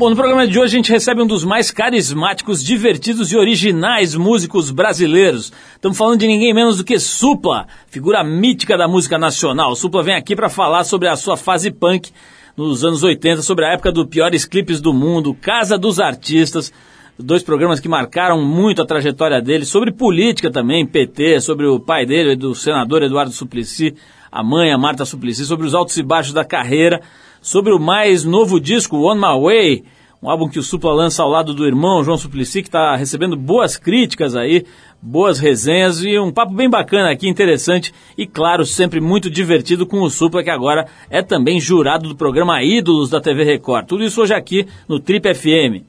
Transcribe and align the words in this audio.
Bom, 0.00 0.08
no 0.08 0.16
programa 0.16 0.48
de 0.48 0.58
hoje 0.58 0.76
a 0.76 0.78
gente 0.78 0.90
recebe 0.90 1.20
um 1.20 1.26
dos 1.26 1.44
mais 1.44 1.70
carismáticos, 1.70 2.64
divertidos 2.64 3.30
e 3.32 3.36
originais 3.36 4.14
músicos 4.14 4.70
brasileiros. 4.70 5.52
Estamos 5.74 5.98
falando 5.98 6.20
de 6.20 6.26
ninguém 6.26 6.54
menos 6.54 6.78
do 6.78 6.84
que 6.84 6.98
Supla, 6.98 7.66
figura 7.88 8.24
mítica 8.24 8.78
da 8.78 8.88
música 8.88 9.18
nacional. 9.18 9.76
Supla 9.76 10.02
vem 10.02 10.14
aqui 10.14 10.34
para 10.34 10.48
falar 10.48 10.84
sobre 10.84 11.06
a 11.06 11.16
sua 11.16 11.36
fase 11.36 11.70
punk 11.70 12.10
nos 12.56 12.82
anos 12.82 13.02
80, 13.02 13.42
sobre 13.42 13.66
a 13.66 13.74
época 13.74 13.92
dos 13.92 14.06
piores 14.06 14.46
clipes 14.46 14.80
do 14.80 14.94
mundo, 14.94 15.34
Casa 15.34 15.76
dos 15.76 16.00
Artistas, 16.00 16.72
dois 17.18 17.42
programas 17.42 17.78
que 17.78 17.86
marcaram 17.86 18.42
muito 18.42 18.80
a 18.80 18.86
trajetória 18.86 19.42
dele, 19.42 19.66
sobre 19.66 19.92
política 19.92 20.50
também, 20.50 20.86
PT, 20.86 21.42
sobre 21.42 21.66
o 21.66 21.78
pai 21.78 22.06
dele, 22.06 22.36
do 22.36 22.54
senador 22.54 23.02
Eduardo 23.02 23.32
Suplicy, 23.32 23.94
a 24.32 24.42
mãe, 24.42 24.72
a 24.72 24.78
Marta 24.78 25.04
Suplicy, 25.04 25.44
sobre 25.44 25.66
os 25.66 25.74
altos 25.74 25.98
e 25.98 26.02
baixos 26.02 26.32
da 26.32 26.42
carreira 26.42 27.02
sobre 27.40 27.72
o 27.72 27.78
mais 27.78 28.24
novo 28.24 28.60
disco, 28.60 28.96
On 28.96 29.14
My 29.14 29.40
Way, 29.42 29.84
um 30.22 30.28
álbum 30.28 30.48
que 30.48 30.58
o 30.58 30.62
Supla 30.62 30.92
lança 30.92 31.22
ao 31.22 31.30
lado 31.30 31.54
do 31.54 31.66
irmão 31.66 32.04
João 32.04 32.18
Suplicy, 32.18 32.62
que 32.62 32.68
está 32.68 32.94
recebendo 32.94 33.36
boas 33.36 33.78
críticas 33.78 34.36
aí, 34.36 34.66
boas 35.00 35.38
resenhas 35.38 36.04
e 36.04 36.18
um 36.18 36.30
papo 36.30 36.52
bem 36.52 36.68
bacana 36.68 37.10
aqui, 37.10 37.26
interessante 37.26 37.92
e, 38.18 38.26
claro, 38.26 38.66
sempre 38.66 39.00
muito 39.00 39.30
divertido 39.30 39.86
com 39.86 40.02
o 40.02 40.10
Supla, 40.10 40.42
que 40.42 40.50
agora 40.50 40.86
é 41.08 41.22
também 41.22 41.58
jurado 41.58 42.08
do 42.08 42.16
programa 42.16 42.62
Ídolos 42.62 43.08
da 43.08 43.20
TV 43.20 43.44
Record. 43.44 43.86
Tudo 43.86 44.04
isso 44.04 44.20
hoje 44.20 44.34
aqui 44.34 44.66
no 44.86 45.00
Trip 45.00 45.34
FM. 45.34 45.86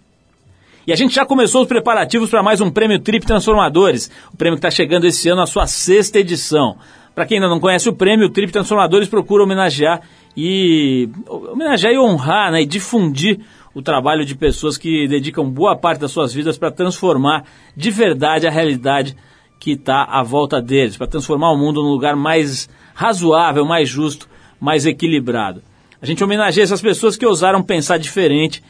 E 0.88 0.94
a 0.94 0.95
gente 0.95 1.14
já 1.14 1.26
começou 1.26 1.62
os 1.62 1.68
preparativos 1.68 2.30
para 2.30 2.42
mais 2.42 2.62
um 2.62 2.72
prêmio 2.72 3.00
Trip 3.00 3.26
Transformadores, 3.26 4.09
o 4.34 4.38
prêmio 4.38 4.58
que 4.58 4.66
está 4.66 4.72
chegando 4.72 5.06
esse 5.06 5.28
ano 5.28 5.42
à 5.42 5.45
sua 5.45 5.68
sexta 5.68 6.20
edição. 6.20 6.78
Para 7.14 7.26
quem 7.26 7.38
ainda 7.38 7.50
não 7.50 7.59
conhece 7.59 7.90
o 7.90 7.94
prêmio, 7.94 8.28
o 8.28 8.30
Trip 8.30 8.52
Transformadores 8.52 9.09
procura 9.09 9.44
homenagear 9.44 10.02
e 10.35 11.09
homenagear 11.27 11.94
e 11.94 11.99
honrar 11.99 12.52
né, 12.52 12.62
e 12.62 12.66
difundir 12.66 13.39
o 13.73 13.81
trabalho 13.81 14.26
de 14.26 14.35
pessoas 14.35 14.77
que 14.77 15.08
dedicam 15.08 15.49
boa 15.49 15.76
parte 15.76 15.99
das 15.99 16.12
suas 16.12 16.34
vidas 16.34 16.58
para 16.58 16.72
transformar 16.72 17.45
de 17.75 17.89
verdade 17.89 18.47
a 18.47 18.52
realidade 18.52 19.16
que 19.59 19.72
está 19.73 20.03
à 20.03 20.23
volta 20.23 20.61
deles, 20.61 20.97
para 20.97 21.08
transformar 21.08 21.52
o 21.52 21.58
mundo 21.58 21.81
num 21.81 21.89
lugar 21.89 22.16
mais 22.16 22.67
razoável, 22.94 23.64
mais 23.64 23.88
justo, 23.88 24.28
mais 24.59 24.86
equilibrado. 24.86 25.61
A 26.02 26.06
gente 26.06 26.23
homenageia 26.23 26.63
essas 26.63 26.81
pessoas 26.81 27.16
que 27.16 27.25
ousaram 27.25 27.61
pensar 27.61 28.00
diferente 28.00 28.63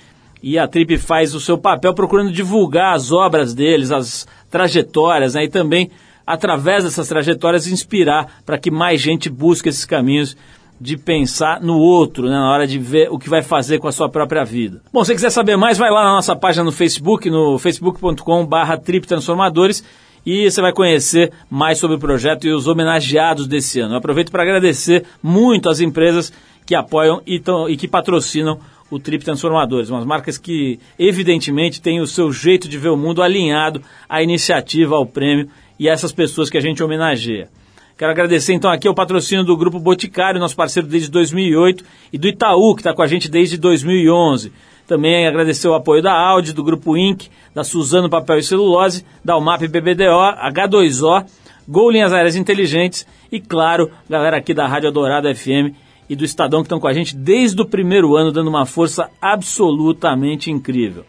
e 0.44 0.60
a 0.60 0.68
Trip 0.68 0.98
faz 0.98 1.34
o 1.34 1.40
seu 1.40 1.58
papel 1.58 1.94
procurando 1.94 2.32
divulgar 2.32 2.94
as 2.94 3.12
obras 3.12 3.54
deles, 3.54 3.92
as 3.92 4.28
trajetórias 4.50 5.36
né, 5.36 5.46
e 5.46 5.50
também, 5.50 5.90
através 6.28 6.84
dessas 6.84 7.08
trajetórias, 7.08 7.68
inspirar 7.68 8.42
para 8.46 8.58
que 8.58 8.70
mais 8.70 9.00
gente 9.00 9.30
busque 9.30 9.70
esses 9.70 9.86
caminhos 9.86 10.36
de 10.82 10.98
pensar 10.98 11.62
no 11.62 11.78
outro, 11.78 12.26
né, 12.26 12.32
na 12.32 12.52
hora 12.52 12.66
de 12.66 12.80
ver 12.80 13.08
o 13.12 13.20
que 13.20 13.30
vai 13.30 13.44
fazer 13.44 13.78
com 13.78 13.88
a 13.88 13.92
sua 13.92 14.10
própria 14.10 14.44
vida. 14.44 14.82
Bom, 14.92 15.06
se 15.06 15.14
quiser 15.14 15.30
saber 15.30 15.56
mais, 15.56 15.78
vai 15.78 15.92
lá 15.92 16.04
na 16.04 16.14
nossa 16.14 16.36
página 16.36 16.64
no 16.64 16.72
Facebook, 16.72 17.30
no 17.30 17.60
facebook.com.br 17.60 19.06
Transformadores 19.08 19.84
e 20.26 20.50
você 20.50 20.60
vai 20.60 20.74
conhecer 20.74 21.32
mais 21.52 21.78
sobre 21.78 21.98
o 21.98 22.00
projeto 22.00 22.48
e 22.48 22.52
os 22.52 22.68
homenageados 22.68 23.48
desse 23.48 23.80
ano. 23.80 23.94
Eu 23.94 24.00
aproveito 24.00 24.32
para 24.32 24.42
agradecer 24.42 25.06
muito 25.22 25.70
as 25.70 25.80
empresas 25.80 26.34
que 26.66 26.74
apoiam 26.74 27.22
e, 27.28 27.40
tão, 27.40 27.70
e 27.70 27.78
que 27.78 27.88
patrocinam 27.88 28.60
o 28.90 28.98
Trip 28.98 29.24
Transformadores, 29.24 29.92
umas 29.92 30.04
marcas 30.06 30.40
que 30.40 30.80
evidentemente 30.98 31.80
têm 31.80 32.02
o 32.02 32.08
seu 32.08 32.32
jeito 32.32 32.68
de 32.68 32.80
ver 32.80 32.90
o 32.90 32.98
mundo 32.98 33.22
alinhado 33.22 33.84
à 34.10 34.24
iniciativa, 34.24 34.96
ao 34.96 35.06
prêmio 35.06 35.48
e 35.80 35.88
a 35.88 35.94
essas 35.94 36.12
pessoas 36.12 36.50
que 36.50 36.58
a 36.58 36.62
gente 36.62 36.84
homenageia. 36.84 37.50
Quero 37.98 38.12
agradecer 38.12 38.54
então 38.54 38.72
aqui 38.72 38.90
o 38.90 38.94
patrocínio 38.96 39.44
do 39.44 39.56
Grupo 39.56 39.80
Boticário, 39.80 40.40
nosso 40.40 40.56
parceiro 40.56 40.88
desde 40.88 41.10
2008, 41.12 41.84
e 42.12 42.18
do 42.18 42.28
Itaú, 42.28 42.74
que 42.74 42.82
está 42.82 42.94
com 42.94 43.02
a 43.02 43.08
gente 43.08 43.30
desde 43.30 43.58
2011. 43.58 44.52
Também 44.88 45.28
agradecer 45.28 45.68
o 45.68 45.74
apoio 45.74 46.02
da 46.02 46.14
Audi, 46.14 46.54
do 46.54 46.64
Grupo 46.64 46.98
Inc., 46.98 47.28
da 47.54 47.64
Suzano 47.64 48.10
Papel 48.10 48.40
e 48.40 48.44
Celulose, 48.44 49.06
da 49.24 49.38
UMAP 49.38 49.68
BBDO, 49.68 50.36
H2O, 50.52 51.26
Gol 51.68 51.92
Linhas 51.92 52.12
Aéreas 52.12 52.36
Inteligentes 52.36 53.06
e, 53.32 53.40
claro, 53.40 53.92
galera 54.10 54.38
aqui 54.38 54.54
da 54.54 54.68
Rádio 54.68 54.92
Dourado 54.92 55.34
FM 55.34 55.76
e 56.10 56.16
do 56.16 56.26
Estadão 56.26 56.60
que 56.62 56.66
estão 56.66 56.80
com 56.80 56.88
a 56.88 56.94
gente 56.94 57.16
desde 57.16 57.62
o 57.62 57.66
primeiro 57.66 58.18
ano, 58.18 58.32
dando 58.32 58.50
uma 58.50 58.66
força 58.66 59.10
absolutamente 59.22 60.52
incrível. 60.52 61.06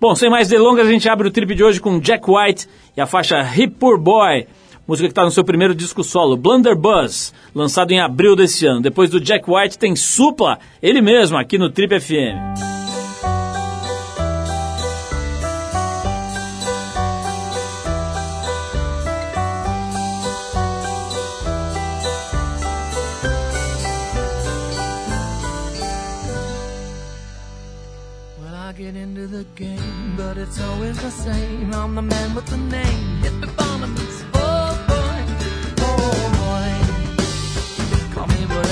Bom, 0.00 0.14
sem 0.14 0.30
mais 0.30 0.48
delongas, 0.48 0.88
a 0.88 0.90
gente 0.90 1.06
abre 1.06 1.28
o 1.28 1.30
trip 1.30 1.54
de 1.54 1.62
hoje 1.62 1.78
com 1.78 2.00
Jack 2.00 2.24
White 2.26 2.66
e 2.96 3.00
a 3.02 3.06
faixa 3.06 3.42
Hip 3.54 3.74
Poor 3.78 3.98
Boy, 3.98 4.46
música 4.90 5.06
que 5.06 5.12
está 5.12 5.22
no 5.22 5.30
seu 5.30 5.44
primeiro 5.44 5.72
disco 5.72 6.02
solo, 6.02 6.36
Blunderbuss, 6.36 7.32
lançado 7.54 7.92
em 7.92 8.00
abril 8.00 8.34
desse 8.34 8.66
ano. 8.66 8.80
Depois 8.80 9.08
do 9.08 9.20
Jack 9.20 9.48
White 9.48 9.78
tem 9.78 9.94
Supla, 9.94 10.58
ele 10.82 11.00
mesmo, 11.00 11.38
aqui 11.38 11.56
no 11.56 11.70
Trip 11.70 12.00
FM. 12.00 12.80
get 28.76 28.96
into 28.96 29.26
the 29.26 29.44
game, 29.56 30.14
but 30.16 30.38
it's 30.38 30.58
always 30.58 30.96
the 31.02 31.10
same. 31.10 31.74
I'm 31.74 31.94
the 31.94 32.02
man 32.02 32.34
with 32.34 32.46
the 32.46 32.56
name, 32.56 33.22
Hippopotamus. 33.22 33.69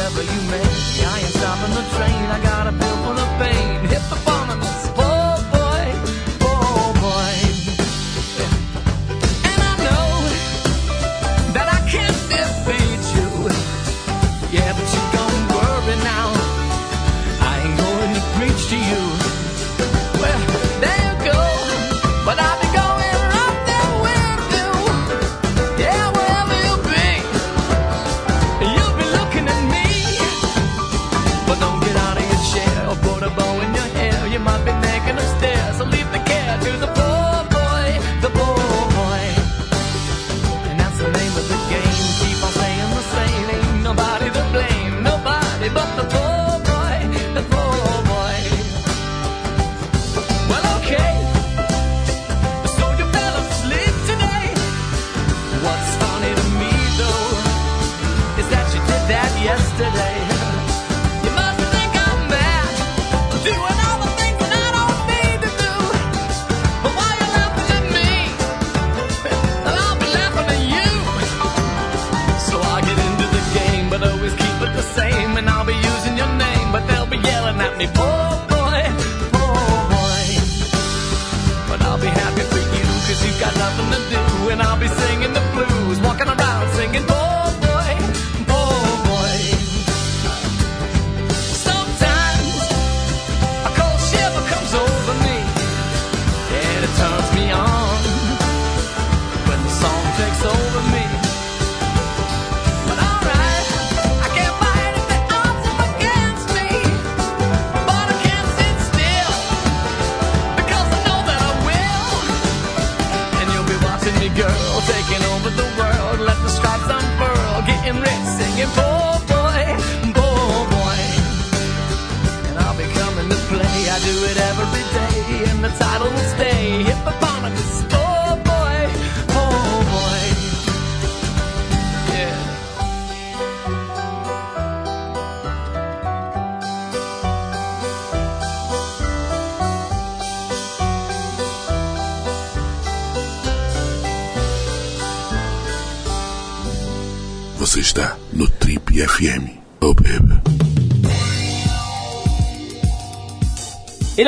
Whatever 0.09 0.33
you 0.33 0.51
may. 0.51 0.61
I 0.61 1.19
ain't 1.21 1.35
stopping 1.35 1.75
the 1.75 1.85
train. 1.97 2.31
I 2.31 2.41
got 2.43 2.67
a 2.67 2.73
bill 2.73 2.97
full 3.05 3.19
of 3.19 3.41
pain. 3.41 3.58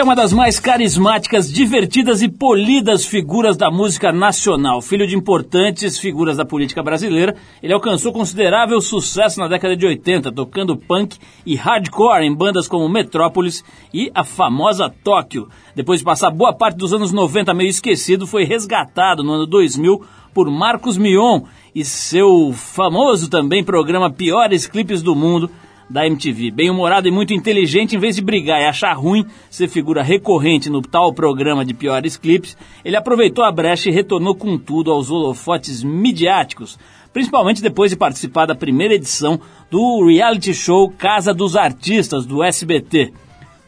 Ele 0.00 0.04
é 0.06 0.08
uma 0.08 0.16
das 0.16 0.32
mais 0.32 0.58
carismáticas, 0.58 1.52
divertidas 1.52 2.22
e 2.22 2.28
polidas 2.30 3.04
figuras 3.04 3.54
da 3.54 3.70
música 3.70 4.10
nacional. 4.10 4.80
Filho 4.80 5.06
de 5.06 5.14
importantes 5.14 5.98
figuras 5.98 6.38
da 6.38 6.44
política 6.46 6.82
brasileira, 6.82 7.36
ele 7.62 7.74
alcançou 7.74 8.10
considerável 8.10 8.80
sucesso 8.80 9.38
na 9.38 9.46
década 9.46 9.76
de 9.76 9.84
80, 9.84 10.32
tocando 10.32 10.74
punk 10.74 11.18
e 11.44 11.54
hardcore 11.54 12.24
em 12.24 12.34
bandas 12.34 12.66
como 12.66 12.88
Metrópolis 12.88 13.62
e 13.92 14.10
a 14.14 14.24
famosa 14.24 14.88
Tóquio. 14.88 15.50
Depois 15.76 16.00
de 16.00 16.06
passar 16.06 16.30
boa 16.30 16.54
parte 16.54 16.78
dos 16.78 16.94
anos 16.94 17.12
90 17.12 17.52
meio 17.52 17.68
esquecido, 17.68 18.26
foi 18.26 18.44
resgatado 18.44 19.22
no 19.22 19.34
ano 19.34 19.46
2000 19.46 20.02
por 20.32 20.50
Marcos 20.50 20.96
Mion 20.96 21.42
e 21.74 21.84
seu 21.84 22.54
famoso 22.54 23.28
também 23.28 23.62
programa 23.62 24.10
Piores 24.10 24.66
Clipes 24.66 25.02
do 25.02 25.14
Mundo, 25.14 25.50
da 25.90 26.06
MTV. 26.06 26.52
Bem-humorado 26.52 27.08
e 27.08 27.10
muito 27.10 27.34
inteligente, 27.34 27.96
em 27.96 27.98
vez 27.98 28.14
de 28.14 28.22
brigar 28.22 28.60
e 28.60 28.66
achar 28.66 28.92
ruim 28.92 29.26
ser 29.50 29.66
figura 29.66 30.04
recorrente 30.04 30.70
no 30.70 30.80
tal 30.80 31.12
programa 31.12 31.64
de 31.64 31.74
piores 31.74 32.16
clipes, 32.16 32.56
ele 32.84 32.96
aproveitou 32.96 33.44
a 33.44 33.50
brecha 33.50 33.90
e 33.90 33.92
retornou 33.92 34.36
com 34.36 34.56
tudo 34.56 34.92
aos 34.92 35.10
holofotes 35.10 35.82
midiáticos, 35.82 36.78
principalmente 37.12 37.60
depois 37.60 37.90
de 37.90 37.96
participar 37.96 38.46
da 38.46 38.54
primeira 38.54 38.94
edição 38.94 39.40
do 39.68 40.06
reality 40.06 40.54
show 40.54 40.88
Casa 40.90 41.34
dos 41.34 41.56
Artistas, 41.56 42.24
do 42.24 42.44
SBT. 42.44 43.12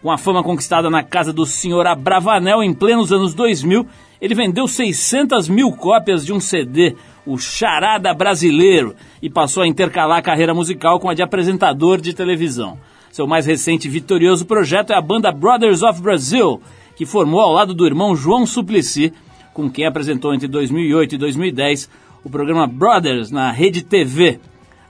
Com 0.01 0.11
a 0.11 0.19
fama 0.19 0.43
conquistada 0.43 0.89
na 0.89 1.03
casa 1.03 1.33
do 1.33 1.45
senhor 1.45 1.87
Abravanel 1.87 2.63
em 2.63 2.73
plenos 2.73 3.13
anos 3.13 3.35
2000, 3.35 3.87
ele 4.21 4.35
vendeu 4.37 4.69
600 4.69 5.49
mil 5.49 5.73
cópias 5.73 6.25
de 6.25 6.33
um 6.33 6.39
CD, 6.39 6.95
o 7.27 7.39
Charada 7.39 8.13
Brasileiro, 8.13 8.95
e 9.21 9.31
passou 9.31 9.63
a 9.63 9.67
intercalar 9.67 10.19
a 10.19 10.23
carreira 10.23 10.55
musical 10.55 10.99
com 10.99 11.09
a 11.09 11.15
de 11.15 11.23
apresentador 11.23 12.01
de 12.01 12.13
televisão. 12.13 12.79
Seu 13.11 13.27
mais 13.27 13.47
recente 13.47 13.87
e 13.87 13.91
vitorioso 13.91 14.47
projeto 14.47 14.93
é 14.93 14.97
a 14.97 15.01
banda 15.01 15.31
Brothers 15.31 15.83
of 15.83 16.01
Brazil, 16.01 16.61
que 16.97 17.07
formou 17.07 17.41
ao 17.41 17.53
lado 17.53 17.75
do 17.75 17.87
irmão 17.87 18.17
João 18.17 18.47
Suplicy, 18.47 19.13
com 19.53 19.71
quem 19.71 19.87
apresentou 19.87 20.35
entre 20.35 20.49
2008 20.49 21.15
e 21.15 21.19
2010 21.19 21.91
o 22.25 22.31
programa 22.31 22.67
Brothers 22.67 23.31
na 23.31 23.51
Rede 23.51 23.83
TV. 23.83 24.41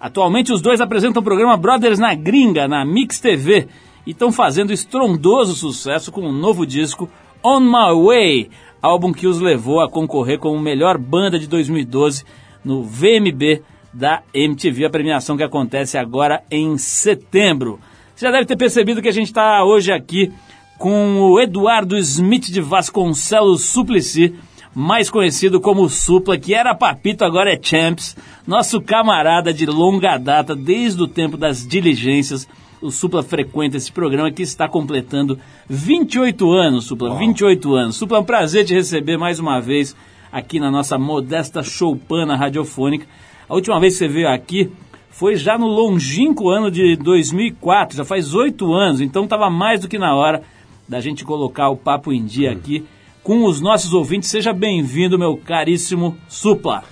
Atualmente 0.01 0.53
os 0.53 0.61
dois 0.61 0.81
apresentam 0.81 1.21
o 1.21 1.25
programa 1.25 1.57
Brothers 1.57 1.99
na 1.99 2.15
Gringa, 2.15 2.69
na 2.69 2.85
Mix 2.85 3.21
TV, 3.21 3.69
e 4.07 4.11
estão 4.11 4.33
fazendo 4.33 4.73
estrondoso 4.73 5.55
sucesso 5.55 6.11
com 6.13 6.23
um 6.23 6.33
novo 6.33 6.67
disco, 6.67 7.09
On 7.45 7.61
My 7.61 7.93
Way, 8.07 8.51
álbum 8.83 9.13
que 9.13 9.29
os 9.29 9.39
levou 9.39 9.81
a 9.81 9.89
concorrer 9.89 10.39
como 10.39 10.59
melhor 10.59 10.99
banda 10.99 11.39
de 11.39 11.47
2012 11.47 12.25
no 12.65 12.83
VMB 12.83 13.63
da 13.95 14.23
MTV, 14.35 14.87
a 14.87 14.91
premiação 14.91 15.37
que 15.37 15.43
acontece 15.43 15.97
agora 15.97 16.43
em 16.51 16.77
setembro. 16.77 17.79
Você 18.15 18.27
já 18.27 18.33
deve 18.33 18.47
ter 18.47 18.57
percebido 18.57 19.01
que 19.01 19.09
a 19.09 19.13
gente 19.13 19.29
está 19.29 19.65
hoje 19.65 19.93
aqui 19.93 20.33
com 20.79 21.21
o 21.21 21.41
Eduardo 21.41 21.97
Smith 21.97 22.51
de 22.51 22.61
Vasconcelos 22.61 23.67
Suplicy, 23.67 24.35
mais 24.75 25.11
conhecido 25.11 25.61
como 25.61 25.89
Supla, 25.89 26.39
que 26.39 26.55
era 26.55 26.75
Papito, 26.75 27.25
agora 27.25 27.53
é 27.53 27.61
Champs, 27.63 28.17
nosso 28.47 28.81
camarada 28.81 29.53
de 29.53 29.67
longa 29.67 30.17
data, 30.17 30.57
desde 30.57 31.03
o 31.03 31.07
tempo 31.07 31.37
das 31.37 31.67
diligências. 31.67 32.49
O 32.83 32.91
Supla 32.91 33.23
frequenta 33.23 33.77
esse 33.77 33.93
programa 33.93 34.33
que 34.33 34.43
está 34.43 34.69
completando 34.69 35.39
28 35.69 36.53
anos, 36.53 36.85
Supla, 36.87 37.11
Uau. 37.11 37.19
28 37.19 37.75
anos. 37.75 37.97
Supla, 37.97 38.19
é 38.19 38.21
um 38.21 38.25
prazer 38.25 38.65
te 38.65 38.75
receber 38.75 39.17
mais 39.17 39.39
uma 39.39 39.61
vez 39.61 39.95
aqui 40.33 40.59
na 40.59 40.69
nossa 40.69 40.99
modesta 40.99 41.63
choupana 41.63 42.35
radiofônica. 42.35 43.07
A 43.49 43.55
última 43.55 43.79
vez 43.79 43.95
que 43.95 43.99
você 44.01 44.09
veio 44.09 44.29
aqui 44.29 44.73
foi 45.11 45.37
já 45.37 45.57
no 45.57 45.69
longínquo 45.69 46.49
ano 46.49 46.73
de 46.73 46.97
2004, 46.97 47.99
já 47.99 48.05
faz 48.05 48.35
oito 48.35 48.73
anos, 48.73 49.01
então 49.01 49.25
estava 49.25 49.49
mais 49.49 49.81
do 49.81 49.89
que 49.89 49.99
na 49.99 50.17
hora 50.17 50.43
da 50.89 51.01
gente 51.01 51.25
colocar 51.25 51.69
o 51.69 51.77
papo 51.77 52.13
em 52.13 52.25
dia 52.25 52.51
hum. 52.51 52.55
aqui 52.55 52.85
com 53.23 53.45
os 53.45 53.61
nossos 53.61 53.93
ouvintes. 53.93 54.29
Seja 54.29 54.53
bem-vindo, 54.53 55.17
meu 55.17 55.37
caríssimo 55.37 56.17
Supla. 56.29 56.83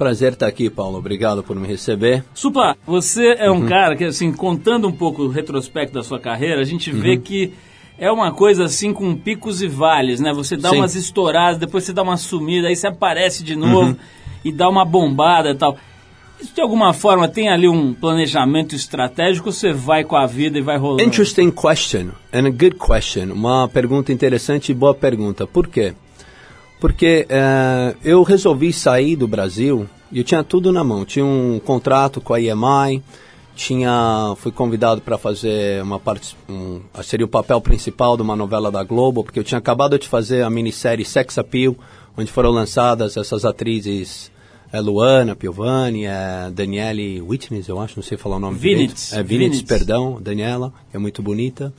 Prazer 0.00 0.32
estar 0.32 0.46
aqui, 0.46 0.70
Paulo. 0.70 0.96
Obrigado 0.96 1.42
por 1.42 1.54
me 1.54 1.68
receber. 1.68 2.24
Supla, 2.32 2.74
você 2.86 3.36
é 3.38 3.50
um 3.50 3.56
uhum. 3.60 3.66
cara 3.66 3.94
que, 3.94 4.04
assim, 4.04 4.32
contando 4.32 4.88
um 4.88 4.92
pouco 4.92 5.24
o 5.24 5.28
retrospecto 5.28 5.92
da 5.92 6.02
sua 6.02 6.18
carreira, 6.18 6.58
a 6.58 6.64
gente 6.64 6.90
vê 6.90 7.16
uhum. 7.16 7.20
que 7.20 7.52
é 7.98 8.10
uma 8.10 8.32
coisa 8.32 8.64
assim 8.64 8.94
com 8.94 9.14
picos 9.14 9.60
e 9.60 9.68
vales, 9.68 10.18
né? 10.18 10.32
Você 10.32 10.56
dá 10.56 10.70
Sim. 10.70 10.78
umas 10.78 10.94
estouradas, 10.94 11.58
depois 11.58 11.84
você 11.84 11.92
dá 11.92 12.00
uma 12.00 12.16
sumida, 12.16 12.68
aí 12.68 12.76
você 12.76 12.86
aparece 12.86 13.44
de 13.44 13.54
novo 13.54 13.90
uhum. 13.90 13.96
e 14.42 14.50
dá 14.50 14.70
uma 14.70 14.86
bombada 14.86 15.50
e 15.50 15.54
tal. 15.54 15.76
Isso 16.40 16.54
de 16.54 16.62
alguma 16.62 16.94
forma 16.94 17.28
tem 17.28 17.50
ali 17.50 17.68
um 17.68 17.92
planejamento 17.92 18.74
estratégico, 18.74 19.52
você 19.52 19.70
vai 19.70 20.02
com 20.02 20.16
a 20.16 20.24
vida 20.24 20.58
e 20.58 20.62
vai 20.62 20.78
rolando? 20.78 21.02
Interesting 21.02 21.50
question 21.50 22.12
and 22.32 22.46
a 22.46 22.50
good 22.50 22.76
question. 22.76 23.34
Uma 23.34 23.68
pergunta 23.68 24.10
interessante 24.10 24.72
e 24.72 24.74
boa 24.74 24.94
pergunta. 24.94 25.46
Por 25.46 25.68
quê? 25.68 25.92
Porque 26.80 27.26
uh, 27.28 27.96
eu 28.02 28.22
resolvi 28.22 28.72
sair 28.72 29.14
do 29.14 29.28
Brasil 29.28 29.86
e 30.10 30.18
eu 30.18 30.24
tinha 30.24 30.42
tudo 30.42 30.72
na 30.72 30.82
mão. 30.82 31.04
Tinha 31.04 31.24
um 31.24 31.60
contrato 31.62 32.20
com 32.20 32.32
a 32.32 32.40
EMI, 32.40 33.02
tinha, 33.54 34.34
fui 34.38 34.50
convidado 34.50 35.02
para 35.02 35.18
fazer 35.18 35.82
uma 35.82 36.00
parte, 36.00 36.34
um, 36.48 36.80
seria 37.02 37.26
o 37.26 37.28
papel 37.28 37.60
principal 37.60 38.16
de 38.16 38.22
uma 38.22 38.34
novela 38.34 38.70
da 38.70 38.82
Globo, 38.82 39.22
porque 39.22 39.38
eu 39.38 39.44
tinha 39.44 39.58
acabado 39.58 39.98
de 39.98 40.08
fazer 40.08 40.42
a 40.42 40.48
minissérie 40.48 41.04
Sex 41.04 41.36
Appeal, 41.36 41.76
onde 42.16 42.32
foram 42.32 42.50
lançadas 42.50 43.16
essas 43.16 43.44
atrizes 43.44 44.32
é 44.72 44.80
Luana 44.80 45.34
Piovani, 45.34 46.06
é 46.06 46.50
Daniele 46.52 47.20
Witness, 47.20 47.68
eu 47.68 47.80
acho, 47.80 47.96
não 47.96 48.02
sei 48.02 48.16
falar 48.16 48.36
o 48.36 48.40
nome 48.40 48.56
Vinitz. 48.56 49.12
É 49.12 49.22
Vinitz, 49.22 49.62
perdão, 49.62 50.20
Daniela, 50.20 50.72
que 50.90 50.96
é 50.96 51.00
muito 51.00 51.20
bonita. 51.22 51.72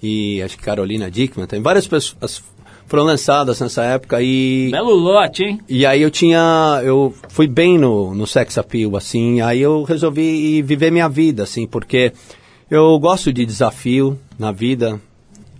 E 0.00 0.42
acho 0.42 0.56
que 0.56 0.64
Carolina 0.64 1.10
Dickman, 1.10 1.46
tem 1.46 1.60
várias 1.60 1.86
pessoas 1.86 2.42
foram 2.86 3.04
lançadas 3.04 3.60
nessa 3.60 3.82
época 3.84 4.20
e... 4.22 4.68
Belo 4.70 4.94
lote, 4.94 5.44
hein? 5.44 5.60
E 5.68 5.86
aí 5.86 6.02
eu 6.02 6.10
tinha... 6.10 6.80
Eu 6.84 7.14
fui 7.28 7.46
bem 7.46 7.78
no, 7.78 8.14
no 8.14 8.26
sex 8.26 8.58
appeal, 8.58 8.96
assim, 8.96 9.40
aí 9.40 9.60
eu 9.60 9.82
resolvi 9.82 10.62
viver 10.62 10.90
minha 10.90 11.08
vida, 11.08 11.42
assim, 11.42 11.66
porque 11.66 12.12
eu 12.70 12.98
gosto 12.98 13.32
de 13.32 13.44
desafio 13.44 14.18
na 14.38 14.52
vida, 14.52 15.00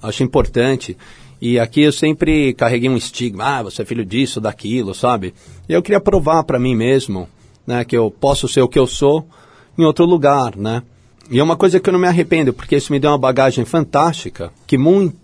acho 0.02 0.22
importante. 0.22 0.96
E 1.40 1.58
aqui 1.58 1.82
eu 1.82 1.92
sempre 1.92 2.54
carreguei 2.54 2.88
um 2.88 2.96
estigma, 2.96 3.44
ah, 3.44 3.62
você 3.64 3.82
é 3.82 3.84
filho 3.84 4.04
disso, 4.04 4.40
daquilo, 4.40 4.94
sabe? 4.94 5.34
E 5.68 5.72
eu 5.72 5.82
queria 5.82 6.00
provar 6.00 6.44
para 6.44 6.58
mim 6.58 6.74
mesmo, 6.74 7.28
né, 7.66 7.84
que 7.84 7.96
eu 7.96 8.10
posso 8.10 8.46
ser 8.46 8.62
o 8.62 8.68
que 8.68 8.78
eu 8.78 8.86
sou 8.86 9.26
em 9.76 9.84
outro 9.84 10.04
lugar, 10.04 10.56
né? 10.56 10.82
E 11.30 11.38
é 11.38 11.42
uma 11.42 11.56
coisa 11.56 11.80
que 11.80 11.88
eu 11.88 11.92
não 11.92 12.00
me 12.00 12.06
arrependo, 12.06 12.52
porque 12.52 12.76
isso 12.76 12.92
me 12.92 13.00
deu 13.00 13.10
uma 13.10 13.18
bagagem 13.18 13.64
fantástica, 13.64 14.52
que 14.66 14.76
muito, 14.76 15.16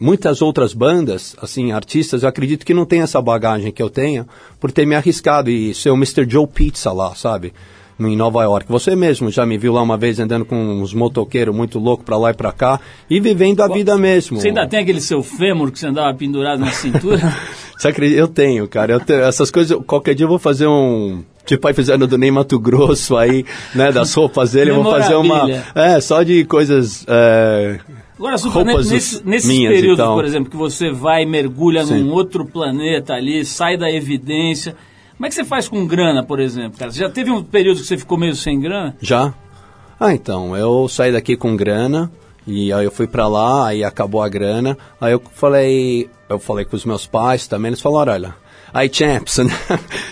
muitas 0.00 0.40
outras 0.40 0.72
bandas, 0.72 1.36
assim, 1.40 1.72
artistas, 1.72 2.22
eu 2.22 2.28
acredito 2.28 2.64
que 2.64 2.72
não 2.72 2.86
tem 2.86 3.02
essa 3.02 3.20
bagagem 3.20 3.70
que 3.70 3.82
eu 3.82 3.90
tenho, 3.90 4.26
por 4.58 4.72
ter 4.72 4.86
me 4.86 4.94
arriscado 4.94 5.50
e 5.50 5.74
ser 5.74 5.90
o 5.90 5.94
Mr. 5.94 6.28
Joe 6.28 6.46
Pizza 6.46 6.90
lá, 6.90 7.14
sabe? 7.14 7.52
em 8.08 8.16
Nova 8.16 8.42
York. 8.42 8.66
Você 8.70 8.96
mesmo 8.96 9.30
já 9.30 9.44
me 9.44 9.58
viu 9.58 9.74
lá 9.74 9.82
uma 9.82 9.96
vez 9.96 10.18
andando 10.18 10.44
com 10.44 10.56
uns 10.56 10.94
motoqueiros 10.94 11.54
muito 11.54 11.78
loucos 11.78 12.04
para 12.04 12.16
lá 12.16 12.30
e 12.30 12.34
para 12.34 12.50
cá 12.50 12.80
e 13.10 13.20
vivendo 13.20 13.60
a 13.60 13.68
vida 13.68 13.96
mesmo. 13.98 14.40
Você 14.40 14.48
ainda 14.48 14.66
tem 14.66 14.80
aquele 14.80 15.02
seu 15.02 15.22
fêmur 15.22 15.70
que 15.70 15.78
você 15.78 15.88
andava 15.88 16.16
pendurado 16.16 16.60
na 16.60 16.70
cintura? 16.70 17.20
você 17.76 17.88
acredita? 17.88 18.18
Eu 18.18 18.28
tenho, 18.28 18.66
cara. 18.66 18.94
Eu 18.94 19.00
tenho, 19.00 19.20
essas 19.20 19.50
coisas, 19.50 19.76
qualquer 19.86 20.14
dia 20.14 20.24
eu 20.24 20.30
vou 20.30 20.38
fazer 20.38 20.66
um 20.66 21.22
Tipo, 21.44 21.66
aí 21.66 21.74
fizeram 21.74 22.06
do 22.06 22.16
Ney 22.16 22.30
Mato 22.30 22.60
Grosso 22.60 23.16
aí, 23.16 23.44
né, 23.74 23.90
das 23.90 24.14
roupas 24.14 24.52
dele, 24.52 24.70
eu 24.70 24.82
vou 24.82 24.92
fazer 24.92 25.14
uma... 25.16 25.50
É, 25.74 26.00
só 26.00 26.22
de 26.22 26.44
coisas... 26.44 27.04
É, 27.08 27.80
Agora, 28.20 28.36
Super, 28.36 28.66
nesse, 28.66 29.26
nesse 29.26 29.48
período, 29.48 29.94
então. 29.94 30.14
por 30.14 30.26
exemplo, 30.26 30.50
que 30.50 30.56
você 30.56 30.90
vai 30.90 31.22
e 31.22 31.26
mergulha 31.26 31.86
Sim. 31.86 32.02
num 32.02 32.12
outro 32.12 32.44
planeta 32.44 33.14
ali, 33.14 33.46
sai 33.46 33.78
da 33.78 33.90
evidência, 33.90 34.76
como 35.16 35.24
é 35.24 35.30
que 35.30 35.34
você 35.34 35.42
faz 35.42 35.70
com 35.70 35.86
grana, 35.86 36.22
por 36.22 36.38
exemplo, 36.38 36.78
cara? 36.78 36.90
Você 36.90 37.00
já 37.00 37.08
teve 37.08 37.30
um 37.30 37.42
período 37.42 37.80
que 37.80 37.86
você 37.86 37.96
ficou 37.96 38.18
meio 38.18 38.34
sem 38.34 38.60
grana? 38.60 38.94
Já. 39.00 39.32
Ah, 39.98 40.12
então, 40.12 40.54
eu 40.54 40.86
saí 40.86 41.10
daqui 41.10 41.34
com 41.34 41.56
grana, 41.56 42.12
e 42.46 42.70
aí 42.70 42.84
eu 42.84 42.90
fui 42.90 43.06
para 43.06 43.26
lá, 43.26 43.68
aí 43.68 43.82
acabou 43.82 44.22
a 44.22 44.28
grana, 44.28 44.76
aí 45.00 45.12
eu 45.12 45.22
falei, 45.32 46.10
eu 46.28 46.38
falei 46.38 46.66
com 46.66 46.76
os 46.76 46.84
meus 46.84 47.06
pais 47.06 47.46
também, 47.46 47.70
eles 47.70 47.80
falaram, 47.80 48.12
olha, 48.12 48.34
aí 48.70 48.90
Champs, 48.92 49.38
né? 49.44 49.58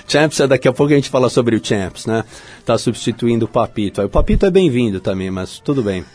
Champs, 0.09 0.41
é 0.41 0.47
daqui 0.47 0.67
a 0.67 0.73
pouco 0.73 0.95
a 0.95 0.97
gente 0.97 1.11
fala 1.11 1.29
sobre 1.29 1.57
o 1.57 1.61
Champs, 1.63 2.07
né? 2.07 2.25
Tá 2.65 2.79
substituindo 2.79 3.45
o 3.45 3.49
Papito. 3.49 4.01
Aí 4.01 4.07
o 4.07 4.11
Papito 4.11 4.47
é 4.47 4.51
bem-vindo 4.51 4.99
também, 4.99 5.31
mas 5.31 5.59
tudo 5.59 5.83
bem. 5.83 6.07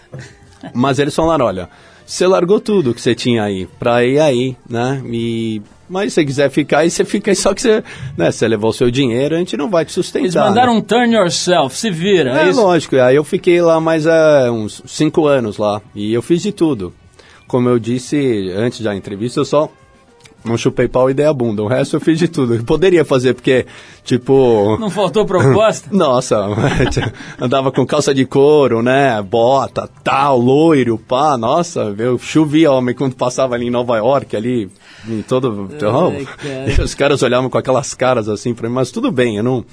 Mas 0.73 0.99
eles 0.99 1.15
falaram, 1.15 1.45
olha, 1.45 1.69
você 2.05 2.27
largou 2.27 2.59
tudo 2.59 2.93
que 2.93 3.01
você 3.01 3.15
tinha 3.15 3.43
aí 3.43 3.67
pra 3.79 4.05
ir 4.05 4.19
aí, 4.19 4.55
né? 4.69 5.01
E 5.05 5.61
mas 5.89 6.13
se 6.13 6.15
você 6.15 6.25
quiser 6.25 6.49
ficar 6.49 6.79
aí, 6.79 6.89
você 6.89 7.05
fica 7.05 7.29
aí, 7.29 7.35
só 7.35 7.53
que 7.53 7.61
você, 7.61 7.83
né, 8.17 8.31
você 8.31 8.47
levou 8.47 8.71
o 8.71 8.73
seu 8.73 8.89
dinheiro, 8.89 9.35
a 9.35 9.37
gente 9.37 9.55
não 9.55 9.69
vai 9.69 9.85
te 9.85 9.91
sustentar. 9.91 10.23
Eles 10.23 10.35
mandaram 10.35 10.73
né? 10.73 10.79
um 10.79 10.81
turn 10.81 11.13
yourself, 11.13 11.75
se 11.75 11.91
vira. 11.91 12.31
É, 12.31 12.45
É, 12.45 12.49
isso? 12.49 12.59
lógico, 12.61 12.95
aí 12.95 13.15
eu 13.15 13.23
fiquei 13.23 13.61
lá 13.61 13.79
mais 13.79 14.05
é, 14.05 14.49
uns 14.49 14.81
cinco 14.87 15.27
anos 15.27 15.57
lá, 15.57 15.81
e 15.93 16.11
eu 16.13 16.21
fiz 16.21 16.41
de 16.41 16.51
tudo. 16.51 16.93
Como 17.47 17.69
eu 17.69 17.77
disse 17.77 18.51
antes 18.55 18.79
da 18.79 18.95
entrevista, 18.95 19.39
eu 19.39 19.45
só 19.45 19.69
não 20.45 20.57
chupei 20.57 20.87
pau 20.87 21.09
e 21.09 21.13
dei 21.13 21.25
a 21.25 21.33
bunda, 21.33 21.63
o 21.63 21.67
resto 21.67 21.95
eu 21.95 22.01
fiz 22.01 22.19
de 22.19 22.27
tudo. 22.27 22.55
Eu 22.55 22.63
poderia 22.63 23.05
fazer, 23.05 23.33
porque, 23.33 23.65
tipo... 24.03 24.77
Não 24.79 24.89
faltou 24.89 25.25
proposta? 25.25 25.89
Nossa, 25.95 26.37
andava 27.39 27.71
com 27.71 27.85
calça 27.85 28.13
de 28.13 28.25
couro, 28.25 28.81
né? 28.81 29.21
Bota, 29.21 29.89
tal, 30.03 30.37
loiro, 30.37 30.97
pá. 30.97 31.37
Nossa, 31.37 31.95
eu 31.97 32.17
chovia 32.17 32.71
homem 32.71 32.93
quando 32.93 33.15
passava 33.15 33.55
ali 33.55 33.67
em 33.67 33.71
Nova 33.71 33.97
York, 33.97 34.35
ali 34.35 34.69
em 35.07 35.21
todo. 35.21 35.69
Ai, 35.71 36.25
cara. 36.37 36.83
os 36.83 36.93
caras 36.93 37.23
olhavam 37.23 37.49
com 37.49 37.57
aquelas 37.57 37.93
caras 37.93 38.27
assim 38.27 38.53
pra 38.53 38.67
mim, 38.67 38.75
mas 38.75 38.91
tudo 38.91 39.11
bem, 39.11 39.37
eu 39.37 39.43
não. 39.43 39.65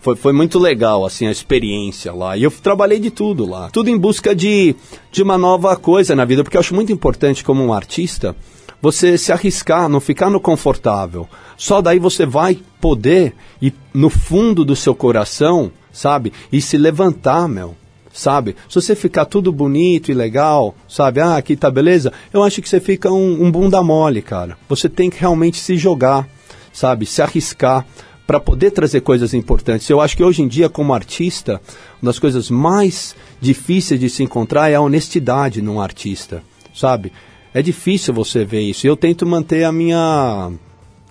Foi, 0.00 0.16
foi 0.16 0.32
muito 0.32 0.58
legal, 0.58 1.04
assim, 1.04 1.26
a 1.26 1.30
experiência 1.30 2.10
lá. 2.12 2.34
E 2.34 2.42
eu 2.42 2.50
trabalhei 2.50 2.98
de 2.98 3.10
tudo 3.10 3.46
lá. 3.46 3.68
Tudo 3.70 3.90
em 3.90 3.98
busca 3.98 4.34
de, 4.34 4.74
de 5.12 5.22
uma 5.22 5.36
nova 5.36 5.76
coisa 5.76 6.16
na 6.16 6.24
vida, 6.24 6.42
porque 6.42 6.56
eu 6.56 6.60
acho 6.60 6.74
muito 6.74 6.90
importante, 6.90 7.44
como 7.44 7.62
um 7.62 7.70
artista, 7.70 8.34
você 8.80 9.18
se 9.18 9.32
arriscar, 9.32 9.88
não 9.88 10.00
ficar 10.00 10.30
no 10.30 10.40
confortável. 10.40 11.28
Só 11.56 11.82
daí 11.82 11.98
você 11.98 12.24
vai 12.24 12.58
poder 12.80 13.34
ir 13.60 13.74
no 13.92 14.08
fundo 14.08 14.64
do 14.64 14.74
seu 14.74 14.94
coração, 14.94 15.70
sabe? 15.92 16.32
E 16.50 16.60
se 16.60 16.78
levantar, 16.78 17.48
meu. 17.48 17.76
Sabe? 18.12 18.56
Se 18.68 18.74
você 18.74 18.96
ficar 18.96 19.24
tudo 19.24 19.52
bonito 19.52 20.10
e 20.10 20.14
legal, 20.14 20.74
sabe? 20.88 21.20
Ah, 21.20 21.36
aqui 21.36 21.54
tá 21.54 21.70
beleza. 21.70 22.12
Eu 22.32 22.42
acho 22.42 22.60
que 22.60 22.68
você 22.68 22.80
fica 22.80 23.10
um, 23.10 23.44
um 23.44 23.50
bunda 23.50 23.82
mole, 23.82 24.20
cara. 24.20 24.58
Você 24.68 24.88
tem 24.88 25.08
que 25.08 25.20
realmente 25.20 25.58
se 25.58 25.76
jogar, 25.76 26.28
sabe? 26.72 27.06
Se 27.06 27.22
arriscar 27.22 27.86
para 28.26 28.40
poder 28.40 28.70
trazer 28.72 29.00
coisas 29.00 29.34
importantes. 29.34 29.88
Eu 29.88 30.00
acho 30.00 30.16
que 30.16 30.24
hoje 30.24 30.42
em 30.42 30.48
dia, 30.48 30.68
como 30.68 30.94
artista, 30.94 31.60
uma 32.00 32.10
das 32.10 32.18
coisas 32.18 32.50
mais 32.50 33.14
difíceis 33.40 33.98
de 33.98 34.08
se 34.08 34.22
encontrar 34.22 34.70
é 34.70 34.74
a 34.74 34.80
honestidade 34.80 35.62
num 35.62 35.80
artista, 35.80 36.42
sabe? 36.74 37.12
É 37.52 37.60
difícil 37.62 38.14
você 38.14 38.44
ver 38.44 38.60
isso. 38.60 38.86
Eu 38.86 38.96
tento 38.96 39.26
manter 39.26 39.64
a 39.64 39.72
minha 39.72 40.52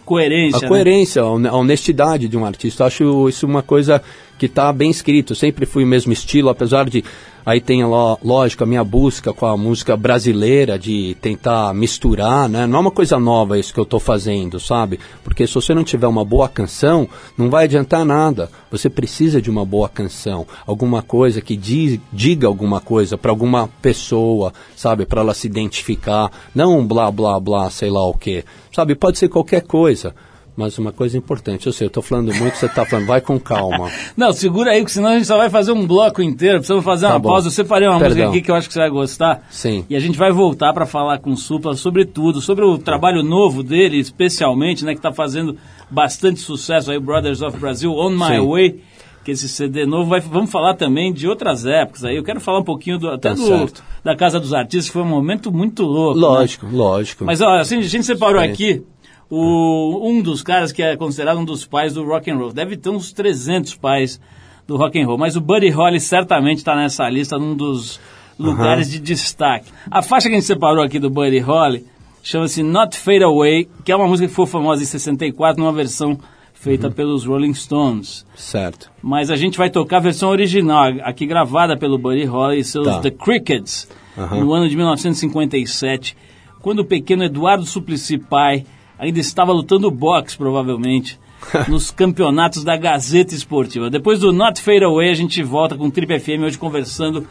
Coerência. 0.09 0.57
a 0.57 0.61
né? 0.61 0.67
coerência, 0.67 1.21
a 1.21 1.31
hon- 1.31 1.47
a 1.47 1.55
honestidade 1.55 2.27
de 2.27 2.35
um 2.35 2.43
artista. 2.43 2.83
Acho 2.85 3.29
isso 3.29 3.45
uma 3.45 3.61
coisa 3.61 4.01
que 4.39 4.47
está 4.47 4.73
bem 4.73 4.89
escrito. 4.89 5.35
Sempre 5.35 5.65
fui 5.67 5.83
o 5.83 5.87
mesmo 5.87 6.11
estilo, 6.11 6.49
apesar 6.49 6.89
de 6.89 7.03
aí 7.45 7.59
tem 7.61 7.83
lógico 7.83 8.63
a 8.63 8.67
minha 8.67 8.83
busca 8.83 9.33
com 9.33 9.45
a 9.45 9.57
música 9.57 9.97
brasileira 9.97 10.77
de 10.77 11.15
tentar 11.21 11.73
misturar, 11.73 12.47
né? 12.47 12.67
Não 12.67 12.77
é 12.77 12.81
uma 12.81 12.91
coisa 12.91 13.19
nova 13.19 13.57
isso 13.57 13.73
que 13.73 13.79
eu 13.79 13.83
estou 13.83 13.99
fazendo, 13.99 14.59
sabe? 14.59 14.99
Porque 15.23 15.45
se 15.47 15.53
você 15.55 15.73
não 15.73 15.83
tiver 15.83 16.05
uma 16.07 16.23
boa 16.23 16.47
canção, 16.47 17.07
não 17.37 17.49
vai 17.49 17.63
adiantar 17.65 18.05
nada. 18.05 18.49
Você 18.71 18.89
precisa 18.89 19.41
de 19.41 19.49
uma 19.49 19.65
boa 19.65 19.89
canção, 19.89 20.45
alguma 20.67 21.01
coisa 21.01 21.41
que 21.41 21.55
di- 21.57 21.99
diga 22.13 22.45
alguma 22.47 22.79
coisa 22.79 23.17
para 23.17 23.31
alguma 23.31 23.67
pessoa, 23.81 24.53
sabe? 24.75 25.05
Para 25.05 25.21
ela 25.21 25.33
se 25.33 25.47
identificar, 25.47 26.31
não 26.53 26.77
um 26.79 26.85
blá 26.87 27.09
blá 27.11 27.39
blá, 27.39 27.69
sei 27.69 27.89
lá 27.89 28.05
o 28.05 28.13
quê. 28.13 28.43
Sabe? 28.79 28.95
Pode 28.95 29.17
ser 29.17 29.27
qualquer 29.27 29.61
coisa. 29.63 30.15
Mas 30.55 30.77
uma 30.77 30.91
coisa 30.93 31.17
importante, 31.17 31.67
eu 31.67 31.73
sei, 31.73 31.87
eu 31.87 31.89
tô 31.91 32.01
falando 32.01 32.33
muito, 32.33 32.55
você 32.57 32.67
tá 32.67 32.85
falando, 32.85 33.05
vai 33.07 33.19
com 33.21 33.37
calma. 33.39 33.89
Não, 34.15 34.31
segura 34.33 34.71
aí, 34.71 34.79
porque 34.79 34.91
senão 34.93 35.09
a 35.09 35.13
gente 35.13 35.25
só 35.27 35.37
vai 35.37 35.49
fazer 35.49 35.71
um 35.73 35.85
bloco 35.87 36.21
inteiro. 36.21 36.57
Precisamos 36.59 36.83
fazer 36.83 37.07
Tá 37.07 37.13
uma 37.13 37.19
bom. 37.19 37.29
pausa. 37.29 37.47
Eu 37.47 37.51
separei 37.51 37.87
uma 37.87 37.95
música 37.95 38.13
Perdão. 38.15 38.29
aqui 38.31 38.41
que 38.41 38.51
eu 38.51 38.55
acho 38.55 38.67
que 38.67 38.73
você 38.73 38.79
vai 38.79 38.89
gostar. 38.89 39.45
Sim. 39.49 39.85
E 39.89 39.95
a 39.95 39.99
gente 39.99 40.17
vai 40.17 40.31
voltar 40.31 40.73
para 40.73 40.85
falar 40.85 41.19
com 41.19 41.31
o 41.31 41.37
Supla 41.37 41.75
sobre 41.75 42.05
tudo, 42.05 42.39
sobre 42.41 42.63
o 42.65 42.77
trabalho 42.77 43.21
novo 43.23 43.63
dele, 43.63 43.99
especialmente, 43.99 44.83
né, 44.85 44.91
que 44.93 44.99
está 44.99 45.11
fazendo 45.13 45.57
bastante 45.89 46.39
sucesso 46.41 46.91
aí, 46.91 46.99
Brothers 46.99 47.41
of 47.41 47.57
Brazil, 47.57 47.91
On 47.93 48.09
My 48.11 48.35
Sim. 48.39 48.47
Way, 48.49 48.79
que 49.23 49.31
esse 49.31 49.47
CD 49.49 49.85
novo. 49.85 50.09
Vai, 50.09 50.19
vamos 50.19 50.51
falar 50.51 50.73
também 50.75 51.13
de 51.13 51.27
outras 51.27 51.65
épocas 51.65 52.03
aí. 52.03 52.15
Eu 52.15 52.23
quero 52.23 52.39
falar 52.39 52.59
um 52.59 52.63
pouquinho 52.63 52.97
do, 52.97 53.09
até 53.09 53.29
Tá 53.29 53.35
do, 53.35 53.71
da 54.03 54.15
Casa 54.15 54.39
dos 54.39 54.53
Artistas, 54.53 54.87
que 54.87 54.93
foi 54.93 55.01
um 55.01 55.07
momento 55.07 55.51
muito 55.51 55.83
louco. 55.83 56.19
né? 56.19 56.27
Lógico, 56.27 56.67
lógico. 56.71 57.25
Mas 57.25 57.41
ó, 57.41 57.55
assim, 57.59 57.77
a 57.77 57.81
gente 57.81 58.05
separou 58.05 58.41
Sim. 58.41 58.47
aqui 58.47 58.83
o, 59.29 60.09
um 60.09 60.21
dos 60.21 60.41
caras 60.41 60.71
que 60.71 60.81
é 60.81 60.95
considerado 60.97 61.37
um 61.37 61.45
dos 61.45 61.65
pais 61.65 61.93
do 61.93 62.03
rock 62.03 62.29
and 62.31 62.37
roll. 62.37 62.51
Deve 62.51 62.75
ter 62.77 62.89
uns 62.89 63.11
300 63.11 63.75
pais 63.75 64.19
do 64.67 64.77
rock 64.77 64.99
and 64.99 65.05
roll, 65.05 65.17
mas 65.17 65.35
o 65.35 65.41
Buddy 65.41 65.69
Holly 65.69 65.99
certamente 65.99 66.57
está 66.59 66.75
nessa 66.75 67.09
lista, 67.09 67.37
num 67.37 67.55
dos 67.55 67.99
lugares 68.37 68.89
de 68.89 68.99
destaque. 68.99 69.71
A 69.91 70.01
faixa 70.01 70.29
que 70.29 70.35
a 70.35 70.37
gente 70.37 70.47
separou 70.47 70.83
aqui 70.83 70.97
do 70.99 71.09
Buddy 71.09 71.39
Holly 71.39 71.85
chama-se 72.23 72.63
Not 72.63 72.97
Fade 72.97 73.23
Away, 73.23 73.67
que 73.83 73.91
é 73.91 73.95
uma 73.95 74.07
música 74.07 74.27
que 74.27 74.33
foi 74.33 74.45
famosa 74.45 74.81
em 74.81 74.85
64 74.85 75.61
numa 75.61 75.73
versão 75.73 76.17
feita 76.61 76.87
Uhum. 76.87 76.93
pelos 76.93 77.25
Rolling 77.25 77.53
Stones. 77.53 78.25
Certo. 78.35 78.91
Mas 79.01 79.29
a 79.31 79.35
gente 79.35 79.57
vai 79.57 79.69
tocar 79.69 79.97
a 79.97 80.01
versão 80.01 80.29
original, 80.29 80.91
aqui 81.03 81.25
gravada 81.25 81.77
pelo 81.77 81.97
Buddy 81.97 82.25
Holly 82.25 82.59
e 82.59 82.63
seus 82.63 82.85
Tá. 82.87 82.99
The 82.99 83.11
Crickets, 83.11 83.87
Aham. 84.17 84.41
no 84.41 84.53
ano 84.53 84.67
de 84.67 84.75
1957, 84.75 86.15
quando 86.61 86.79
o 86.79 86.85
pequeno 86.85 87.23
Eduardo 87.23 87.65
Suplicy 87.65 88.17
Pai 88.17 88.65
ainda 88.97 89.19
estava 89.19 89.53
lutando 89.53 89.89
boxe, 89.89 90.37
provavelmente, 90.37 91.17
nos 91.69 91.89
campeonatos 91.91 92.65
da 92.65 92.75
Gazeta 92.75 93.33
Esportiva. 93.33 93.89
Depois 93.89 94.19
do 94.19 94.33
Not 94.33 94.61
Fade 94.61 94.83
Away, 94.83 95.09
a 95.09 95.13
gente 95.13 95.41
volta 95.41 95.77
com 95.77 95.85
o 95.87 95.91
Trip 95.91 96.19
FM 96.19 96.43
hoje 96.43 96.57
conversando 96.57 97.25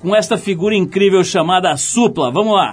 com 0.00 0.16
esta 0.16 0.36
figura 0.36 0.74
incrível 0.74 1.22
chamada 1.22 1.76
Supla. 1.76 2.32
Vamos 2.32 2.54
lá! 2.54 2.72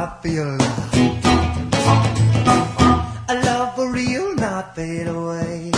I 0.00 0.06
feel. 0.22 0.54
A 3.30 3.34
love 3.44 3.74
for 3.74 3.90
real, 3.90 4.36
not 4.36 4.76
fade 4.76 5.08
away. 5.08 5.72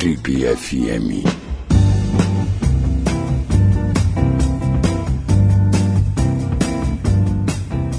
Trip 0.00 0.46
FM. 0.56 1.28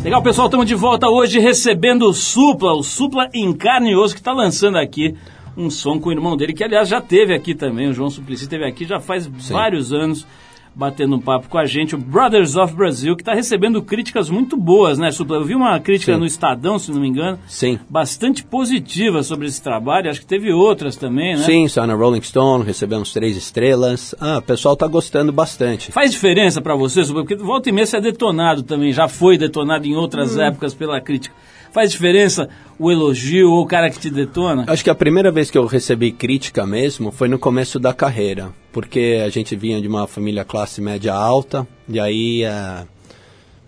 Legal, 0.04 0.24
pessoal, 0.24 0.48
estamos 0.48 0.66
de 0.66 0.74
volta 0.74 1.08
hoje 1.08 1.38
recebendo 1.38 2.10
o 2.10 2.14
Supla, 2.14 2.74
o 2.74 2.82
Supla 2.82 3.30
em 3.32 3.54
carne 3.54 3.92
e 3.92 3.96
osso, 3.96 4.16
que 4.16 4.20
está 4.20 4.34
lançando 4.34 4.80
aqui 4.80 5.16
um 5.56 5.70
som 5.70 6.00
com 6.00 6.10
o 6.10 6.12
irmão 6.12 6.36
dele, 6.36 6.54
que 6.54 6.64
aliás 6.64 6.90
já 6.90 7.00
teve 7.00 7.36
aqui 7.36 7.54
também, 7.54 7.88
o 7.88 7.94
João 7.94 8.10
Suplicy 8.10 8.50
teve 8.50 8.66
aqui 8.66 8.84
já 8.84 9.00
faz 9.00 9.28
vários 9.28 9.94
anos, 9.94 10.26
batendo 10.74 11.16
um 11.16 11.20
papo 11.20 11.50
com 11.50 11.58
a 11.58 11.66
gente, 11.66 11.96
o 11.96 11.98
Brothers 11.98 12.56
of 12.56 12.74
Brazil, 12.74 13.16
que 13.16 13.22
está 13.22 13.34
recebendo 13.34 13.82
críticas 13.82 14.30
muito 14.30 14.56
boas, 14.56 14.98
né, 14.98 15.12
Supla? 15.12 15.38
Eu 15.38 15.44
vi 15.44 15.54
uma 15.54 15.80
crítica 15.80 16.14
Sim. 16.14 16.20
no 16.20 16.26
Estadão, 16.26 16.80
se 16.80 16.92
não 16.92 17.02
me 17.02 17.08
engano, 17.08 17.38
Sim. 17.48 17.78
bastante 17.90 18.44
positiva 18.44 19.22
sobre 19.24 19.48
esse 19.48 19.62
trabalho, 19.62 20.10
acho 20.10 20.22
que 20.22 20.26
teve 20.26 20.52
outras 20.54 20.96
também, 20.96 21.36
né? 21.36 21.44
Sim, 21.44 21.68
saiu 21.68 21.88
na 21.88 21.94
Rolling 21.94 22.22
Stone, 22.22 22.64
recebemos 22.64 23.12
três 23.12 23.36
estrelas. 23.36 24.16
Ah, 24.20 24.38
o 24.38 24.42
pessoal 24.42 24.76
tá 24.76 24.88
gostando 24.88 25.32
bastante. 25.32 25.92
Faz 25.92 26.12
diferença 26.12 26.62
pra 26.62 26.76
você, 26.76 27.04
Supla? 27.04 27.24
porque 27.26 27.36
volta 27.36 27.70
e 27.70 27.72
meia 27.72 27.86
você 27.86 27.98
é 27.98 28.02
detonado 28.02 28.64
também, 28.64 28.92
já 28.94 29.08
foi 29.08 29.38
detonado 29.38 29.86
em 29.86 29.96
outras 29.96 30.38
Hum. 30.38 30.42
épocas 30.42 30.74
pela 30.74 31.02
crítica. 31.02 31.36
Faz 31.72 31.92
diferença 31.92 32.50
o 32.78 32.92
elogio 32.92 33.50
ou 33.52 33.62
o 33.62 33.66
cara 33.66 33.90
que 33.90 34.00
te 34.00 34.10
detona? 34.10 34.66
Acho 34.68 34.84
que 34.84 34.90
a 34.90 34.96
primeira 34.96 35.32
vez 35.32 35.50
que 35.50 35.58
eu 35.58 35.66
recebi 35.66 36.12
crítica 36.12 36.66
mesmo 36.66 37.12
foi 37.12 37.28
no 37.28 37.40
começo 37.40 37.80
da 37.80 37.94
carreira, 37.94 38.52
porque 38.74 39.22
a 39.24 39.30
gente 39.30 39.56
vinha 39.56 39.80
de 39.82 39.88
uma 39.88 40.06
família 40.06 40.44
classe 40.44 40.82
média 40.82 41.14
alta, 41.14 41.66
e 41.88 42.00
aí, 42.00 42.44
é, 42.44 42.84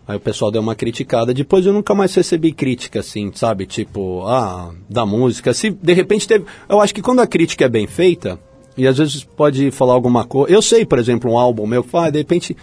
aí 0.06 0.18
o 0.18 0.20
pessoal 0.20 0.52
deu 0.52 0.62
uma 0.62 0.76
criticada. 0.76 1.34
Depois 1.34 1.66
eu 1.66 1.72
nunca 1.72 1.96
mais 1.96 2.14
recebi 2.14 2.52
crítica, 2.52 3.00
assim, 3.00 3.32
sabe? 3.34 3.66
Tipo, 3.66 4.24
ah, 4.26 4.74
da 4.90 5.06
música. 5.06 5.54
Se 5.54 5.70
de 5.70 5.94
repente 5.94 6.28
teve. 6.28 6.46
Eu 6.68 6.82
acho 6.82 6.94
que 6.94 7.02
quando 7.02 7.22
a 7.22 7.28
crítica 7.28 7.66
é 7.66 7.70
bem 7.70 7.88
feita, 7.88 8.38
e 8.76 8.86
às 8.86 8.98
vezes 8.98 9.24
pode 9.24 9.72
falar 9.72 9.94
alguma 9.94 10.26
coisa. 10.26 10.54
Eu 10.54 10.62
sei, 10.62 10.86
por 10.86 11.00
exemplo, 11.00 11.32
um 11.32 11.38
álbum 11.38 11.66
meu, 11.66 11.86
ah, 11.94 12.10
de 12.10 12.18
repente, 12.18 12.58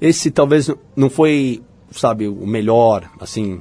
esse 0.00 0.30
talvez 0.30 0.70
não 0.96 1.10
foi, 1.10 1.60
sabe, 1.90 2.28
o 2.28 2.46
melhor, 2.46 3.10
assim. 3.20 3.60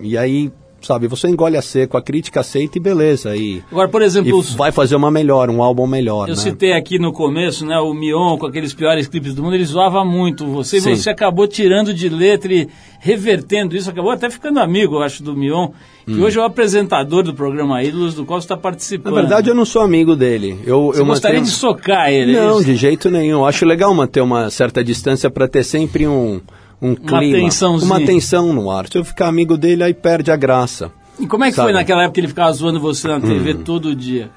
E 0.00 0.16
aí, 0.16 0.50
sabe, 0.82 1.06
você 1.06 1.28
engole 1.28 1.56
a 1.56 1.62
seco, 1.62 1.96
a 1.96 2.02
crítica 2.02 2.40
aceita 2.40 2.78
e 2.78 2.80
beleza. 2.80 3.36
E, 3.36 3.62
Agora, 3.70 3.88
por 3.88 4.00
exemplo, 4.02 4.36
os- 4.38 4.54
vai 4.54 4.72
fazer 4.72 4.96
uma 4.96 5.10
melhor, 5.10 5.50
um 5.50 5.62
álbum 5.62 5.86
melhor, 5.86 6.28
eu 6.28 6.34
né? 6.34 6.40
citei 6.40 6.72
aqui 6.72 6.98
no 6.98 7.12
começo, 7.12 7.66
né, 7.66 7.78
o 7.78 7.92
Mion 7.92 8.38
com 8.38 8.46
aqueles 8.46 8.72
piores 8.72 9.06
clipes 9.06 9.34
do 9.34 9.42
mundo, 9.42 9.54
ele 9.56 9.64
zoava 9.66 10.04
muito 10.06 10.46
você 10.46 10.78
e 10.78 10.80
você 10.80 11.10
acabou 11.10 11.46
tirando 11.46 11.92
de 11.92 12.08
letra 12.08 12.52
e 12.52 12.66
revertendo 12.98 13.76
isso, 13.76 13.90
acabou 13.90 14.10
até 14.10 14.30
ficando 14.30 14.58
amigo, 14.60 14.96
eu 14.96 15.02
acho, 15.02 15.22
do 15.22 15.34
Mion, 15.36 15.68
que 16.06 16.20
hoje 16.20 16.38
é 16.38 16.42
o 16.42 16.44
apresentador 16.44 17.22
do 17.22 17.34
programa 17.34 17.82
Ídolos, 17.84 18.14
do 18.14 18.24
qual 18.24 18.40
você 18.40 18.44
está 18.46 18.54
Hum. 18.54 18.58
Na 18.58 18.62
participando. 18.62 19.14
verdade, 19.14 19.48
eu 19.50 19.54
não 19.54 19.64
sou 19.64 19.82
amigo 19.82 20.16
dele. 20.16 20.58
Eu, 20.66 20.86
Você 20.86 21.00
eu 21.02 21.06
gostaria 21.06 21.38
mantenho- 21.38 21.54
de 21.54 21.58
socar 21.60 22.10
ele, 22.10 22.36
é 22.36 22.40
Não, 22.40 22.60
de 22.62 22.74
jeito 22.74 23.10
nenhum. 23.10 23.44
Acho 23.46 23.64
legal 23.64 23.94
manter 23.94 24.20
uma 24.20 24.50
certa 24.50 24.82
distância 24.82 25.30
para 25.30 25.46
ter 25.46 25.62
sempre 25.64 26.06
um, 26.08 26.40
um 26.80 26.94
clima. 26.94 27.38
tensãozinha. 27.38 27.92
Uma 27.92 28.04
tensão 28.04 28.52
no 28.52 28.70
ar. 28.70 28.88
Se 28.88 28.98
eu 28.98 29.04
ficar 29.04 29.28
amigo 29.28 29.56
dele, 29.56 29.82
aí 29.82 29.94
perde 29.94 30.30
a 30.30 30.36
graça. 30.36 30.90
E 31.18 31.26
como 31.26 31.44
é 31.44 31.50
que 31.50 31.56
Sabe? 31.56 31.70
Hum. 31.70 31.72
foi 31.72 31.80
naquela 31.80 32.02
época 32.02 32.14
que 32.14 32.20
ele 32.20 32.28
ficava 32.28 32.52
zoando 32.52 32.80
você 32.80 33.08
na 33.08 33.20
TV 33.20 33.54
todo 33.54 33.94
dia? 33.94 34.30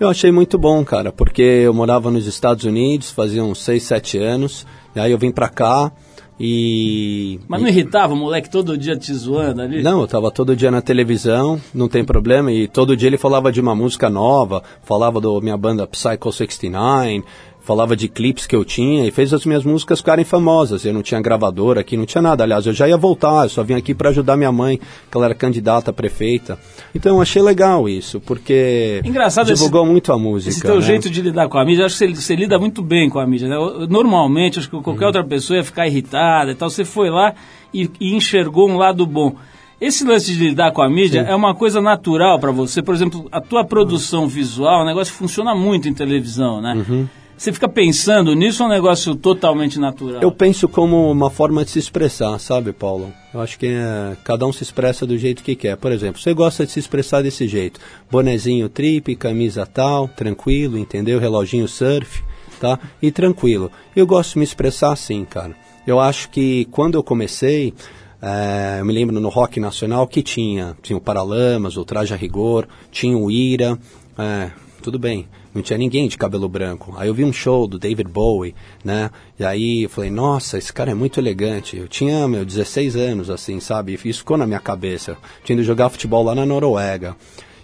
Eu 0.00 0.08
achei 0.08 0.32
muito 0.32 0.58
bom, 0.58 0.84
cara, 0.84 1.12
porque 1.12 1.42
eu 1.42 1.72
morava 1.72 2.10
nos 2.10 2.26
Estados 2.26 2.64
Unidos, 2.64 3.12
fazia 3.12 3.44
uns 3.44 3.62
6, 3.62 3.82
7 3.84 4.18
anos, 4.18 4.66
e 4.96 5.00
aí 5.00 5.12
eu 5.12 5.18
vim 5.18 5.30
pra 5.30 5.48
cá 5.48 5.92
e... 6.40 7.38
Mas 7.46 7.60
não 7.60 7.68
irritava 7.68 8.12
o 8.12 8.16
moleque 8.16 8.50
todo 8.50 8.76
dia 8.76 8.96
te 8.96 9.14
zoando 9.14 9.62
ali? 9.62 9.80
Não, 9.80 10.00
eu 10.00 10.08
tava 10.08 10.28
todo 10.32 10.56
dia 10.56 10.72
na 10.72 10.82
televisão, 10.82 11.60
não 11.72 11.88
tem 11.88 12.04
problema, 12.04 12.50
e 12.50 12.66
todo 12.66 12.96
dia 12.96 13.08
ele 13.08 13.16
falava 13.16 13.52
de 13.52 13.60
uma 13.60 13.76
música 13.76 14.10
nova, 14.10 14.60
falava 14.82 15.20
da 15.20 15.28
minha 15.40 15.56
banda 15.56 15.86
Psycho 15.86 16.32
69, 16.32 17.22
falava 17.64 17.94
de 17.96 18.08
clipes 18.08 18.46
que 18.46 18.56
eu 18.56 18.64
tinha 18.64 19.06
e 19.06 19.10
fez 19.10 19.32
as 19.32 19.46
minhas 19.46 19.64
músicas 19.64 20.00
ficarem 20.00 20.24
famosas. 20.24 20.84
Eu 20.84 20.92
não 20.92 21.02
tinha 21.02 21.20
gravadora 21.20 21.80
aqui, 21.80 21.96
não 21.96 22.04
tinha 22.04 22.20
nada. 22.20 22.42
Aliás, 22.44 22.66
eu 22.66 22.72
já 22.72 22.88
ia 22.88 22.96
voltar, 22.96 23.44
eu 23.44 23.48
só 23.48 23.62
vim 23.62 23.74
aqui 23.74 23.94
para 23.94 24.10
ajudar 24.10 24.36
minha 24.36 24.50
mãe, 24.52 24.78
que 24.78 25.16
ela 25.16 25.26
era 25.26 25.34
candidata 25.34 25.90
a 25.90 25.94
prefeita. 25.94 26.58
Então 26.94 27.16
eu 27.16 27.22
achei 27.22 27.40
legal 27.40 27.88
isso, 27.88 28.20
porque 28.20 29.00
Engraçado 29.04 29.46
esse- 29.46 29.54
divulgou 29.54 29.86
muito 29.86 30.12
a 30.12 30.18
música. 30.18 30.50
Esse 30.50 30.60
teu 30.62 30.76
né? 30.76 30.80
jeito 30.82 31.08
de 31.08 31.22
lidar 31.22 31.48
com 31.48 31.58
a 31.58 31.64
mídia, 31.64 31.86
acho 31.86 31.96
que 31.98 32.06
você, 32.06 32.14
você 32.14 32.36
lida 32.36 32.58
muito 32.58 32.82
bem 32.82 33.08
com 33.08 33.18
a 33.18 33.26
mídia. 33.26 33.48
Né? 33.48 33.56
Normalmente, 33.88 34.58
acho 34.58 34.68
que 34.68 34.80
qualquer 34.82 35.06
outra 35.06 35.24
pessoa 35.24 35.56
ia 35.58 35.64
ficar 35.64 35.86
irritada 35.86 36.50
e 36.50 36.54
tal. 36.54 36.68
Você 36.68 36.84
foi 36.84 37.10
lá 37.10 37.34
e, 37.72 37.88
e 38.00 38.14
enxergou 38.14 38.68
um 38.68 38.76
lado 38.76 39.06
bom. 39.06 39.34
Esse 39.80 40.04
lance 40.04 40.32
de 40.32 40.38
lidar 40.48 40.70
com 40.72 40.80
a 40.80 40.88
mídia 40.88 41.22
é 41.22 41.34
uma 41.34 41.54
coisa 41.56 41.80
natural 41.80 42.38
para 42.38 42.52
você. 42.52 42.80
Por 42.80 42.94
exemplo, 42.94 43.26
a 43.32 43.40
tua 43.40 43.64
produção 43.64 44.28
visual, 44.28 44.82
um 44.82 44.86
negócio 44.86 45.12
funciona 45.12 45.54
muito 45.56 45.88
em 45.88 45.94
televisão, 45.94 46.60
né? 46.60 46.74
Uhum. 46.88 47.08
Você 47.36 47.52
fica 47.52 47.68
pensando 47.68 48.34
nisso 48.34 48.62
ou 48.62 48.68
é 48.68 48.72
um 48.72 48.74
negócio 48.74 49.16
totalmente 49.16 49.78
natural? 49.78 50.22
Eu 50.22 50.30
penso 50.30 50.68
como 50.68 51.10
uma 51.10 51.30
forma 51.30 51.64
de 51.64 51.70
se 51.70 51.78
expressar, 51.78 52.38
sabe, 52.38 52.72
Paulo? 52.72 53.12
Eu 53.34 53.40
acho 53.40 53.58
que 53.58 53.66
é, 53.66 54.16
cada 54.22 54.46
um 54.46 54.52
se 54.52 54.62
expressa 54.62 55.04
do 55.04 55.18
jeito 55.18 55.42
que 55.42 55.56
quer. 55.56 55.76
Por 55.76 55.90
exemplo, 55.90 56.20
você 56.20 56.32
gosta 56.32 56.64
de 56.64 56.72
se 56.72 56.78
expressar 56.78 57.22
desse 57.22 57.48
jeito. 57.48 57.80
Bonezinho 58.10 58.68
trip, 58.68 59.16
camisa 59.16 59.66
tal, 59.66 60.06
tranquilo, 60.06 60.78
entendeu? 60.78 61.18
Reloginho 61.18 61.66
surf, 61.66 62.22
tá? 62.60 62.78
E 63.00 63.10
tranquilo. 63.10 63.72
Eu 63.96 64.06
gosto 64.06 64.34
de 64.34 64.38
me 64.38 64.44
expressar 64.44 64.92
assim, 64.92 65.24
cara. 65.24 65.56
Eu 65.84 65.98
acho 65.98 66.30
que 66.30 66.66
quando 66.66 66.94
eu 66.94 67.02
comecei, 67.02 67.74
é, 68.20 68.76
eu 68.78 68.84
me 68.84 68.92
lembro 68.92 69.18
no 69.18 69.28
rock 69.28 69.58
nacional 69.58 70.06
que 70.06 70.22
tinha, 70.22 70.76
tinha 70.80 70.96
o 70.96 71.00
Paralamas, 71.00 71.76
o 71.76 71.84
Traje 71.84 72.14
a 72.14 72.16
Rigor, 72.16 72.68
tinha 72.92 73.18
o 73.18 73.32
Ira, 73.32 73.76
é, 74.16 74.50
tudo 74.80 74.96
bem, 74.96 75.26
não 75.54 75.62
tinha 75.62 75.78
ninguém 75.78 76.08
de 76.08 76.16
cabelo 76.16 76.48
branco. 76.48 76.94
Aí 76.96 77.08
eu 77.08 77.14
vi 77.14 77.24
um 77.24 77.32
show 77.32 77.66
do 77.66 77.78
David 77.78 78.10
Bowie, 78.10 78.54
né? 78.84 79.10
E 79.38 79.44
aí 79.44 79.82
eu 79.82 79.90
falei, 79.90 80.10
nossa, 80.10 80.58
esse 80.58 80.72
cara 80.72 80.90
é 80.90 80.94
muito 80.94 81.20
elegante. 81.20 81.76
Eu 81.76 81.88
tinha, 81.88 82.26
meu, 82.26 82.44
16 82.44 82.96
anos, 82.96 83.30
assim, 83.30 83.60
sabe? 83.60 83.92
E 83.92 84.08
isso 84.08 84.20
ficou 84.20 84.36
na 84.36 84.46
minha 84.46 84.60
cabeça. 84.60 85.16
Tinha 85.44 85.54
ido 85.54 85.64
jogar 85.64 85.90
futebol 85.90 86.22
lá 86.22 86.34
na 86.34 86.46
Noruega. 86.46 87.16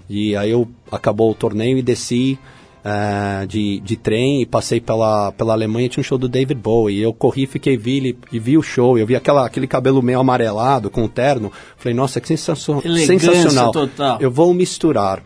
E 0.08 0.36
aí 0.36 0.50
eu 0.50 0.68
acabou 0.90 1.30
o 1.30 1.34
torneio 1.34 1.78
e 1.78 1.82
desci 1.82 2.38
eh, 2.84 3.46
de, 3.46 3.80
de 3.80 3.96
trem 3.96 4.40
e 4.40 4.46
passei 4.46 4.80
pela, 4.80 5.32
pela 5.32 5.52
Alemanha 5.52 5.88
tinha 5.88 6.00
um 6.00 6.04
show 6.04 6.16
do 6.16 6.28
David 6.28 6.60
Bowie. 6.60 6.96
E 6.96 7.02
eu 7.02 7.12
corri, 7.12 7.46
fiquei 7.46 7.76
vi 7.76 7.96
ele 7.98 8.18
e 8.32 8.38
vi 8.38 8.56
o 8.56 8.62
show. 8.62 8.98
Eu 8.98 9.06
vi 9.06 9.16
aquela, 9.16 9.44
aquele 9.44 9.66
cabelo 9.66 10.02
meio 10.02 10.20
amarelado 10.20 10.88
com 10.88 11.04
o 11.04 11.08
terno. 11.08 11.52
Falei, 11.76 11.94
nossa, 11.94 12.20
que 12.20 12.28
sensação, 12.28 12.80
Elegância 12.84 13.18
sensacional. 13.18 13.72
total. 13.72 14.18
Eu 14.20 14.30
vou 14.30 14.54
misturar 14.54 15.22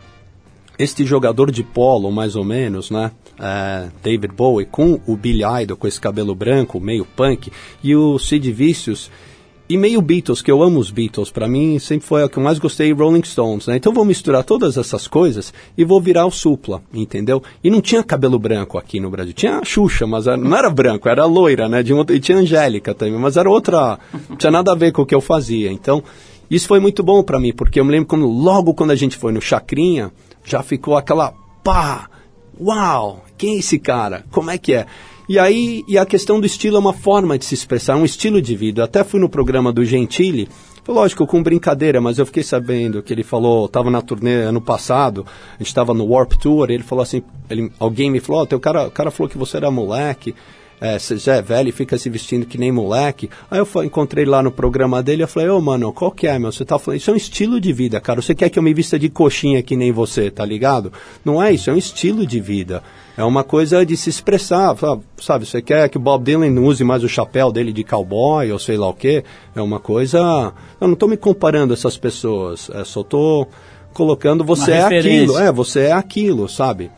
este 0.77 1.05
jogador 1.05 1.51
de 1.51 1.63
polo, 1.63 2.11
mais 2.11 2.35
ou 2.35 2.43
menos, 2.43 2.89
né? 2.91 3.11
é, 3.39 3.89
David 4.03 4.33
Bowie, 4.33 4.65
com 4.65 4.99
o 5.07 5.15
Billy 5.17 5.41
Idol, 5.63 5.75
com 5.77 5.87
esse 5.87 5.99
cabelo 5.99 6.35
branco, 6.35 6.79
meio 6.79 7.03
punk, 7.03 7.51
e 7.83 7.95
o 7.95 8.17
Sid 8.19 8.51
Vicious, 8.51 9.09
e 9.67 9.77
meio 9.77 10.01
Beatles, 10.01 10.41
que 10.41 10.51
eu 10.51 10.61
amo 10.61 10.77
os 10.79 10.91
Beatles, 10.91 11.31
pra 11.31 11.47
mim 11.47 11.79
sempre 11.79 12.05
foi 12.05 12.23
o 12.23 12.29
que 12.29 12.37
eu 12.37 12.43
mais 12.43 12.59
gostei, 12.59 12.91
Rolling 12.93 13.23
Stones, 13.23 13.65
né? 13.65 13.77
Então 13.77 13.93
vou 13.93 14.03
misturar 14.05 14.43
todas 14.43 14.77
essas 14.77 15.07
coisas 15.07 15.53
e 15.77 15.83
vou 15.85 15.99
virar 16.01 16.25
o 16.25 16.31
Supla, 16.31 16.81
entendeu? 16.93 17.41
E 17.63 17.69
não 17.71 17.81
tinha 17.81 18.03
cabelo 18.03 18.37
branco 18.37 18.77
aqui 18.77 18.99
no 18.99 19.09
Brasil, 19.09 19.33
tinha 19.33 19.57
a 19.59 19.63
Xuxa, 19.65 20.05
mas 20.05 20.27
era- 20.27 20.37
não 20.37 20.55
era 20.55 20.69
branco, 20.69 21.07
era 21.09 21.25
loira, 21.25 21.67
né? 21.69 21.81
De 21.81 21.93
um 21.93 21.97
outro- 21.97 22.15
e 22.15 22.19
tinha 22.19 22.37
Angélica 22.37 22.93
também, 22.93 23.17
mas 23.17 23.35
era 23.37 23.49
outra, 23.49 23.97
não 24.29 24.35
tinha 24.35 24.51
nada 24.51 24.73
a 24.73 24.75
ver 24.75 24.91
com 24.91 25.01
o 25.01 25.05
que 25.05 25.15
eu 25.15 25.21
fazia, 25.21 25.71
então... 25.71 26.03
Isso 26.51 26.67
foi 26.67 26.79
muito 26.79 27.01
bom 27.01 27.23
pra 27.23 27.39
mim, 27.39 27.51
porque 27.51 27.79
eu 27.79 27.85
me 27.85 27.89
lembro 27.91 28.05
quando, 28.05 28.27
logo 28.27 28.75
quando 28.75 28.91
a 28.91 28.95
gente 28.95 29.17
foi 29.17 29.31
no 29.31 29.41
Chacrinha, 29.41 30.11
já 30.43 30.61
ficou 30.61 30.97
aquela 30.97 31.33
pá, 31.63 32.09
uau, 32.59 33.23
quem 33.37 33.55
é 33.55 33.59
esse 33.59 33.79
cara? 33.79 34.25
Como 34.31 34.51
é 34.51 34.57
que 34.57 34.73
é? 34.73 34.85
E 35.27 35.39
aí, 35.39 35.83
e 35.87 35.97
a 35.97 36.05
questão 36.05 36.39
do 36.39 36.45
estilo 36.45 36.75
é 36.75 36.79
uma 36.79 36.93
forma 36.93 37.37
de 37.37 37.45
se 37.45 37.53
expressar, 37.53 37.95
um 37.95 38.03
estilo 38.03 38.41
de 38.41 38.55
vida. 38.55 38.81
Eu 38.81 38.85
até 38.85 39.03
fui 39.03 39.19
no 39.19 39.29
programa 39.29 39.71
do 39.71 39.85
Gentili, 39.85 40.49
lógico, 40.85 41.25
com 41.25 41.41
brincadeira, 41.41 42.01
mas 42.01 42.19
eu 42.19 42.25
fiquei 42.25 42.43
sabendo 42.43 43.01
que 43.01 43.13
ele 43.13 43.23
falou, 43.23 43.65
estava 43.65 43.89
na 43.89 44.01
turnê 44.01 44.43
ano 44.43 44.59
passado, 44.59 45.25
a 45.53 45.57
gente 45.59 45.67
estava 45.67 45.93
no 45.93 46.05
Warp 46.05 46.33
Tour, 46.33 46.69
ele 46.69 46.83
falou 46.83 47.03
assim, 47.03 47.23
ele, 47.49 47.71
alguém 47.79 48.11
me 48.11 48.19
falou, 48.19 48.41
oh, 48.41 48.45
teu 48.45 48.59
cara, 48.59 48.87
o 48.87 48.91
cara 48.91 49.11
falou 49.11 49.29
que 49.29 49.37
você 49.37 49.57
era 49.57 49.71
moleque, 49.71 50.35
é, 50.81 50.99
você 50.99 51.17
já 51.17 51.35
é 51.35 51.41
velho 51.41 51.69
e 51.69 51.71
fica 51.71 51.97
se 51.97 52.09
vestindo 52.09 52.45
que 52.45 52.57
nem 52.57 52.71
moleque. 52.71 53.29
Aí 53.49 53.59
eu 53.59 53.65
fa- 53.65 53.85
encontrei 53.85 54.25
lá 54.25 54.43
no 54.43 54.51
programa 54.51 55.01
dele, 55.01 55.23
eu 55.23 55.27
falei, 55.27 55.49
ô 55.49 55.61
mano, 55.61 55.91
qual 55.93 56.11
que 56.11 56.27
é, 56.27 56.37
meu? 56.37 56.51
Você 56.51 56.65
tá 56.65 56.77
falando, 56.77 56.99
isso 56.99 57.09
é 57.09 57.13
um 57.13 57.17
estilo 57.17 57.59
de 57.59 57.71
vida, 57.71 57.99
cara. 58.01 58.21
Você 58.21 58.35
quer 58.35 58.49
que 58.49 58.59
eu 58.59 58.63
me 58.63 58.73
vista 58.73 58.97
de 58.99 59.09
coxinha 59.09 59.63
que 59.63 59.75
nem 59.75 59.91
você, 59.91 60.29
tá 60.29 60.45
ligado? 60.45 60.91
Não 61.23 61.41
é 61.41 61.51
isso, 61.51 61.69
é 61.69 61.73
um 61.73 61.77
estilo 61.77 62.25
de 62.27 62.39
vida. 62.39 62.83
É 63.15 63.23
uma 63.23 63.43
coisa 63.43 63.85
de 63.85 63.95
se 63.95 64.09
expressar, 64.09 64.75
sabe? 65.21 65.45
Você 65.45 65.61
quer 65.61 65.87
que 65.87 65.97
o 65.97 66.01
Bob 66.01 66.23
Dylan 66.23 66.49
não 66.49 66.63
use 66.65 66.83
mais 66.83 67.03
o 67.03 67.07
chapéu 67.07 67.51
dele 67.51 67.71
de 67.71 67.83
cowboy 67.83 68.51
ou 68.51 68.57
sei 68.57 68.75
lá 68.75 68.89
o 68.89 68.93
quê? 68.93 69.23
É 69.55 69.61
uma 69.61 69.79
coisa... 69.79 70.51
Eu 70.81 70.87
não 70.87 70.95
tô 70.95 71.07
me 71.07 71.15
comparando 71.15 71.73
a 71.73 71.75
essas 71.75 71.95
pessoas, 71.95 72.71
é, 72.73 72.83
só 72.83 73.03
tô 73.03 73.47
colocando 73.93 74.43
você 74.43 74.71
é 74.71 74.81
aquilo, 74.97 75.37
é, 75.37 75.51
você 75.51 75.79
é 75.81 75.91
aquilo, 75.91 76.49
sabe? 76.49 76.89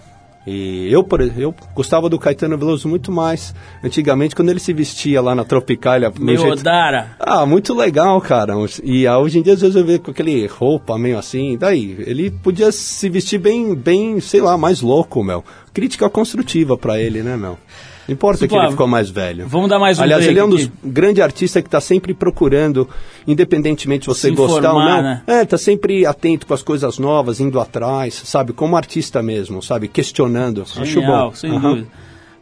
E 0.47 0.87
eu, 0.91 1.03
por 1.03 1.21
exemplo, 1.21 1.41
eu 1.43 1.55
gostava 1.73 2.07
do 2.07 2.19
Caetano 2.19 2.57
Veloso 2.57 2.87
muito 2.87 3.11
mais 3.11 3.53
antigamente, 3.83 4.35
quando 4.35 4.49
ele 4.49 4.59
se 4.59 4.71
vestia 4.73 5.21
lá 5.21 5.33
na 5.33 5.43
Tropicália. 5.43 6.11
Meu 6.19 6.37
jeito- 6.37 6.59
Odara. 6.59 7.15
Ah, 7.19 7.45
muito 7.45 7.73
legal, 7.73 8.21
cara. 8.21 8.53
E 8.83 9.07
ah, 9.07 9.17
hoje 9.17 9.39
em 9.39 9.41
dia, 9.41 9.53
às 9.53 9.61
vezes 9.61 9.75
eu 9.75 9.83
vejo 9.85 9.99
com 10.01 10.11
aquele 10.11 10.45
roupa 10.45 10.97
meio 10.97 11.17
assim. 11.17 11.57
Daí, 11.57 11.95
ele 12.05 12.29
podia 12.29 12.71
se 12.71 13.09
vestir 13.09 13.39
bem, 13.39 13.73
bem, 13.73 14.19
sei 14.19 14.39
lá, 14.41 14.55
mais 14.57 14.81
louco, 14.81 15.23
meu. 15.23 15.43
Crítica 15.73 16.09
construtiva 16.09 16.77
pra 16.77 16.99
ele, 16.99 17.23
né, 17.23 17.35
meu? 17.35 17.57
Não 18.07 18.13
importa 18.13 18.47
que 18.47 18.55
ele 18.55 18.69
ficou 18.69 18.87
mais 18.87 19.09
velho. 19.09 19.47
vamos 19.47 19.67
dar 19.69 19.79
mais 19.79 19.97
um 19.99 20.03
Aliás, 20.03 20.25
ele 20.25 20.37
é 20.39 20.43
um 20.45 20.49
dos 20.49 20.63
aqui. 20.65 20.71
grandes 20.83 21.23
artistas 21.23 21.63
que 21.63 21.69
tá 21.69 21.81
sempre 21.81 22.13
procurando, 22.13 22.87
independentemente 23.27 24.01
de 24.01 24.07
você 24.07 24.29
Se 24.29 24.35
gostar 24.35 24.73
ou 24.73 24.79
informar, 24.81 24.97
não. 24.97 25.03
né? 25.03 25.21
É, 25.27 25.45
tá 25.45 25.57
sempre 25.57 26.05
atento 26.05 26.45
com 26.45 26.53
as 26.53 26.61
coisas 26.63 26.99
novas, 26.99 27.39
indo 27.39 27.59
atrás, 27.59 28.13
sabe? 28.25 28.53
Como 28.53 28.75
artista 28.77 29.21
mesmo, 29.23 29.61
sabe? 29.63 29.87
Questionando. 29.87 30.61
Acho 30.61 30.85
Genial, 30.85 31.29
bom. 31.29 31.35
sem 31.35 31.49
Aham. 31.51 31.69
dúvida. 31.69 31.87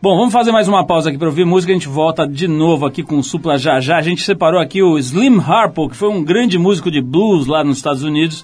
Bom, 0.02 0.18
vamos 0.18 0.34
fazer 0.34 0.52
mais 0.52 0.68
uma 0.68 0.86
pausa 0.86 1.08
aqui 1.10 1.18
para 1.18 1.30
ouvir 1.30 1.46
música. 1.46 1.72
A 1.72 1.76
gente 1.76 1.88
volta 1.88 2.28
de 2.28 2.46
novo 2.46 2.86
aqui 2.86 3.02
com 3.02 3.18
o 3.18 3.24
Supla 3.24 3.58
já 3.58 3.80
já. 3.80 3.96
A 3.98 4.02
gente 4.02 4.22
separou 4.22 4.60
aqui 4.60 4.84
o 4.84 4.98
Slim 5.00 5.40
Harpo, 5.40 5.88
que 5.88 5.96
foi 5.96 6.10
um 6.10 6.22
grande 6.22 6.58
músico 6.60 6.92
de 6.92 7.00
blues 7.02 7.48
lá 7.48 7.64
nos 7.64 7.78
Estados 7.78 8.04
Unidos 8.04 8.44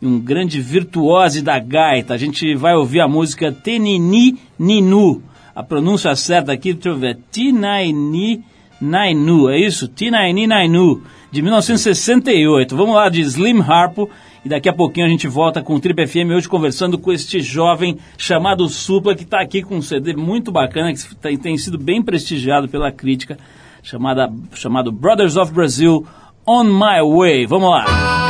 e 0.00 0.06
um 0.06 0.20
grande 0.20 0.60
virtuose 0.60 1.42
da 1.42 1.58
gaita. 1.58 2.14
A 2.14 2.16
gente 2.16 2.54
vai 2.54 2.76
ouvir 2.76 3.00
a 3.00 3.08
música 3.08 3.50
Tenini 3.50 4.38
Ninu. 4.56 5.20
A 5.54 5.62
pronúncia 5.62 6.14
certa 6.16 6.52
aqui, 6.52 6.72
deixa 6.72 6.88
eu 6.90 6.96
ver, 6.96 7.18
Tinaini 7.30 8.44
Nainu, 8.80 9.50
é 9.50 9.58
isso? 9.58 9.88
Tinaini 9.88 10.46
Nainu, 10.46 11.02
de 11.30 11.42
1968. 11.42 12.74
Vamos 12.74 12.94
lá 12.94 13.08
de 13.08 13.20
Slim 13.20 13.60
Harpo. 13.60 14.08
E 14.42 14.48
daqui 14.48 14.70
a 14.70 14.72
pouquinho 14.72 15.04
a 15.04 15.08
gente 15.08 15.28
volta 15.28 15.62
com 15.62 15.74
o 15.74 15.80
Trip 15.80 16.06
FM 16.06 16.30
hoje 16.34 16.48
conversando 16.48 16.96
com 16.96 17.12
este 17.12 17.42
jovem 17.42 17.98
chamado 18.16 18.66
Supla, 18.68 19.14
que 19.14 19.24
está 19.24 19.38
aqui 19.38 19.62
com 19.62 19.76
um 19.76 19.82
CD 19.82 20.14
muito 20.14 20.50
bacana, 20.50 20.94
que 20.94 21.36
tem, 21.36 21.58
sido 21.58 21.76
bem 21.76 22.02
prestigiado 22.02 22.66
pela 22.66 22.90
crítica, 22.90 23.36
chamada, 23.82 24.32
chamado 24.54 24.90
Brothers 24.90 25.36
of 25.36 25.52
Brazil 25.52 26.06
On 26.46 26.64
My 26.64 27.02
Way. 27.02 27.44
Vamos 27.44 27.70
lá. 27.70 28.29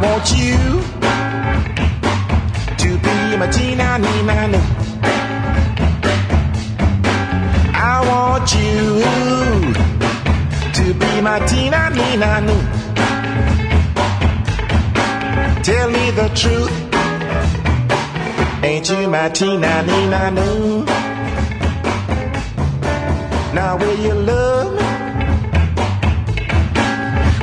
Want 0.00 0.30
you 0.36 0.56
to 2.82 2.88
be 2.98 3.36
my 3.36 3.48
Tina 3.50 3.98
Nina. 3.98 4.60
I 7.74 7.96
want 8.10 8.48
you 8.54 9.02
to 10.78 10.94
be 10.94 11.20
my 11.20 11.38
Tina 11.46 11.90
Nina. 11.90 12.32
Tell 15.64 15.90
me 15.90 16.10
the 16.12 16.28
truth. 16.40 16.74
Ain't 18.62 18.88
you 18.90 19.08
my 19.08 19.28
Tina 19.30 19.82
Nina? 19.82 20.30
Now 23.52 23.76
will 23.76 23.98
you 23.98 24.14
love 24.14 24.72
me? 24.78 24.84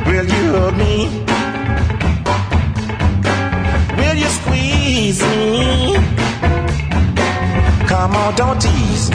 Will 0.10 0.26
you 0.26 0.52
hug 0.54 0.78
me? 0.78 1.35
Come 8.06 8.18
on, 8.18 8.36
don't 8.36 8.62
tease. 8.62 9.10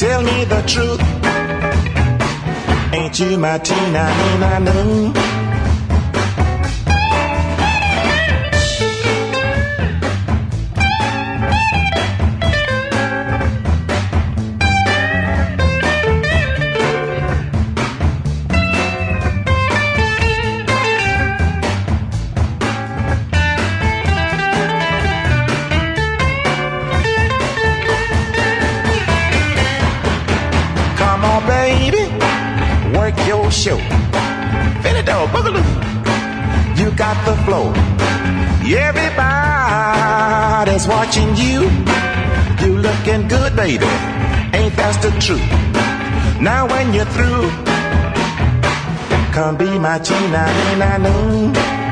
Tell 0.00 0.22
me 0.22 0.44
the 0.46 0.62
truth. 0.66 1.02
Ain't 2.94 3.20
you 3.20 3.36
my 3.36 3.58
Tina 3.58 4.04
Nina 4.18 4.60
Noo? 4.60 5.43
The 37.24 37.36
flow. 37.44 37.72
Everybody's 38.66 39.16
watching 40.86 41.34
you. 41.36 41.70
You 42.62 42.78
looking 42.78 43.28
good, 43.28 43.56
baby. 43.56 43.86
Ain't 44.56 44.76
that 44.76 44.98
the 45.02 45.10
truth? 45.20 45.40
Now 46.40 46.66
when 46.66 46.92
you're 46.92 47.06
through, 47.16 47.50
come 49.32 49.56
be 49.56 49.78
my 49.78 49.98
Gina, 49.98 50.46
Nina, 50.68 50.98
Noo. 50.98 51.83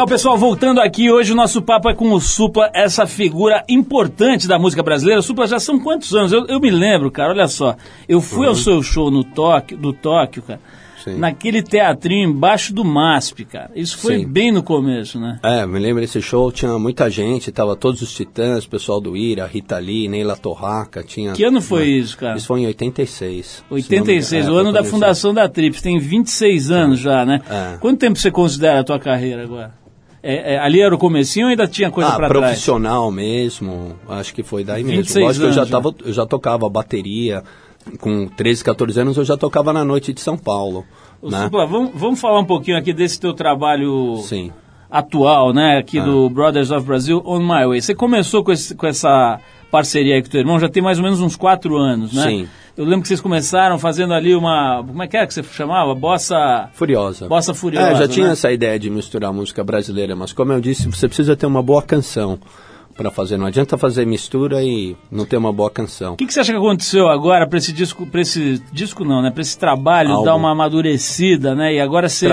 Legal, 0.00 0.08
pessoal, 0.08 0.38
voltando 0.38 0.80
aqui, 0.80 1.10
hoje 1.10 1.30
o 1.32 1.36
nosso 1.36 1.60
papo 1.60 1.90
é 1.90 1.94
com 1.94 2.10
o 2.10 2.18
Supla, 2.18 2.70
essa 2.72 3.06
figura 3.06 3.62
importante 3.68 4.48
da 4.48 4.58
música 4.58 4.82
brasileira. 4.82 5.20
O 5.20 5.22
Supla 5.22 5.46
já 5.46 5.60
são 5.60 5.78
quantos 5.78 6.14
anos? 6.14 6.32
Eu, 6.32 6.46
eu 6.46 6.58
me 6.58 6.70
lembro, 6.70 7.10
cara, 7.10 7.34
olha 7.34 7.46
só. 7.46 7.76
Eu 8.08 8.22
fui 8.22 8.46
ao 8.46 8.54
seu 8.54 8.82
show 8.82 9.10
no 9.10 9.22
Tóquio, 9.22 9.76
do 9.76 9.92
Tóquio, 9.92 10.42
cara, 10.42 10.58
Sim. 11.04 11.18
naquele 11.18 11.62
teatrinho 11.62 12.30
embaixo 12.30 12.72
do 12.72 12.82
MASP, 12.82 13.44
cara. 13.44 13.70
Isso 13.76 13.98
foi 13.98 14.20
Sim. 14.20 14.26
bem 14.26 14.50
no 14.50 14.62
começo, 14.62 15.20
né? 15.20 15.38
É, 15.42 15.66
me 15.66 15.78
lembro 15.78 16.00
desse 16.00 16.22
show, 16.22 16.50
tinha 16.50 16.78
muita 16.78 17.10
gente, 17.10 17.52
tava 17.52 17.76
todos 17.76 18.00
os 18.00 18.14
titãs, 18.14 18.64
pessoal 18.64 19.02
do 19.02 19.14
Ira, 19.14 19.44
Rita 19.46 19.76
Lee, 19.76 20.08
Neila 20.08 20.34
Torraca, 20.34 21.02
tinha... 21.02 21.34
Que 21.34 21.44
ano 21.44 21.60
foi 21.60 21.88
isso, 21.88 22.16
cara? 22.16 22.38
Isso 22.38 22.46
foi 22.46 22.60
em 22.60 22.66
86. 22.68 23.64
86, 23.68 24.24
Se 24.26 24.34
não 24.36 24.40
me- 24.40 24.48
é, 24.48 24.50
o 24.50 24.56
ano 24.60 24.72
da 24.72 24.82
fundação 24.82 25.34
da 25.34 25.46
Trips. 25.46 25.82
Tem 25.82 25.98
26 25.98 26.70
anos 26.70 27.00
já, 27.00 27.26
né? 27.26 27.42
É. 27.50 27.76
Quanto 27.76 27.98
tempo 27.98 28.18
você 28.18 28.30
considera 28.30 28.80
a 28.80 28.84
tua 28.84 28.98
carreira 28.98 29.42
agora? 29.42 29.78
É, 30.22 30.54
é, 30.54 30.58
ali 30.58 30.80
era 30.82 30.94
o 30.94 30.98
comecinho 30.98 31.46
ou 31.46 31.50
ainda 31.50 31.66
tinha 31.66 31.90
coisa 31.90 32.10
Ah, 32.10 32.16
pra 32.16 32.28
trás? 32.28 32.44
profissional 32.46 33.10
mesmo, 33.10 33.96
acho 34.08 34.34
que 34.34 34.42
foi 34.42 34.62
daí 34.64 34.82
mesmo. 34.84 34.98
26 34.98 35.24
Lógico 35.24 35.44
que 35.46 35.50
eu 35.50 35.54
já, 35.54 35.66
tava, 35.66 35.94
eu 36.04 36.12
já 36.12 36.26
tocava 36.26 36.68
bateria, 36.68 37.42
com 37.98 38.26
13, 38.28 38.62
14 38.62 39.00
anos 39.00 39.16
eu 39.16 39.24
já 39.24 39.36
tocava 39.36 39.72
na 39.72 39.82
noite 39.84 40.12
de 40.12 40.20
São 40.20 40.36
Paulo. 40.36 40.84
Ô, 41.22 41.30
né? 41.30 41.44
Supla, 41.44 41.66
vamos, 41.66 41.90
vamos 41.94 42.20
falar 42.20 42.38
um 42.40 42.44
pouquinho 42.44 42.76
aqui 42.76 42.92
desse 42.92 43.18
teu 43.18 43.32
trabalho 43.32 44.18
Sim. 44.18 44.52
atual, 44.90 45.52
né? 45.54 45.78
Aqui 45.78 45.98
Ah. 45.98 46.04
do 46.04 46.28
Brothers 46.28 46.70
of 46.70 46.84
Brazil 46.86 47.22
On 47.24 47.38
My 47.40 47.66
Way. 47.66 47.80
Você 47.80 47.94
começou 47.94 48.44
com, 48.44 48.52
esse- 48.52 48.74
com 48.74 48.86
essa 48.86 49.40
parceria 49.70 50.14
aí 50.16 50.22
com 50.22 50.28
teu 50.28 50.40
irmão 50.40 50.58
já 50.58 50.68
tem 50.68 50.82
mais 50.82 50.98
ou 50.98 51.04
menos 51.04 51.20
uns 51.20 51.36
quatro 51.36 51.76
anos, 51.76 52.12
né? 52.12 52.22
Sim. 52.22 52.48
Eu 52.76 52.84
lembro 52.84 53.02
que 53.02 53.08
vocês 53.08 53.20
começaram 53.20 53.78
fazendo 53.78 54.14
ali 54.14 54.34
uma. 54.34 54.82
Como 54.86 55.02
é 55.02 55.06
que 55.06 55.16
era 55.16 55.26
que 55.26 55.34
você 55.34 55.42
chamava? 55.42 55.94
Bossa. 55.94 56.70
Furiosa. 56.72 57.28
Bossa 57.28 57.52
Furiosa, 57.52 57.88
É, 57.90 57.96
já 57.96 58.08
tinha 58.08 58.26
né? 58.26 58.32
essa 58.32 58.50
ideia 58.50 58.78
de 58.78 58.88
misturar 58.88 59.32
música 59.32 59.62
brasileira, 59.62 60.16
mas 60.16 60.32
como 60.32 60.52
eu 60.52 60.60
disse, 60.60 60.88
você 60.88 61.06
precisa 61.06 61.36
ter 61.36 61.46
uma 61.46 61.62
boa 61.62 61.82
canção 61.82 62.38
para 62.96 63.10
fazer. 63.10 63.36
Não 63.36 63.46
adianta 63.46 63.76
fazer 63.76 64.06
mistura 64.06 64.62
e 64.62 64.96
não 65.10 65.24
ter 65.26 65.36
uma 65.36 65.52
boa 65.52 65.70
canção. 65.70 66.14
O 66.14 66.16
que, 66.16 66.26
que 66.26 66.32
você 66.32 66.40
acha 66.40 66.52
que 66.52 66.58
aconteceu 66.58 67.08
agora 67.08 67.46
para 67.46 67.58
esse 67.58 67.72
disco, 67.72 68.06
para 68.06 68.20
esse 68.20 68.62
disco 68.72 69.04
não, 69.04 69.20
né? 69.20 69.30
Para 69.30 69.42
esse 69.42 69.58
trabalho 69.58 70.12
Álbum. 70.12 70.24
dar 70.24 70.34
uma 70.36 70.50
amadurecida, 70.52 71.54
né? 71.54 71.74
E 71.74 71.80
agora 71.80 72.08
ser, 72.08 72.30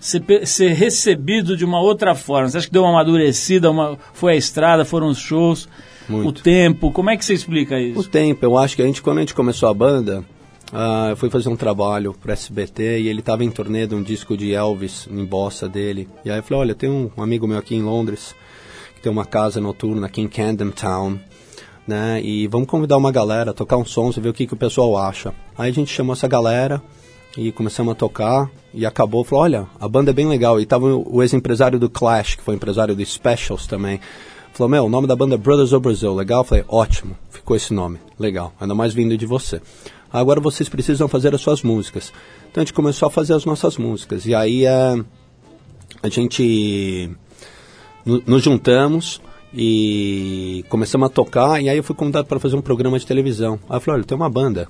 ser, 0.00 0.46
ser 0.46 0.72
recebido 0.72 1.56
de 1.56 1.64
uma 1.64 1.80
outra 1.80 2.14
forma. 2.14 2.48
Você 2.48 2.58
acha 2.58 2.66
que 2.66 2.72
deu 2.72 2.82
uma 2.82 2.90
amadurecida? 2.90 3.70
Uma, 3.70 3.98
foi 4.12 4.34
a 4.34 4.36
estrada, 4.36 4.84
foram 4.84 5.08
os 5.08 5.18
shows, 5.18 5.68
Muito. 6.08 6.40
o 6.40 6.42
tempo? 6.42 6.90
Como 6.90 7.10
é 7.10 7.16
que 7.16 7.24
você 7.24 7.34
explica 7.34 7.76
O 7.76 7.78
isso? 7.78 8.08
tempo, 8.08 8.44
eu 8.44 8.56
acho 8.56 8.76
que 8.76 8.82
a 8.82 8.86
gente, 8.86 9.02
quando 9.02 9.18
a 9.18 9.20
gente 9.20 9.34
começou 9.34 9.68
a 9.68 9.74
banda, 9.74 10.24
ah, 10.72 11.08
eu 11.10 11.16
fui 11.16 11.28
fazer 11.28 11.48
um 11.50 11.56
trabalho 11.56 12.14
pro 12.14 12.32
SBT 12.32 13.00
e 13.00 13.08
ele 13.08 13.20
estava 13.20 13.44
em 13.44 13.50
turnê 13.50 13.86
de 13.86 13.94
um 13.94 14.02
disco 14.02 14.36
de 14.36 14.52
Elvis 14.52 15.06
em 15.10 15.24
bossa 15.24 15.68
dele. 15.68 16.08
E 16.24 16.30
aí 16.30 16.38
eu 16.38 16.42
falei, 16.42 16.60
olha, 16.60 16.74
tem 16.74 16.88
um 16.88 17.10
amigo 17.22 17.46
meu 17.46 17.58
aqui 17.58 17.74
em 17.74 17.82
Londres 17.82 18.34
que 18.94 19.02
tem 19.02 19.12
uma 19.12 19.26
casa 19.26 19.60
noturna 19.60 20.06
aqui 20.06 20.20
em 20.22 20.28
Camden 20.28 20.70
Town, 20.70 21.18
né? 21.86 22.20
E 22.22 22.46
vamos 22.46 22.68
convidar 22.68 22.96
uma 22.96 23.12
galera, 23.12 23.52
tocar 23.52 23.76
uns 23.76 23.90
sons 23.90 24.16
e 24.16 24.20
ver 24.20 24.30
o 24.30 24.32
que, 24.32 24.46
que 24.46 24.54
o 24.54 24.56
pessoal 24.56 24.96
acha. 24.96 25.34
Aí 25.58 25.70
a 25.70 25.74
gente 25.74 25.92
chamou 25.92 26.14
essa 26.14 26.28
galera 26.28 26.82
e 27.36 27.52
começamos 27.52 27.92
a 27.92 27.94
tocar 27.94 28.50
e 28.72 28.86
acabou, 28.86 29.24
falou, 29.24 29.44
olha, 29.44 29.66
a 29.78 29.88
banda 29.88 30.10
é 30.10 30.14
bem 30.14 30.26
legal. 30.28 30.58
E 30.60 30.64
tava 30.64 30.86
o 30.86 31.16
o 31.16 31.22
ex-empresário 31.22 31.78
do 31.78 31.90
Clash, 31.90 32.36
que 32.36 32.42
foi 32.42 32.54
empresário 32.54 32.94
do 32.94 33.04
Specials 33.04 33.66
também. 33.66 34.00
Falou, 34.52 34.68
meu, 34.68 34.84
o 34.84 34.88
nome 34.88 35.06
da 35.06 35.16
banda 35.16 35.34
é 35.34 35.38
Brothers 35.38 35.72
of 35.72 35.82
Brazil, 35.82 36.14
legal? 36.14 36.40
Eu 36.40 36.44
falei, 36.44 36.64
ótimo, 36.68 37.16
ficou 37.30 37.56
esse 37.56 37.72
nome, 37.72 37.98
legal, 38.18 38.52
ainda 38.60 38.74
mais 38.74 38.92
vindo 38.92 39.16
de 39.16 39.24
você. 39.26 39.60
Agora 40.12 40.40
vocês 40.40 40.68
precisam 40.68 41.08
fazer 41.08 41.34
as 41.34 41.40
suas 41.40 41.62
músicas. 41.62 42.12
Então 42.50 42.60
a 42.60 42.64
gente 42.64 42.74
começou 42.74 43.06
a 43.06 43.10
fazer 43.10 43.32
as 43.34 43.46
nossas 43.46 43.78
músicas. 43.78 44.26
E 44.26 44.34
aí 44.34 44.66
eh, 44.66 45.02
a 46.02 46.08
gente 46.10 47.10
no- 48.04 48.22
nos 48.26 48.42
juntamos 48.42 49.22
e 49.54 50.62
começamos 50.68 51.06
a 51.06 51.08
tocar. 51.08 51.62
E 51.62 51.70
aí 51.70 51.78
eu 51.78 51.82
fui 51.82 51.96
convidado 51.96 52.28
para 52.28 52.38
fazer 52.38 52.56
um 52.56 52.60
programa 52.60 52.98
de 52.98 53.06
televisão. 53.06 53.58
Aí 53.70 53.76
eu 53.76 53.80
falei, 53.80 54.00
olha, 54.00 54.06
tem 54.06 54.14
uma 54.14 54.28
banda. 54.28 54.68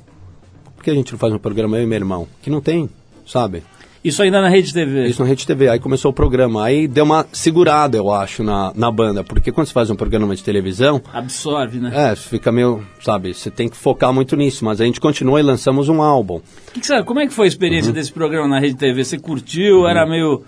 Por 0.76 0.84
que 0.84 0.90
a 0.90 0.94
gente 0.94 1.10
não 1.10 1.18
faz 1.18 1.32
um 1.34 1.38
programa, 1.38 1.76
eu 1.76 1.82
e 1.82 1.86
meu 1.86 1.96
irmão? 1.96 2.28
Que 2.40 2.48
não 2.48 2.60
tem, 2.60 2.88
sabe? 3.26 3.64
Isso 4.04 4.20
ainda 4.20 4.40
na 4.40 4.48
Rede 4.48 4.72
TV. 4.74 5.06
Isso 5.06 5.22
na 5.22 5.28
Rede 5.28 5.46
TV. 5.46 5.68
Aí 5.68 5.78
começou 5.78 6.10
o 6.10 6.14
programa. 6.14 6.64
Aí 6.64 6.88
deu 6.88 7.04
uma 7.04 7.24
segurada, 7.32 7.96
eu 7.96 8.12
acho, 8.12 8.42
na, 8.42 8.72
na 8.74 8.90
banda. 8.90 9.22
Porque 9.22 9.52
quando 9.52 9.68
você 9.68 9.72
faz 9.72 9.90
um 9.90 9.94
programa 9.94 10.34
de 10.34 10.42
televisão, 10.42 11.00
Absorve, 11.12 11.78
né? 11.78 11.92
é, 12.10 12.16
fica 12.16 12.50
meio, 12.50 12.84
sabe, 13.00 13.32
você 13.32 13.48
tem 13.48 13.68
que 13.68 13.76
focar 13.76 14.12
muito 14.12 14.34
nisso. 14.34 14.64
Mas 14.64 14.80
a 14.80 14.84
gente 14.84 15.00
continuou 15.00 15.38
e 15.38 15.42
lançamos 15.42 15.88
um 15.88 16.02
álbum. 16.02 16.40
Que 16.72 16.80
que 16.80 16.86
você- 16.86 17.02
como 17.04 17.20
é 17.20 17.26
que 17.28 17.32
foi 17.32 17.44
a 17.44 17.48
experiência 17.48 17.90
Uhum. 17.90 17.94
desse 17.94 18.10
programa 18.12 18.48
na 18.48 18.58
Rede 18.58 18.74
TV? 18.76 19.04
Você 19.04 19.18
curtiu? 19.20 19.86
Era 19.86 20.04
meio 20.04 20.42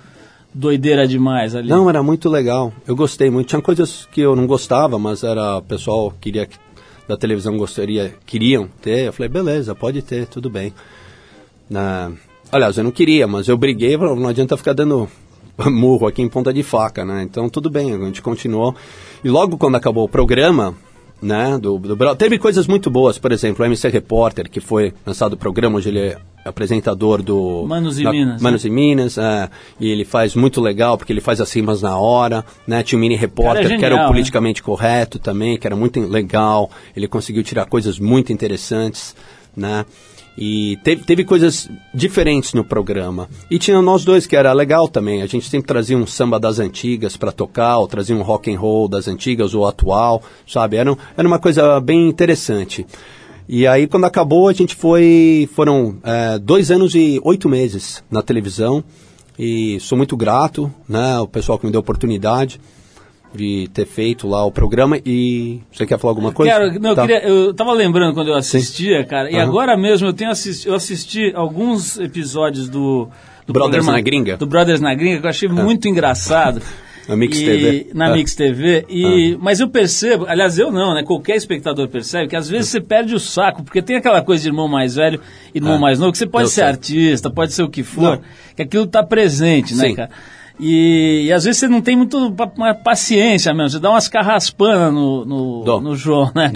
doideira 0.52 1.06
demais 1.06 1.54
ali? 1.54 1.68
Não, 1.68 1.88
era 1.88 2.02
muito 2.02 2.28
legal. 2.28 2.72
Eu 2.86 2.96
gostei 2.96 3.30
muito. 3.30 3.46
Tinha 3.48 3.62
coisas 3.62 4.08
que 4.10 4.20
eu 4.20 4.34
não 4.34 4.48
gostava, 4.48 4.98
mas 4.98 5.22
era 5.22 5.58
o 5.58 5.62
pessoal 5.62 6.12
queria 6.20 6.44
que- 6.44 6.56
da 7.06 7.16
televisão 7.16 7.56
gostaria, 7.56 8.14
queriam 8.26 8.66
ter. 8.82 9.06
Eu 9.06 9.12
falei, 9.12 9.28
beleza, 9.28 9.74
pode 9.76 10.02
ter, 10.02 10.26
tudo 10.26 10.50
bem. 10.50 10.72
Na, 11.70 12.10
aliás, 12.52 12.76
eu 12.78 12.84
não 12.84 12.90
queria, 12.90 13.26
mas 13.26 13.48
eu 13.48 13.56
briguei, 13.56 13.96
não 13.96 14.28
adianta 14.28 14.56
ficar 14.56 14.72
dando 14.72 15.08
murro 15.66 16.06
aqui 16.06 16.22
em 16.22 16.28
ponta 16.28 16.52
de 16.52 16.62
faca, 16.62 17.04
né? 17.04 17.22
Então 17.22 17.48
tudo 17.48 17.70
bem, 17.70 17.92
a 17.94 17.98
gente 18.06 18.22
continuou. 18.22 18.74
E 19.22 19.28
logo 19.28 19.56
quando 19.58 19.76
acabou 19.76 20.04
o 20.04 20.08
programa, 20.08 20.74
né, 21.22 21.56
do, 21.58 21.78
do 21.78 22.14
teve 22.16 22.38
coisas 22.38 22.66
muito 22.66 22.90
boas, 22.90 23.18
por 23.18 23.32
exemplo, 23.32 23.62
o 23.64 23.66
MC 23.66 23.88
Repórter, 23.88 24.50
que 24.50 24.60
foi 24.60 24.92
lançado 25.06 25.32
o 25.32 25.36
programa, 25.36 25.78
hoje 25.78 25.88
ele 25.88 26.00
é 26.00 26.18
apresentador 26.44 27.22
do 27.22 27.64
Manos 27.66 27.98
e 27.98 28.04
da- 28.04 28.10
Minas, 28.12 28.34
né? 28.34 28.38
Manos 28.42 28.64
em 28.66 28.70
Minas, 28.70 29.16
é, 29.16 29.48
e 29.80 29.90
ele 29.90 30.04
faz 30.04 30.34
muito 30.34 30.60
legal, 30.60 30.98
porque 30.98 31.10
ele 31.10 31.22
faz 31.22 31.40
as 31.40 31.50
rimas 31.50 31.80
na 31.80 31.96
hora, 31.96 32.44
né? 32.66 32.82
Tinha 32.82 32.98
o 32.98 33.00
Mini 33.00 33.16
Repórter, 33.16 33.62
Cara, 33.62 33.74
é 33.74 33.78
que 33.78 33.84
era 33.84 33.94
genial, 33.94 34.08
o 34.10 34.12
politicamente 34.12 34.62
correto 34.62 35.18
também, 35.18 35.56
que 35.58 35.66
era 35.66 35.74
muito 35.74 35.98
legal, 36.00 36.70
ele 36.94 37.08
conseguiu 37.08 37.42
tirar 37.42 37.64
coisas 37.64 37.98
muito 37.98 38.30
interessantes, 38.30 39.16
né? 39.56 39.84
E 40.36 40.76
teve, 40.82 41.04
teve 41.04 41.24
coisas 41.24 41.70
diferentes 41.92 42.54
no 42.54 42.64
programa. 42.64 43.28
E 43.48 43.58
tinha 43.58 43.80
nós 43.80 44.04
dois, 44.04 44.26
que 44.26 44.34
era 44.34 44.52
legal 44.52 44.88
também. 44.88 45.22
A 45.22 45.26
gente 45.26 45.48
sempre 45.48 45.68
trazia 45.68 45.96
um 45.96 46.06
samba 46.06 46.40
das 46.40 46.58
antigas 46.58 47.16
para 47.16 47.30
tocar, 47.30 47.78
ou 47.78 47.86
trazia 47.86 48.16
um 48.16 48.22
rock 48.22 48.52
and 48.52 48.58
roll 48.58 48.88
das 48.88 49.06
antigas 49.06 49.54
ou 49.54 49.66
atual, 49.66 50.22
sabe? 50.46 50.76
Era, 50.76 50.96
era 51.16 51.28
uma 51.28 51.38
coisa 51.38 51.80
bem 51.80 52.08
interessante. 52.08 52.84
E 53.48 53.66
aí, 53.66 53.86
quando 53.86 54.04
acabou, 54.04 54.48
a 54.48 54.52
gente 54.52 54.74
foi. 54.74 55.48
Foram 55.54 55.96
é, 56.02 56.38
dois 56.38 56.70
anos 56.70 56.94
e 56.94 57.20
oito 57.22 57.48
meses 57.48 58.02
na 58.10 58.22
televisão. 58.22 58.82
E 59.38 59.78
sou 59.80 59.98
muito 59.98 60.16
grato, 60.16 60.72
né? 60.88 61.18
O 61.20 61.28
pessoal 61.28 61.58
que 61.58 61.66
me 61.66 61.70
deu 61.70 61.78
a 61.78 61.82
oportunidade 61.82 62.60
de 63.36 63.68
ter 63.72 63.86
feito 63.86 64.26
lá 64.28 64.44
o 64.44 64.50
programa. 64.52 64.98
E 65.04 65.60
você 65.72 65.84
quer 65.86 65.98
falar 65.98 66.12
alguma 66.12 66.32
coisa? 66.32 66.52
Quero, 66.52 66.80
não, 66.80 66.90
eu, 66.90 66.96
Tá. 66.96 67.02
queria, 67.02 67.22
eu 67.26 67.54
tava 67.54 67.72
lembrando 67.72 68.14
quando 68.14 68.28
eu 68.28 68.34
assistia, 68.36 69.04
cara, 69.04 69.30
e 69.30 69.34
Aham. 69.36 69.42
agora 69.44 69.76
mesmo 69.76 70.08
eu 70.08 70.12
tenho 70.12 70.30
assisti, 70.30 70.68
eu 70.68 70.74
assisti 70.74 71.32
alguns 71.34 71.98
episódios 71.98 72.68
do, 72.68 73.08
do 73.46 73.52
Brothers 73.52 73.84
programa- 73.84 73.92
na 73.92 74.00
Gringa? 74.00 74.36
Do 74.36 74.46
Brothers 74.46 74.80
na 74.80 74.94
Gringa, 74.94 75.20
que 75.20 75.26
eu 75.26 75.30
achei 75.30 75.48
muito 75.48 75.88
engraçado. 75.88 76.60
Na 77.06 77.14
Mix 77.16 77.38
E- 77.38 77.44
TV. 77.44 77.86
Na 77.92 78.06
Ah. 78.06 78.14
Mix 78.16 78.34
TV. 78.34 78.86
E, 78.88 79.36
Mas 79.38 79.60
eu 79.60 79.68
percebo, 79.68 80.24
aliás, 80.26 80.58
eu 80.58 80.72
não, 80.72 80.94
né? 80.94 81.02
Qualquer 81.02 81.36
espectador 81.36 81.86
percebe 81.86 82.28
que 82.28 82.34
às 82.34 82.48
vezes 82.48 82.70
você 82.70 82.80
perde 82.80 83.14
o 83.14 83.20
saco, 83.20 83.62
porque 83.62 83.82
tem 83.82 83.96
aquela 83.96 84.22
coisa 84.22 84.42
de 84.42 84.48
irmão 84.48 84.66
mais 84.68 84.94
velho 84.94 85.20
e 85.54 85.58
irmão 85.58 85.74
Ah. 85.74 85.78
mais 85.78 85.98
novo, 85.98 86.12
que 86.12 86.16
você 86.16 86.26
pode 86.26 86.44
Eu 86.44 86.48
ser 86.48 86.54
sei. 86.62 86.64
artista, 86.64 87.28
pode 87.28 87.52
ser 87.52 87.62
o 87.62 87.68
que 87.68 87.82
for, 87.82 88.16
Não. 88.16 88.20
que 88.56 88.62
aquilo 88.62 88.86
tá 88.86 89.02
presente, 89.02 89.74
né, 89.74 89.88
Sim. 89.88 89.94
cara? 89.96 90.08
E, 90.58 91.24
e 91.26 91.32
às 91.32 91.44
vezes 91.44 91.60
você 91.60 91.68
não 91.68 91.80
tem 91.80 91.96
muito 91.96 92.32
paciência 92.84 93.52
mesmo, 93.52 93.70
você 93.70 93.80
dá 93.80 93.90
umas 93.90 94.06
carraspanas 94.06 94.92
no, 94.92 95.24
no, 95.24 95.80
no 95.80 95.96
João, 95.96 96.30
né? 96.34 96.50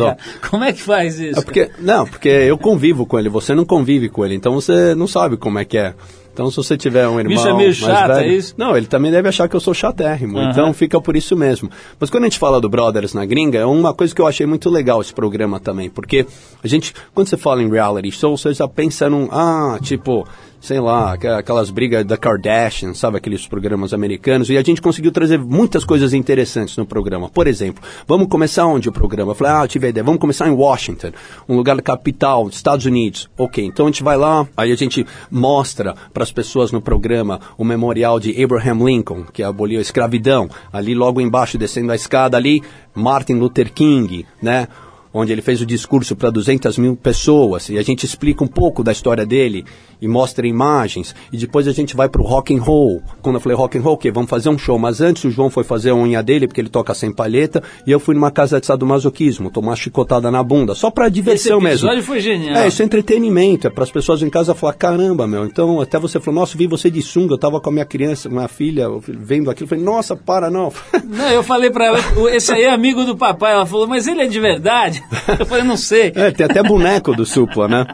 Como 0.48 0.62
é 0.62 0.72
que 0.72 0.80
faz 0.80 1.18
isso? 1.18 1.40
É 1.40 1.42
porque, 1.42 1.70
não, 1.80 2.06
porque 2.06 2.28
eu 2.28 2.56
convivo 2.56 3.04
com 3.04 3.18
ele, 3.18 3.28
você 3.28 3.54
não 3.54 3.64
convive 3.64 4.08
com 4.08 4.24
ele, 4.24 4.36
então 4.36 4.54
você 4.54 4.94
não 4.94 5.08
sabe 5.08 5.36
como 5.36 5.58
é 5.58 5.64
que 5.64 5.76
é. 5.76 5.94
Então, 6.38 6.50
se 6.52 6.56
você 6.56 6.76
tiver 6.76 7.08
um 7.08 7.18
irmão 7.18 7.34
Bicho 7.36 7.48
é 7.48 7.52
meio 7.52 7.74
chato, 7.74 8.06
velho, 8.14 8.30
é 8.30 8.32
isso? 8.32 8.54
Não, 8.56 8.76
ele 8.76 8.86
também 8.86 9.10
deve 9.10 9.28
achar 9.28 9.48
que 9.48 9.56
eu 9.56 9.60
sou 9.60 9.74
chatérrimo, 9.74 10.38
Aham. 10.38 10.50
então 10.52 10.72
fica 10.72 11.00
por 11.00 11.16
isso 11.16 11.34
mesmo. 11.36 11.68
Mas 11.98 12.10
quando 12.10 12.22
a 12.22 12.26
gente 12.28 12.38
fala 12.38 12.60
do 12.60 12.68
Brothers 12.68 13.12
na 13.12 13.26
gringa, 13.26 13.58
é 13.58 13.66
uma 13.66 13.92
coisa 13.92 14.14
que 14.14 14.20
eu 14.22 14.26
achei 14.28 14.46
muito 14.46 14.70
legal 14.70 15.00
esse 15.00 15.12
programa 15.12 15.58
também, 15.58 15.90
porque 15.90 16.24
a 16.62 16.68
gente, 16.68 16.94
quando 17.12 17.26
você 17.26 17.36
fala 17.36 17.60
em 17.60 17.68
reality 17.68 18.12
show, 18.12 18.36
você 18.36 18.54
já 18.54 18.68
pensa 18.68 19.10
num, 19.10 19.28
ah, 19.32 19.80
tipo, 19.82 20.24
sei 20.60 20.78
lá, 20.80 21.14
aqu- 21.14 21.26
aquelas 21.28 21.70
brigas 21.70 22.04
da 22.04 22.16
Kardashian, 22.16 22.94
sabe, 22.94 23.16
aqueles 23.16 23.46
programas 23.46 23.92
americanos, 23.92 24.48
e 24.48 24.56
a 24.56 24.62
gente 24.62 24.80
conseguiu 24.80 25.10
trazer 25.10 25.38
muitas 25.40 25.84
coisas 25.84 26.12
interessantes 26.14 26.76
no 26.76 26.86
programa. 26.86 27.28
Por 27.28 27.48
exemplo, 27.48 27.82
vamos 28.06 28.28
começar 28.28 28.64
onde 28.66 28.88
o 28.88 28.92
programa? 28.92 29.32
Eu 29.32 29.34
falei, 29.34 29.52
ah, 29.54 29.64
eu 29.64 29.68
tive 29.68 29.86
a 29.86 29.90
ideia, 29.90 30.04
vamos 30.04 30.20
começar 30.20 30.48
em 30.48 30.52
Washington, 30.52 31.10
um 31.48 31.56
lugar 31.56 31.74
da 31.74 31.82
capital 31.82 32.44
dos 32.46 32.56
Estados 32.56 32.86
Unidos. 32.86 33.28
Ok, 33.36 33.64
então 33.64 33.86
a 33.86 33.88
gente 33.88 34.02
vai 34.04 34.16
lá, 34.16 34.46
aí 34.56 34.70
a 34.72 34.76
gente 34.76 35.04
mostra 35.30 35.94
para 36.12 36.27
as 36.28 36.32
pessoas 36.32 36.70
no 36.70 36.80
programa 36.80 37.40
o 37.56 37.64
memorial 37.64 38.20
de 38.20 38.42
Abraham 38.42 38.84
Lincoln, 38.84 39.24
que 39.32 39.42
aboliu 39.42 39.78
a 39.78 39.82
escravidão. 39.82 40.48
Ali 40.72 40.94
logo 40.94 41.20
embaixo, 41.20 41.58
descendo 41.58 41.90
a 41.90 41.96
escada 41.96 42.36
ali, 42.36 42.62
Martin 42.94 43.34
Luther 43.34 43.72
King, 43.72 44.26
né? 44.40 44.68
onde 45.12 45.32
ele 45.32 45.40
fez 45.40 45.60
o 45.62 45.66
discurso 45.66 46.14
para 46.14 46.30
200 46.30 46.76
mil 46.76 46.94
pessoas 46.94 47.70
e 47.70 47.78
a 47.78 47.82
gente 47.82 48.04
explica 48.04 48.44
um 48.44 48.46
pouco 48.46 48.84
da 48.84 48.92
história 48.92 49.24
dele 49.24 49.64
e 50.00 50.06
mostra 50.08 50.46
imagens 50.46 51.14
e 51.32 51.36
depois 51.36 51.66
a 51.68 51.72
gente 51.72 51.96
vai 51.96 52.08
para 52.08 52.20
o 52.22 52.24
rock 52.24 52.54
and 52.54 52.60
roll. 52.62 53.02
Quando 53.22 53.36
eu 53.36 53.40
falei 53.40 53.56
rock 53.56 53.76
and 53.78 53.80
roll, 53.82 53.94
o 53.94 53.98
quê? 53.98 54.10
Vamos 54.10 54.30
fazer 54.30 54.48
um 54.48 54.58
show. 54.58 54.78
Mas 54.78 55.00
antes 55.00 55.24
o 55.24 55.30
João 55.30 55.50
foi 55.50 55.64
fazer 55.64 55.90
a 55.90 55.94
unha 55.94 56.22
dele 56.22 56.46
porque 56.46 56.60
ele 56.60 56.68
toca 56.68 56.94
sem 56.94 57.12
palheta 57.12 57.62
e 57.86 57.90
eu 57.90 57.98
fui 58.00 58.14
numa 58.14 58.30
casa 58.30 58.60
de 58.60 58.66
sadomasoquismo, 58.66 59.50
tomar 59.50 59.68
uma 59.70 59.76
chicotada 59.76 60.30
na 60.30 60.42
bunda, 60.42 60.74
só 60.74 60.90
para 60.90 61.08
diversão 61.08 61.58
Esse 61.58 61.84
mesmo. 61.84 62.02
foi 62.02 62.20
genial. 62.20 62.56
É, 62.56 62.68
isso 62.68 62.80
é 62.82 62.84
entretenimento, 62.84 63.66
é 63.66 63.70
para 63.70 63.84
as 63.84 63.90
pessoas 63.90 64.22
em 64.22 64.30
casa 64.30 64.54
falar, 64.54 64.72
caramba, 64.74 65.26
meu. 65.26 65.44
Então 65.44 65.80
até 65.80 65.98
você 65.98 66.18
falou, 66.20 66.40
nossa, 66.40 66.56
vi 66.56 66.66
você 66.66 66.90
de 66.90 67.02
sunga, 67.02 67.34
eu 67.34 67.38
tava 67.38 67.60
com 67.60 67.68
a 67.70 67.72
minha 67.72 67.84
criança, 67.84 68.28
minha 68.28 68.48
filha, 68.48 68.86
vendo 69.06 69.50
aquilo, 69.50 69.64
eu 69.64 69.68
falei, 69.68 69.84
nossa, 69.84 70.16
para 70.16 70.50
não. 70.50 70.72
Não, 71.08 71.28
eu 71.30 71.42
falei 71.42 71.70
pra 71.70 71.86
ela, 71.86 71.98
"O- 72.18 72.28
esse 72.28 72.52
aí 72.52 72.64
é 72.64 72.70
amigo 72.70 73.04
do 73.04 73.16
papai. 73.16 73.52
Ela 73.54 73.64
falou, 73.66 73.86
mas 73.86 74.06
ele 74.06 74.20
é 74.20 74.26
de 74.26 74.38
verdade? 74.38 75.02
Eu 75.38 75.46
falei, 75.46 75.64
não 75.64 75.76
sei. 75.76 76.12
É, 76.14 76.30
tem 76.30 76.44
até 76.46 76.62
boneco 76.62 77.14
do 77.14 77.24
Supla, 77.24 77.66
né? 77.66 77.86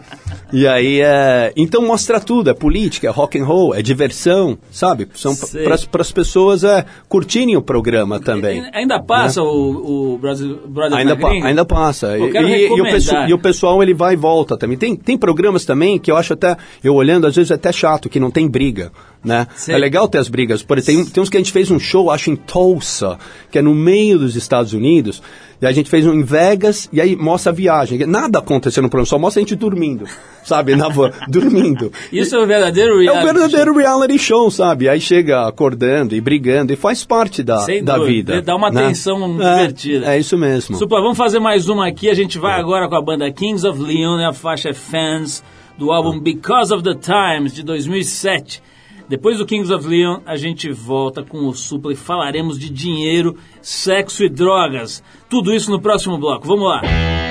E 0.52 0.66
aí, 0.66 1.00
é... 1.00 1.52
então 1.56 1.82
mostra 1.94 2.18
tudo, 2.18 2.50
é 2.50 2.54
política, 2.54 3.06
é 3.06 3.10
rock 3.10 3.38
and 3.38 3.44
roll, 3.44 3.72
é 3.74 3.80
diversão, 3.80 4.58
sabe? 4.70 5.06
São 5.14 5.32
para 5.90 6.02
as 6.02 6.10
pessoas 6.10 6.64
é, 6.64 6.84
curtirem 7.08 7.56
o 7.56 7.62
programa 7.62 8.18
também. 8.18 8.64
Ainda 8.72 9.00
passa 9.00 9.42
o, 9.42 10.14
o 10.14 10.18
Brothers 10.18 10.42
Ainda, 10.98 11.16
pa- 11.16 11.30
ainda 11.46 11.64
passa. 11.64 12.18
E, 12.18 12.22
e- 12.22 12.66
e 12.66 12.80
o 12.80 12.84
pessoal, 12.84 13.28
e 13.28 13.34
o 13.34 13.38
pessoal 13.38 13.82
ele 13.82 13.94
vai 13.94 14.14
e 14.14 14.16
volta 14.16 14.56
também. 14.56 14.76
Tem, 14.76 14.96
tem 14.96 15.16
programas 15.16 15.64
também 15.64 15.98
que 15.98 16.10
eu 16.10 16.16
acho 16.16 16.32
até, 16.32 16.56
eu 16.82 16.94
olhando, 16.94 17.26
às 17.28 17.36
vezes 17.36 17.52
é 17.52 17.54
até 17.54 17.70
chato, 17.70 18.08
que 18.08 18.18
não 18.18 18.30
tem 18.30 18.48
briga. 18.48 18.90
Né? 19.24 19.46
É 19.68 19.78
legal 19.78 20.06
ter 20.06 20.18
as 20.18 20.28
brigas. 20.28 20.62
Por 20.62 20.76
exemplo, 20.76 21.04
tem, 21.04 21.12
tem 21.12 21.22
uns 21.22 21.30
que 21.30 21.36
a 21.38 21.40
gente 21.40 21.52
fez 21.52 21.70
um 21.70 21.78
show, 21.78 22.10
acho, 22.10 22.30
em 22.30 22.36
Tulsa, 22.36 23.18
que 23.50 23.58
é 23.58 23.62
no 23.62 23.74
meio 23.74 24.18
dos 24.18 24.36
Estados 24.36 24.72
Unidos. 24.74 25.22
E 25.64 25.66
a 25.66 25.72
gente 25.72 25.88
fez 25.88 26.04
um 26.06 26.12
em 26.12 26.22
Vegas 26.22 26.90
e 26.92 27.00
aí 27.00 27.16
mostra 27.16 27.50
a 27.50 27.54
viagem. 27.54 28.06
Nada 28.06 28.38
acontecendo 28.38 28.84
no 28.84 28.90
programa, 28.90 29.06
só 29.06 29.18
mostra 29.18 29.40
a 29.40 29.42
gente 29.42 29.56
dormindo, 29.56 30.04
sabe? 30.44 30.76
Na 30.76 30.90
van, 30.90 31.10
dormindo. 31.26 31.90
Isso 32.12 32.36
é 32.36 32.38
o 32.38 32.46
verdadeiro 32.46 33.00
É 33.00 33.04
reality 33.04 33.18
um 33.18 33.24
verdadeiro 33.24 33.74
reality 33.74 34.18
show, 34.18 34.50
sabe? 34.50 34.90
Aí 34.90 35.00
chega 35.00 35.48
acordando 35.48 36.14
e 36.14 36.20
brigando 36.20 36.70
e 36.70 36.76
faz 36.76 37.02
parte 37.02 37.42
da, 37.42 37.60
Sem 37.60 37.82
da 37.82 37.96
dúvida. 37.96 38.34
vida. 38.34 38.42
Dá 38.42 38.54
uma 38.54 38.70
né? 38.70 38.88
tensão 38.88 39.40
É, 39.40 39.56
divertida. 39.56 40.14
É 40.14 40.18
isso 40.18 40.36
mesmo. 40.36 40.76
Supla, 40.76 41.00
vamos 41.00 41.16
fazer 41.16 41.38
mais 41.38 41.66
uma 41.66 41.88
aqui. 41.88 42.10
A 42.10 42.14
gente 42.14 42.38
vai 42.38 42.60
agora 42.60 42.86
com 42.86 42.96
a 42.96 43.00
banda 43.02 43.32
Kings 43.32 43.66
of 43.66 43.80
Leon, 43.80 44.18
né? 44.18 44.26
a 44.26 44.34
faixa 44.34 44.68
é 44.68 44.74
Fans, 44.74 45.42
do 45.78 45.90
álbum 45.90 46.20
Because 46.20 46.74
of 46.74 46.82
the 46.84 46.94
Times, 46.94 47.54
de 47.54 47.62
2007. 47.62 48.62
Depois 49.08 49.38
do 49.38 49.46
Kings 49.46 49.72
of 49.72 49.86
Leon, 49.86 50.20
a 50.24 50.36
gente 50.36 50.70
volta 50.72 51.22
com 51.22 51.46
o 51.46 51.54
Supla 51.54 51.92
e 51.92 51.96
falaremos 51.96 52.58
de 52.58 52.70
dinheiro, 52.70 53.36
sexo 53.60 54.24
e 54.24 54.28
drogas. 54.28 55.02
Tudo 55.28 55.52
isso 55.52 55.70
no 55.70 55.80
próximo 55.80 56.18
bloco. 56.18 56.46
Vamos 56.46 56.66
lá. 56.66 57.23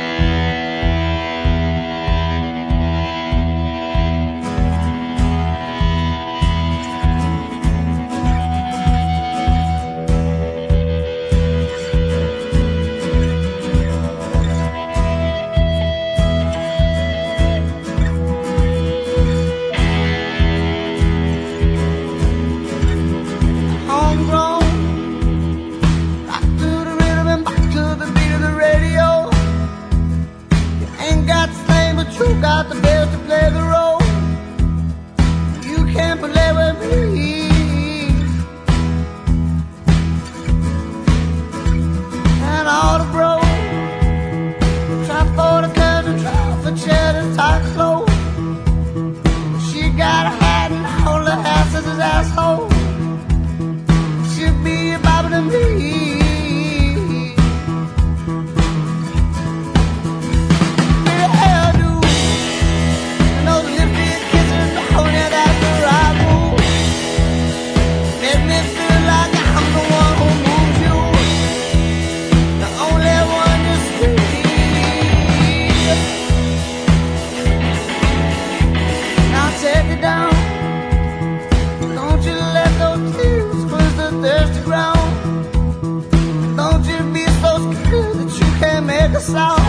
should 86.93 87.13
be 87.13 87.25
so 87.41 87.51
screwed 87.71 88.17
that 88.19 88.31
you 88.39 88.49
can't 88.59 88.85
make 88.85 89.11
a 89.11 89.21
sound. 89.21 89.63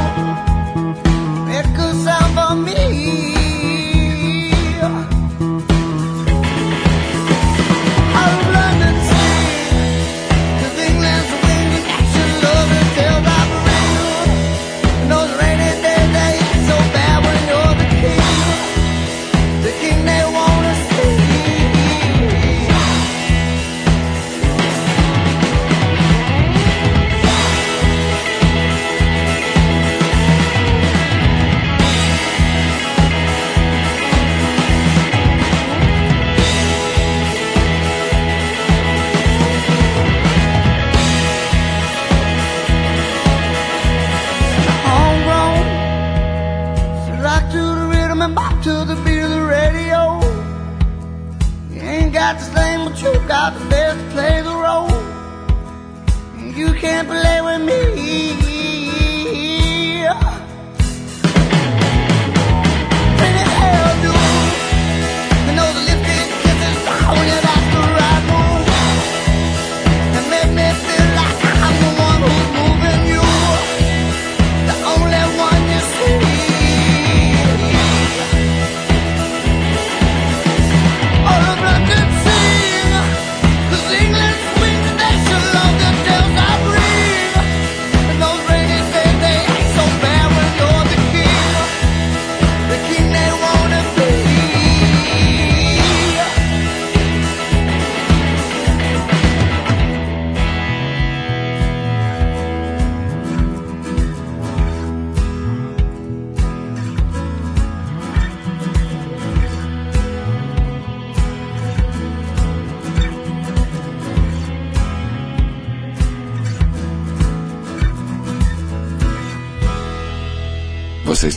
Make 1.49 1.79
a 1.79 1.95
sound 2.05 2.31
for 2.37 2.55
me. 2.55 3.24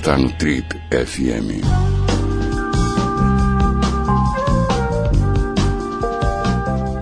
Está 0.08 0.18
no 0.18 0.32
Trip 0.32 0.66
FM. 0.90 1.68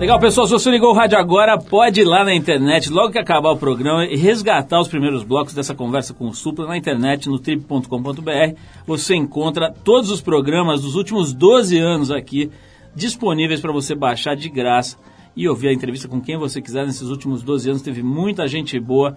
Legal, 0.00 0.18
pessoal, 0.18 0.48
se 0.48 0.52
você 0.52 0.68
ligou 0.72 0.90
o 0.90 0.92
rádio 0.92 1.16
agora, 1.16 1.56
pode 1.56 2.00
ir 2.00 2.04
lá 2.04 2.24
na 2.24 2.34
internet, 2.34 2.90
logo 2.90 3.12
que 3.12 3.18
acabar 3.20 3.52
o 3.52 3.56
programa, 3.56 4.04
e 4.06 4.16
resgatar 4.16 4.80
os 4.80 4.88
primeiros 4.88 5.22
blocos 5.22 5.54
dessa 5.54 5.72
conversa 5.72 6.12
com 6.12 6.26
o 6.26 6.34
Supla 6.34 6.66
na 6.66 6.76
internet, 6.76 7.28
no 7.28 7.38
trip.com.br. 7.38 8.56
Você 8.84 9.14
encontra 9.14 9.72
todos 9.84 10.10
os 10.10 10.20
programas 10.20 10.82
dos 10.82 10.96
últimos 10.96 11.32
12 11.32 11.78
anos 11.78 12.10
aqui, 12.10 12.50
disponíveis 12.92 13.60
para 13.60 13.70
você 13.70 13.94
baixar 13.94 14.34
de 14.34 14.48
graça 14.48 14.98
e 15.36 15.48
ouvir 15.48 15.68
a 15.68 15.72
entrevista 15.72 16.08
com 16.08 16.20
quem 16.20 16.36
você 16.36 16.60
quiser 16.60 16.84
nesses 16.84 17.08
últimos 17.08 17.44
12 17.44 17.70
anos. 17.70 17.82
Teve 17.82 18.02
muita 18.02 18.48
gente 18.48 18.80
boa 18.80 19.16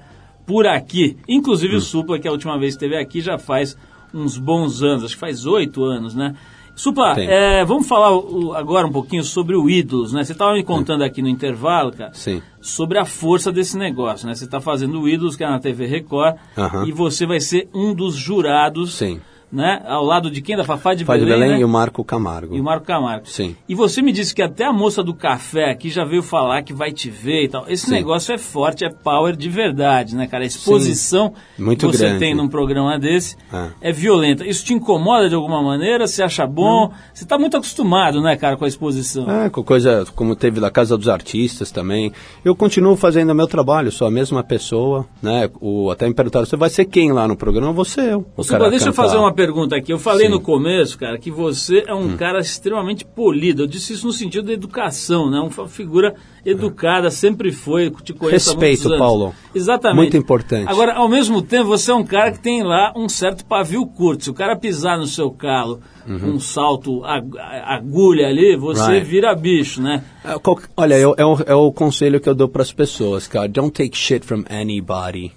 por 0.49 0.65
aqui, 0.65 1.15
inclusive 1.27 1.75
o 1.75 1.79
Supla, 1.79 2.17
que 2.17 2.27
a 2.27 2.31
última 2.31 2.57
vez 2.57 2.75
que 2.75 2.83
esteve 2.83 2.99
aqui 2.99 3.21
já 3.21 3.37
faz 3.37 3.77
uns 4.11 4.35
bons 4.35 4.81
anos, 4.81 5.03
acho 5.03 5.13
que 5.13 5.19
faz 5.19 5.45
oito 5.45 5.83
anos, 5.85 6.15
né? 6.15 6.33
Supla, 6.75 7.13
é, 7.19 7.63
vamos 7.63 7.87
falar 7.87 8.17
o- 8.17 8.53
agora 8.55 8.87
um 8.87 8.91
pouquinho 8.91 9.23
sobre 9.23 9.55
o 9.55 9.69
Ídolos, 9.69 10.11
né? 10.11 10.23
Você 10.23 10.31
estava 10.31 10.53
me 10.53 10.63
contando 10.63 11.03
aqui 11.03 11.21
no 11.21 11.27
intervalo, 11.29 11.91
cara, 11.91 12.11
Sim. 12.15 12.41
sobre 12.59 12.97
a 12.97 13.05
força 13.05 13.51
desse 13.51 13.77
negócio, 13.77 14.25
né? 14.27 14.33
Você 14.33 14.45
está 14.45 14.59
fazendo 14.59 14.99
o 14.99 15.07
Ídolos, 15.07 15.35
que 15.35 15.43
é 15.43 15.47
na 15.49 15.59
TV 15.59 15.85
Record, 15.85 16.37
Aham. 16.57 16.87
e 16.87 16.91
você 16.91 17.27
vai 17.27 17.39
ser 17.39 17.69
um 17.71 17.93
dos 17.93 18.15
jurados, 18.15 18.95
Sim. 18.95 19.19
Né? 19.51 19.81
Ao 19.85 20.03
lado 20.03 20.29
de 20.29 20.41
quem? 20.41 20.55
Da 20.55 20.63
Fafá 20.63 20.93
de 20.93 21.03
Faz 21.05 21.19
de 21.19 21.25
Belém, 21.25 21.39
Belém 21.41 21.55
né? 21.57 21.61
e 21.61 21.65
o 21.65 21.69
Marco 21.69 22.03
Camargo. 22.03 22.55
E 22.55 22.59
o 22.61 22.63
Marco 22.63 22.85
Camargo. 22.85 23.27
Sim. 23.27 23.55
E 23.67 23.75
você 23.75 24.01
me 24.01 24.11
disse 24.11 24.33
que 24.33 24.41
até 24.41 24.65
a 24.65 24.73
moça 24.73 25.03
do 25.03 25.13
café 25.13 25.71
aqui 25.71 25.89
já 25.89 26.03
veio 26.05 26.21
falar 26.21 26.61
que 26.63 26.73
vai 26.73 26.91
te 26.91 27.09
ver 27.09 27.45
e 27.45 27.49
tal. 27.49 27.65
Esse 27.67 27.87
Sim. 27.87 27.93
negócio 27.93 28.33
é 28.33 28.37
forte, 28.37 28.85
é 28.85 28.89
power 28.89 29.35
de 29.35 29.49
verdade, 29.49 30.15
né, 30.15 30.27
cara? 30.27 30.43
A 30.43 30.47
exposição 30.47 31.33
Muito 31.57 31.87
que 31.89 31.97
você 31.97 32.05
grande. 32.05 32.19
tem 32.19 32.35
num 32.35 32.47
programa 32.47 32.97
desse 32.99 33.35
É. 33.51 33.89
é. 33.89 33.91
violenta. 33.91 34.45
Isso 34.45 34.63
te 34.65 34.73
incomoda 34.73 35.27
de 35.29 35.35
alguma 35.35 35.61
maneira? 35.61 36.07
Você 36.07 36.21
acha 36.23 36.45
bom? 36.45 36.91
Você 37.13 37.23
está 37.23 37.37
muito 37.37 37.57
acostumado, 37.57 38.21
né, 38.21 38.35
cara, 38.35 38.55
com 38.57 38.65
a 38.65 38.67
exposição. 38.67 39.29
É, 39.29 39.49
com 39.49 39.63
coisa 39.63 40.05
como 40.15 40.35
teve 40.35 40.59
da 40.59 40.69
Casa 40.71 40.97
dos 40.97 41.07
Artistas 41.07 41.71
também. 41.71 42.11
Eu 42.43 42.55
continuo 42.55 42.95
fazendo 42.95 43.31
o 43.31 43.35
meu 43.35 43.47
trabalho, 43.47 43.91
sou 43.91 44.07
a 44.07 44.11
mesma 44.11 44.43
pessoa, 44.43 45.05
né? 45.21 45.49
O, 45.59 45.89
até 45.89 46.07
me 46.07 46.13
perguntaram, 46.13 46.45
você 46.45 46.55
vai 46.55 46.69
ser 46.69 46.85
quem 46.85 47.11
lá 47.11 47.27
no 47.27 47.35
programa? 47.35 47.71
Você 47.73 48.13
eu. 48.13 48.25
Deixa 48.69 48.89
eu 48.89 48.93
fazer 48.93 49.17
uma 49.17 49.33
pergunta 49.45 49.75
aqui. 49.75 49.93
Eu 49.93 49.99
falei 49.99 50.27
Sim. 50.27 50.33
Hum. 50.33 50.35
no 50.35 50.41
começo, 50.41 50.97
cara, 50.97 51.17
que 51.17 51.31
você 51.31 51.83
é 51.87 51.93
um 51.93 52.17
cara 52.17 52.39
extremamente 52.39 53.05
polido. 53.05 53.63
Eu 53.63 53.67
disse 53.67 53.93
isso 53.93 54.05
no 54.07 54.11
sentido 54.13 54.47
da 54.47 54.53
educação, 54.53 55.29
né? 55.29 55.39
Uma 55.39 55.67
figura 55.67 56.13
educada, 56.45 57.09
sempre 57.09 57.51
foi, 57.51 57.89
te 58.03 58.13
conheço 58.13 58.51
Respeito. 58.51 58.89
Paulo. 58.97 59.33
Exatamente. 59.53 59.95
Muito 59.97 60.17
importante. 60.17 60.67
Agora, 60.69 60.93
ao 60.95 61.07
mesmo 61.07 61.41
tempo, 61.41 61.65
você 61.65 61.91
é 61.91 61.95
um 61.95 62.03
cara 62.05 62.31
que 62.31 62.39
tem 62.39 62.63
lá 62.63 62.93
um 62.95 63.07
certo 63.07 63.45
pavio 63.45 63.85
curto. 63.85 64.23
Se 64.25 64.29
o 64.29 64.33
cara 64.33 64.55
pisar 64.55 64.97
no 64.97 65.05
seu 65.07 65.31
calo 65.31 65.79
com 66.05 66.13
um 66.31 66.39
salto 66.39 67.03
ag- 67.05 67.37
agulha 67.65 68.27
ali, 68.27 68.55
você 68.57 68.81
Uhum. 68.81 68.87
Right. 68.89 69.05
vira 69.07 69.35
bicho, 69.35 69.81
né? 69.81 70.03
É, 70.25 70.33
Olha, 70.75 70.95
eu- 70.97 71.13
é, 71.17 71.25
o, 71.25 71.37
é 71.45 71.53
o 71.55 71.71
conselho 71.71 72.19
que 72.19 72.27
eu 72.27 72.33
dou 72.35 72.47
para 72.47 72.61
as 72.63 72.71
pessoas, 72.71 73.27
cara. 73.27 73.47
Don't 73.47 73.71
take 73.71 73.95
shit 73.95 74.25
from 74.25 74.43
anybody. 74.49 75.31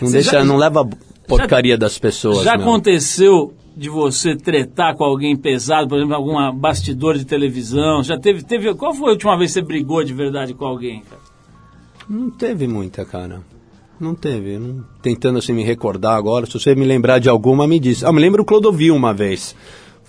Não, 0.00 0.08
Você 0.08 0.14
deixa, 0.14 0.32
já- 0.32 0.44
não 0.44 0.56
leva 0.56 0.88
porcaria 1.38 1.76
das 1.78 1.98
pessoas. 1.98 2.44
Já 2.44 2.56
meu. 2.56 2.66
aconteceu 2.66 3.54
de 3.76 3.88
você 3.88 4.36
tretar 4.36 4.94
com 4.96 5.04
alguém 5.04 5.36
pesado, 5.36 5.88
por 5.88 5.96
exemplo, 5.98 6.14
algum 6.14 6.54
bastidor 6.58 7.16
de 7.16 7.24
televisão? 7.24 8.02
Já 8.02 8.18
teve, 8.18 8.42
teve. 8.42 8.74
Qual 8.74 8.94
foi 8.94 9.08
a 9.08 9.12
última 9.12 9.36
vez 9.36 9.50
que 9.50 9.60
você 9.60 9.62
brigou 9.66 10.04
de 10.04 10.12
verdade 10.12 10.54
com 10.54 10.64
alguém, 10.64 11.02
cara? 11.08 11.22
Não 12.08 12.30
teve 12.30 12.66
muita, 12.66 13.04
cara. 13.04 13.40
Não 13.98 14.14
teve. 14.14 14.58
Não- 14.58 14.84
Tentando 15.00 15.38
assim 15.38 15.52
me 15.52 15.62
recordar 15.62 16.16
agora. 16.16 16.44
Se 16.46 16.52
você 16.54 16.74
me 16.74 16.84
lembrar 16.84 17.18
de 17.18 17.28
alguma, 17.28 17.66
me 17.66 17.78
diz. 17.78 18.02
Ah, 18.04 18.12
me 18.12 18.20
lembro 18.20 18.42
o 18.42 18.44
Clodovil 18.44 18.94
uma 18.94 19.14
vez. 19.14 19.54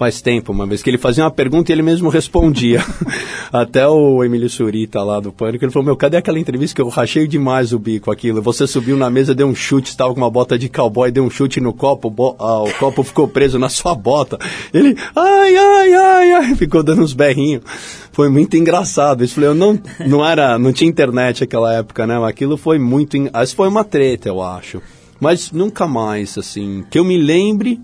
Faz 0.03 0.21
tempo, 0.21 0.51
uma 0.51 0.67
vez 0.67 0.83
que 0.83 0.89
ele 0.89 0.97
fazia 0.97 1.23
uma 1.23 1.31
pergunta 1.31 1.71
e 1.71 1.73
ele 1.73 1.81
mesmo 1.81 2.09
respondia. 2.09 2.83
Até 3.53 3.87
o 3.87 4.21
Emílio 4.21 4.49
Surita 4.49 5.01
lá 5.01 5.17
do 5.21 5.31
Pânico, 5.31 5.63
ele 5.63 5.71
falou, 5.71 5.85
meu, 5.85 5.95
cadê 5.95 6.17
aquela 6.17 6.37
entrevista 6.37 6.75
que 6.75 6.81
eu 6.81 6.89
rachei 6.89 7.25
demais 7.25 7.71
o 7.71 7.79
bico 7.79 8.11
aquilo? 8.11 8.41
Você 8.41 8.67
subiu 8.67 8.97
na 8.97 9.09
mesa, 9.09 9.33
deu 9.33 9.47
um 9.47 9.55
chute, 9.55 9.91
estava 9.91 10.13
com 10.13 10.19
uma 10.19 10.29
bota 10.29 10.59
de 10.59 10.67
cowboy, 10.67 11.09
deu 11.09 11.23
um 11.23 11.29
chute 11.29 11.61
no 11.61 11.71
copo, 11.71 12.35
ah, 12.37 12.63
o 12.63 12.73
copo 12.73 13.01
ficou 13.01 13.29
preso 13.29 13.57
na 13.57 13.69
sua 13.69 13.95
bota. 13.95 14.37
Ele, 14.73 14.93
ai, 15.15 15.55
ai, 15.55 15.93
ai, 15.93 16.31
ai, 16.33 16.55
ficou 16.59 16.83
dando 16.83 17.01
uns 17.01 17.13
berrinhos. 17.13 17.63
Foi 18.11 18.27
muito 18.27 18.57
engraçado. 18.57 19.23
Isso 19.23 19.35
falei, 19.35 19.51
eu 19.51 19.55
não, 19.55 19.79
não 20.05 20.25
era, 20.25 20.59
não 20.59 20.73
tinha 20.73 20.89
internet 20.89 21.39
naquela 21.39 21.75
época, 21.75 22.05
né? 22.05 22.21
Aquilo 22.27 22.57
foi 22.57 22.77
muito, 22.77 23.15
isso 23.41 23.55
foi 23.55 23.69
uma 23.69 23.85
treta, 23.85 24.27
eu 24.27 24.41
acho. 24.41 24.81
Mas 25.17 25.49
nunca 25.53 25.87
mais, 25.87 26.37
assim, 26.37 26.83
que 26.91 26.99
eu 26.99 27.05
me 27.05 27.15
lembre, 27.15 27.79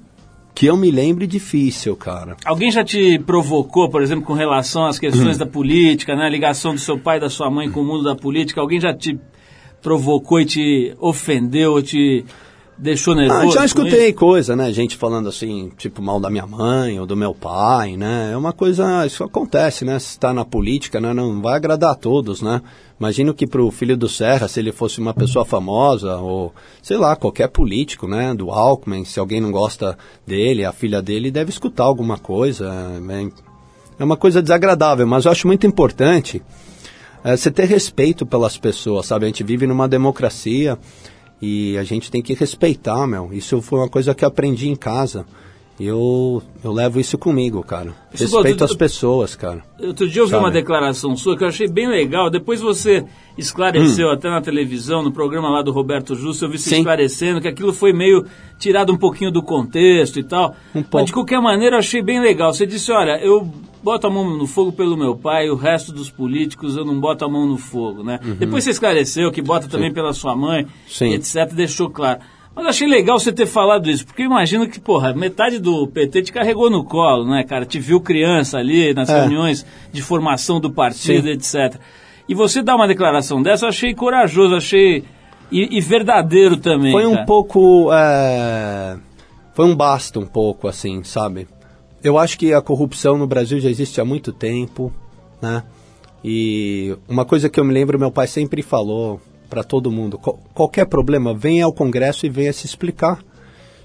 que 0.60 0.66
eu 0.66 0.76
me 0.76 0.92
lembre 0.92 1.26
difícil, 1.26 1.96
cara. 1.96 2.36
Alguém 2.44 2.70
já 2.70 2.84
te 2.84 3.18
provocou, 3.20 3.88
por 3.90 4.02
exemplo, 4.02 4.26
com 4.26 4.34
relação 4.34 4.86
às 4.86 5.00
questões 5.00 5.38
Hum. 5.38 5.40
da 5.40 5.46
política, 5.46 6.18
né? 6.18 6.26
A 6.26 6.30
ligação 6.30 6.74
do 6.74 6.80
seu 6.82 7.00
pai 7.00 7.16
e 7.16 7.22
da 7.22 7.30
sua 7.30 7.50
mãe 7.50 7.72
com 7.72 7.80
o 7.80 7.86
mundo 7.86 8.04
da 8.04 8.14
política? 8.14 8.60
Alguém 8.60 8.78
já 8.78 8.94
te 8.94 9.18
provocou 9.82 10.42
e 10.42 10.46
te 10.46 10.94
ofendeu, 11.00 11.82
te 11.82 12.26
deixou 12.80 13.14
Ah, 13.14 13.18
nervoso? 13.18 13.52
já 13.52 13.60
com 13.60 13.66
escutei 13.66 14.14
coisa, 14.14 14.56
né? 14.56 14.72
Gente 14.72 14.96
falando 14.96 15.28
assim, 15.28 15.72
tipo, 15.78 16.02
mal 16.02 16.20
da 16.20 16.30
minha 16.30 16.48
mãe 16.48 17.00
ou 17.00 17.06
do 17.06 17.16
meu 17.16 17.34
pai, 17.36 17.98
né? 17.98 18.32
É 18.34 18.38
uma 18.38 18.54
coisa, 18.54 19.06
isso 19.06 19.24
acontece, 19.24 19.84
né? 19.84 20.00
Se 20.00 20.12
está 20.12 20.34
na 20.34 20.46
política, 20.46 21.00
né? 21.00 21.14
Não 21.14 21.42
vai 21.42 21.56
agradar 21.56 21.92
a 21.92 21.96
todos, 21.96 22.42
né? 22.42 22.62
Imagino 23.00 23.34
que 23.34 23.46
pro 23.46 23.70
filho 23.72 23.96
do 23.96 24.10
Serra, 24.10 24.48
se 24.48 24.60
ele 24.60 24.72
fosse 24.72 25.00
uma 25.00 25.14
pessoa 25.14 25.46
famosa 25.46 26.18
ou, 26.18 26.54
sei 26.82 26.98
lá, 26.98 27.16
qualquer 27.16 27.50
político, 27.50 28.08
né? 28.08 28.34
Do 28.34 28.50
Alckmin, 28.52 29.06
se 29.06 29.20
alguém 29.20 29.40
não 29.42 29.52
gosta 29.52 29.98
dele, 30.26 30.66
a 30.66 30.72
filha 30.72 31.02
dele 31.02 31.30
deve 31.30 31.50
escutar 31.50 31.84
alguma 31.84 32.18
coisa. 32.18 32.72
É, 33.10 33.28
é 34.00 34.04
uma 34.04 34.18
coisa 34.18 34.42
desagradável, 34.42 35.06
mas 35.06 35.26
eu 35.26 35.32
acho 35.32 35.48
muito 35.48 35.68
importante 35.68 36.42
é, 37.24 37.36
você 37.36 37.52
ter 37.52 37.66
respeito 37.66 38.26
pelas 38.26 38.58
pessoas, 38.58 39.06
sabe? 39.06 39.26
A 39.26 39.28
gente 39.28 39.44
vive 39.44 39.68
numa 39.68 39.88
democracia 39.88 40.78
e 41.42 41.78
a 41.78 41.84
gente 41.84 42.12
tem 42.12 42.22
que 42.22 42.34
respeitar, 42.34 43.08
meu. 43.08 43.30
Isso 43.32 43.62
foi 43.62 43.80
uma 43.80 43.90
coisa 43.90 44.14
que 44.14 44.24
eu 44.24 44.28
aprendi 44.28 44.70
em 44.70 44.76
casa. 44.76 45.26
Eu, 45.80 46.44
eu 46.64 46.74
levo 46.74 47.00
isso 47.00 47.18
comigo, 47.18 47.64
cara. 47.64 47.94
Respeito 48.12 48.32
Valdir, 48.32 48.64
as 48.64 48.76
pessoas, 48.76 49.34
cara. 49.36 49.64
Outro 49.80 50.10
dia 50.10 50.22
eu 50.22 50.26
vi 50.26 50.32
Sabe? 50.32 50.44
uma 50.44 50.52
declaração 50.52 51.16
sua 51.16 51.38
que 51.38 51.44
eu 51.44 51.48
achei 51.48 51.68
bem 51.70 51.88
legal. 51.88 52.30
Depois 52.30 52.60
você 52.60 53.06
esclareceu 53.38 54.12
até 54.12 54.30
na 54.30 54.42
televisão, 54.42 55.02
no 55.02 55.12
programa 55.12 55.50
lá 55.50 55.62
do 55.62 55.72
Roberto 55.72 56.16
Justo, 56.16 56.44
eu 56.46 56.50
vi 56.50 56.58
você 56.58 56.70
Hum. 56.70 56.74
Sim. 56.74 56.78
esclarecendo 56.80 57.40
que 57.40 57.48
aquilo 57.48 57.72
foi 57.72 57.94
meio 57.94 58.26
tirado 58.58 58.92
um 58.92 58.98
pouquinho 58.98 59.32
do 59.32 59.42
contexto 59.42 60.20
e 60.20 60.24
tal. 60.24 60.50
Um 60.76 60.80
Mas 60.82 60.88
pouco. 60.88 61.06
de 61.06 61.14
qualquer 61.14 61.40
maneira 61.42 61.76
eu 61.78 61.80
achei 61.80 62.02
bem 62.02 62.20
legal. 62.20 62.54
Você 62.54 62.66
disse, 62.66 62.92
olha, 62.92 63.18
eu 63.24 63.50
boto 63.82 64.06
a 64.06 64.10
mão 64.10 64.38
no 64.38 64.46
fogo 64.46 64.74
pelo 64.74 64.98
meu 64.98 65.16
pai, 65.16 65.50
o 65.50 65.56
resto 65.56 65.94
dos 65.94 66.10
políticos 66.10 66.76
eu 66.76 66.84
não 66.84 67.00
boto 67.00 67.24
a 67.24 67.30
mão 67.30 67.48
no 67.48 67.58
fogo, 67.58 68.04
né? 68.04 68.20
Depois 68.38 68.66
você 68.66 68.72
esclareceu 68.72 69.32
que 69.32 69.42
bota 69.42 69.70
também 69.70 69.94
pela 69.94 70.12
sua 70.12 70.36
mãe, 70.36 70.64
Uhum. 70.64 70.70
Sim. 70.90 71.14
etc, 71.14 71.54
deixou 71.54 71.90
claro. 71.90 72.20
Mas 72.60 72.68
achei 72.76 72.88
legal 72.90 73.18
você 73.18 73.32
ter 73.32 73.46
falado 73.46 73.90
isso, 73.90 74.06
porque 74.06 74.22
eu 74.24 74.26
imagino 74.26 74.68
que, 74.68 74.82
porra, 74.82 75.14
metade 75.14 75.60
do 75.60 75.88
PT 75.88 76.24
te 76.24 76.32
carregou 76.34 76.70
no 76.70 76.84
colo, 76.84 77.26
né, 77.26 77.42
cara? 77.46 77.66
Te 77.66 77.80
viu 77.80 78.02
criança 78.02 78.58
ali 78.58 78.94
nas 78.94 79.08
É. 79.10 79.18
reuniões 79.22 79.66
de 79.94 80.02
formação 80.02 80.60
do 80.60 80.70
partido, 80.70 81.24
Sim. 81.24 81.30
etc. 81.30 81.80
E 82.28 82.36
você 82.36 82.62
dar 82.62 82.76
uma 82.76 82.86
declaração 82.88 83.42
dessa, 83.42 83.64
eu 83.66 83.70
achei 83.70 83.94
corajoso, 83.96 84.56
achei. 84.56 85.06
E, 85.50 85.78
e 85.78 85.80
verdadeiro 85.82 86.58
também. 86.58 86.92
Foi 86.92 87.06
um 87.06 87.14
cara. 87.14 87.26
pouco. 87.26 87.90
é, 87.94 88.98
Foi 89.54 89.66
um 89.66 89.74
basta 89.76 90.20
um 90.20 90.26
pouco, 90.26 90.68
assim, 90.68 91.02
sabe? 91.04 91.48
Eu 92.04 92.18
acho 92.18 92.38
que 92.38 92.54
a 92.54 92.62
corrupção 92.62 93.18
no 93.18 93.26
Brasil 93.26 93.60
já 93.60 93.70
existe 93.70 94.00
há 94.02 94.06
muito 94.06 94.32
tempo, 94.34 94.94
né? 95.42 95.64
E 96.24 96.94
uma 97.08 97.24
coisa 97.26 97.50
que 97.50 97.58
eu 97.60 97.64
me 97.64 97.74
lembro, 97.74 97.98
meu 97.98 98.12
pai 98.12 98.28
sempre 98.28 98.62
falou 98.62 99.20
para 99.50 99.64
todo 99.64 99.92
mundo: 99.92 100.18
"Qual- 100.18 100.40
qualquer 100.54 100.86
problema, 100.86 101.34
venha 101.34 101.66
ao 101.66 101.74
Congresso 101.74 102.26
e 102.26 102.30
venha 102.30 102.54
se 102.54 102.66
explicar. 102.66 103.20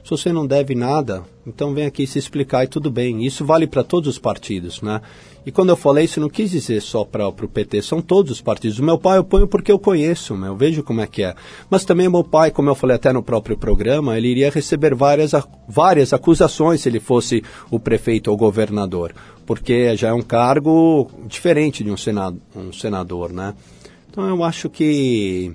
Se 0.05 0.11
você 0.11 0.31
não 0.31 0.47
deve 0.47 0.75
nada, 0.75 1.23
então 1.47 1.73
vem 1.73 1.87
aqui 1.87 2.07
se 2.07 2.19
explicar 2.19 2.63
e 2.63 2.69
tudo 2.69 2.91
bem. 2.91 3.25
Isso 3.25 3.43
vale 3.43 3.67
para 3.67 3.83
todos 3.83 4.07
os 4.07 4.19
partidos, 4.19 4.83
né? 4.83 5.01
E 5.47 5.51
quando 5.51 5.71
eu 5.71 5.77
falei 5.77 6.05
isso, 6.05 6.21
não 6.21 6.29
quis 6.29 6.51
dizer 6.51 6.83
só 6.83 7.05
para 7.07 7.27
o 7.27 7.33
PT, 7.33 7.81
são 7.81 8.03
todos 8.03 8.33
os 8.33 8.41
partidos. 8.43 8.79
O 8.79 8.85
meu 8.85 8.99
pai 8.99 9.17
eu 9.17 9.25
ponho 9.25 9.49
porque 9.49 9.73
eu 9.73 9.79
conheço, 9.79 10.35
eu 10.35 10.55
vejo 10.57 10.83
como 10.83 11.01
é 11.01 11.07
que 11.07 11.23
é. 11.23 11.35
Mas 11.71 11.87
também 11.87 12.07
meu 12.07 12.23
pai, 12.23 12.51
como 12.51 12.69
eu 12.69 12.75
falei 12.75 12.97
até 12.97 13.15
no 13.15 13.23
próprio 13.23 13.57
programa, 13.57 14.15
ele 14.19 14.29
iria 14.29 14.51
receber 14.51 14.95
várias, 14.95 15.33
várias 15.67 16.13
acusações 16.13 16.83
se 16.83 16.89
ele 16.91 17.01
fosse 17.01 17.43
o 17.71 17.81
prefeito 17.81 18.31
ou 18.31 18.37
governador, 18.37 19.15
porque 19.47 19.97
já 19.97 20.09
é 20.09 20.13
um 20.13 20.23
cargo 20.23 21.11
diferente 21.27 21.83
de 21.83 21.91
um, 21.91 21.97
senado, 21.97 22.39
um 22.55 22.75
senador, 22.75 23.33
né? 23.33 23.55
Então 24.15 24.29
eu 24.29 24.45
acho 24.45 24.71
que 24.71 25.53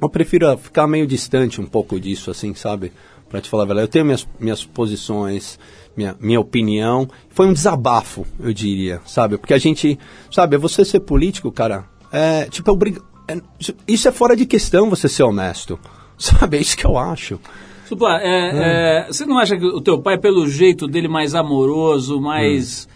eu 0.00 0.08
prefiro 0.08 0.56
ficar 0.56 0.86
meio 0.86 1.04
distante 1.04 1.60
um 1.60 1.66
pouco 1.66 1.98
disso, 1.98 2.30
assim, 2.30 2.54
sabe? 2.54 2.92
Pra 3.28 3.40
te 3.40 3.48
falar 3.50 3.64
verdade. 3.64 3.88
Eu 3.88 3.90
tenho 3.90 4.04
minhas, 4.04 4.26
minhas 4.38 4.64
posições, 4.64 5.58
minha, 5.96 6.16
minha 6.20 6.38
opinião. 6.38 7.08
Foi 7.28 7.48
um 7.48 7.52
desabafo, 7.52 8.24
eu 8.38 8.52
diria, 8.52 9.00
sabe? 9.04 9.36
Porque 9.36 9.52
a 9.52 9.58
gente, 9.58 9.98
sabe, 10.30 10.56
você 10.58 10.84
ser 10.84 11.00
político, 11.00 11.50
cara, 11.50 11.86
é, 12.12 12.44
tipo, 12.44 12.70
é 12.70 12.72
obrig... 12.72 12.98
é- 13.26 13.40
isso 13.88 14.06
é 14.06 14.12
fora 14.12 14.36
de 14.36 14.46
questão 14.46 14.88
você 14.88 15.08
ser 15.08 15.24
honesto. 15.24 15.76
Sabe? 16.16 16.58
É 16.58 16.60
isso 16.60 16.76
que 16.76 16.84
eu 16.84 16.98
acho. 16.98 17.40
Supla, 17.86 18.20
é, 18.20 18.50
é, 18.52 19.06
você 19.08 19.24
não 19.24 19.38
acha 19.38 19.56
que 19.56 19.64
o 19.64 19.80
teu 19.80 20.00
pai, 20.00 20.18
pelo 20.18 20.46
jeito 20.46 20.86
dele 20.86 21.08
mais 21.08 21.34
amoroso, 21.34 22.20
mais 22.20 22.86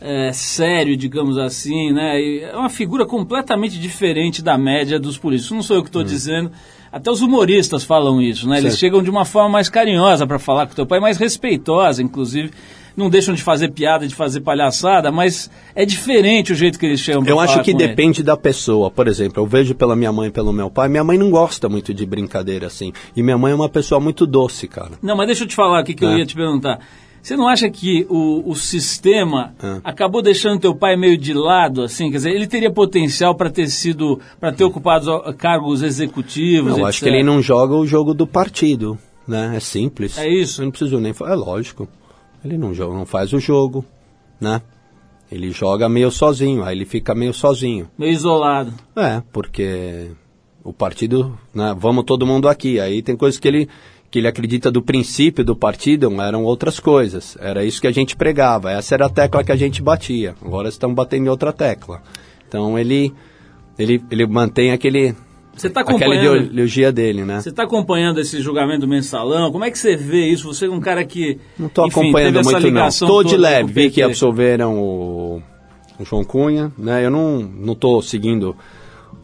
é, 0.00 0.32
sério, 0.32 0.96
digamos 0.96 1.38
assim, 1.38 1.92
né? 1.92 2.20
e 2.20 2.40
É 2.42 2.56
uma 2.56 2.68
figura 2.70 3.06
completamente 3.06 3.78
diferente 3.78 4.42
da 4.42 4.58
média 4.58 4.98
dos 4.98 5.16
políticos. 5.16 5.52
Não 5.52 5.62
sou 5.62 5.76
eu 5.76 5.82
que 5.82 5.88
estou 5.88 6.02
dizendo. 6.04 6.50
Até 6.92 7.10
os 7.10 7.22
humoristas 7.22 7.82
falam 7.82 8.20
isso, 8.22 8.48
né? 8.48 8.58
Eles 8.58 8.72
Certo. 8.74 8.80
chegam 8.80 9.02
de 9.02 9.10
uma 9.10 9.24
forma 9.24 9.48
mais 9.48 9.68
carinhosa 9.68 10.26
para 10.26 10.38
falar 10.38 10.66
com 10.66 10.72
o 10.72 10.76
teu 10.76 10.86
pai, 10.86 11.00
mais 11.00 11.16
respeitosa, 11.16 12.00
inclusive. 12.02 12.50
Não 12.96 13.10
deixam 13.10 13.34
de 13.34 13.42
fazer 13.42 13.70
piada, 13.72 14.06
de 14.06 14.14
fazer 14.14 14.40
palhaçada, 14.42 15.10
mas 15.10 15.50
é 15.74 15.84
diferente 15.84 16.52
o 16.52 16.54
jeito 16.54 16.78
que 16.78 16.86
eles 16.86 17.00
chegam 17.00 17.24
pra 17.24 17.32
Eu 17.32 17.40
acho 17.40 17.60
que 17.64 17.72
com 17.72 17.78
ele. 17.80 17.88
depende 17.88 18.22
da 18.22 18.36
pessoa. 18.36 18.88
Por 18.92 19.08
exemplo, 19.08 19.42
eu 19.42 19.46
vejo 19.48 19.74
pela 19.74 19.96
minha 19.96 20.12
mãe 20.12 20.30
pelo 20.30 20.52
meu 20.52 20.70
pai. 20.70 20.88
Minha 20.88 21.02
mãe 21.02 21.18
não 21.18 21.28
gosta 21.32 21.68
muito 21.68 21.92
de 21.92 22.06
brincadeira 22.06 22.68
assim. 22.68 22.92
E 23.16 23.20
minha 23.24 23.36
mãe 23.36 23.50
é 23.50 23.54
uma 23.56 23.68
pessoa 23.68 24.00
muito 24.00 24.24
doce, 24.24 24.68
cara. 24.68 24.92
Não, 25.02 25.16
mas 25.16 25.26
deixa 25.26 25.42
eu 25.42 25.48
te 25.48 25.54
falar 25.56 25.80
aqui 25.80 25.94
que 25.94 26.04
eu 26.04 26.10
É. 26.10 26.18
ia 26.18 26.26
te 26.26 26.36
perguntar. 26.36 26.78
Você 27.24 27.38
não 27.38 27.48
acha 27.48 27.70
que 27.70 28.06
o, 28.10 28.50
o 28.50 28.54
sistema 28.54 29.54
É. 29.62 29.80
acabou 29.82 30.20
deixando 30.20 30.60
teu 30.60 30.74
pai 30.74 30.94
meio 30.94 31.16
de 31.16 31.32
lado, 31.32 31.82
assim? 31.82 32.10
Quer 32.10 32.18
dizer, 32.18 32.30
ele 32.32 32.46
teria 32.46 32.70
potencial 32.70 33.34
para 33.34 33.48
ter 33.48 33.66
sido, 33.68 34.20
para 34.38 34.52
ter 34.52 34.62
ocupado 34.62 35.10
cargos 35.38 35.82
executivos, 35.82 36.76
Eu 36.76 36.84
acho 36.84 37.00
que 37.00 37.08
ele 37.08 37.22
não 37.22 37.40
joga 37.40 37.74
o 37.74 37.86
jogo 37.86 38.12
do 38.12 38.26
partido, 38.26 38.98
né? 39.26 39.54
É 39.56 39.60
simples. 39.60 40.18
É 40.18 40.28
isso? 40.28 40.60
Eu 40.60 40.66
não 40.66 40.70
preciso 40.70 41.00
nem 41.00 41.14
falar. 41.14 41.32
É 41.32 41.34
lógico. 41.34 41.88
Ele 42.44 42.58
não 42.58 42.74
joga, 42.74 42.94
não 42.94 43.06
faz 43.06 43.32
o 43.32 43.40
jogo, 43.40 43.86
né? 44.38 44.60
Ele 45.32 45.50
joga 45.50 45.88
meio 45.88 46.10
sozinho, 46.10 46.62
aí 46.62 46.76
ele 46.76 46.84
fica 46.84 47.14
meio 47.14 47.32
sozinho. 47.32 47.88
Meio 47.96 48.12
isolado. 48.12 48.74
É, 48.94 49.22
porque 49.32 50.10
o 50.62 50.74
partido, 50.74 51.38
né? 51.54 51.74
Vamos 51.78 52.04
todo 52.04 52.26
mundo 52.26 52.50
aqui. 52.50 52.78
Aí 52.78 53.00
tem 53.00 53.16
coisas 53.16 53.40
que 53.40 53.48
ele 53.48 53.66
que 54.14 54.20
ele 54.20 54.28
acredita 54.28 54.70
do 54.70 54.80
princípio 54.80 55.44
do 55.44 55.56
partido 55.56 56.08
eram 56.22 56.44
outras 56.44 56.78
coisas. 56.78 57.36
Era 57.40 57.64
isso 57.64 57.80
que 57.80 57.88
a 57.88 57.90
gente 57.90 58.14
pregava. 58.14 58.70
Essa 58.70 58.94
era 58.94 59.06
a 59.06 59.08
tecla 59.08 59.42
que 59.42 59.50
a 59.50 59.56
gente 59.56 59.82
batia. 59.82 60.36
Agora 60.40 60.68
estamos 60.68 60.94
batendo 60.94 61.26
em 61.26 61.28
outra 61.28 61.52
tecla. 61.52 62.00
Então 62.46 62.78
ele 62.78 63.12
ele 63.76 64.00
ele 64.08 64.24
mantém 64.24 64.70
aquele 64.70 65.16
Você 65.56 65.66
está 65.66 65.80
aquela 65.80 65.98
acompanhando? 65.98 66.44
ideologia 66.44 66.92
dele, 66.92 67.24
né? 67.24 67.40
Você 67.40 67.48
está 67.48 67.64
acompanhando 67.64 68.20
esse 68.20 68.40
julgamento 68.40 68.82
do 68.82 68.86
mensalão? 68.86 69.50
Como 69.50 69.64
é 69.64 69.70
que 69.72 69.76
você 69.76 69.96
vê 69.96 70.28
isso? 70.28 70.46
Você 70.46 70.66
é 70.66 70.70
um 70.70 70.78
cara 70.78 71.04
que. 71.04 71.40
Não 71.58 71.66
estou 71.66 71.84
acompanhando 71.84 72.40
muito 72.40 72.70
não. 72.70 72.86
Estou 72.86 73.24
de 73.24 73.36
leve, 73.36 73.72
vi 73.72 73.90
que 73.90 74.00
absolveram 74.00 74.78
o, 74.78 75.42
o 75.98 76.04
João 76.04 76.22
Cunha, 76.22 76.72
né? 76.78 77.04
Eu 77.04 77.10
não 77.10 77.40
não 77.40 77.72
estou 77.72 78.00
seguindo 78.00 78.54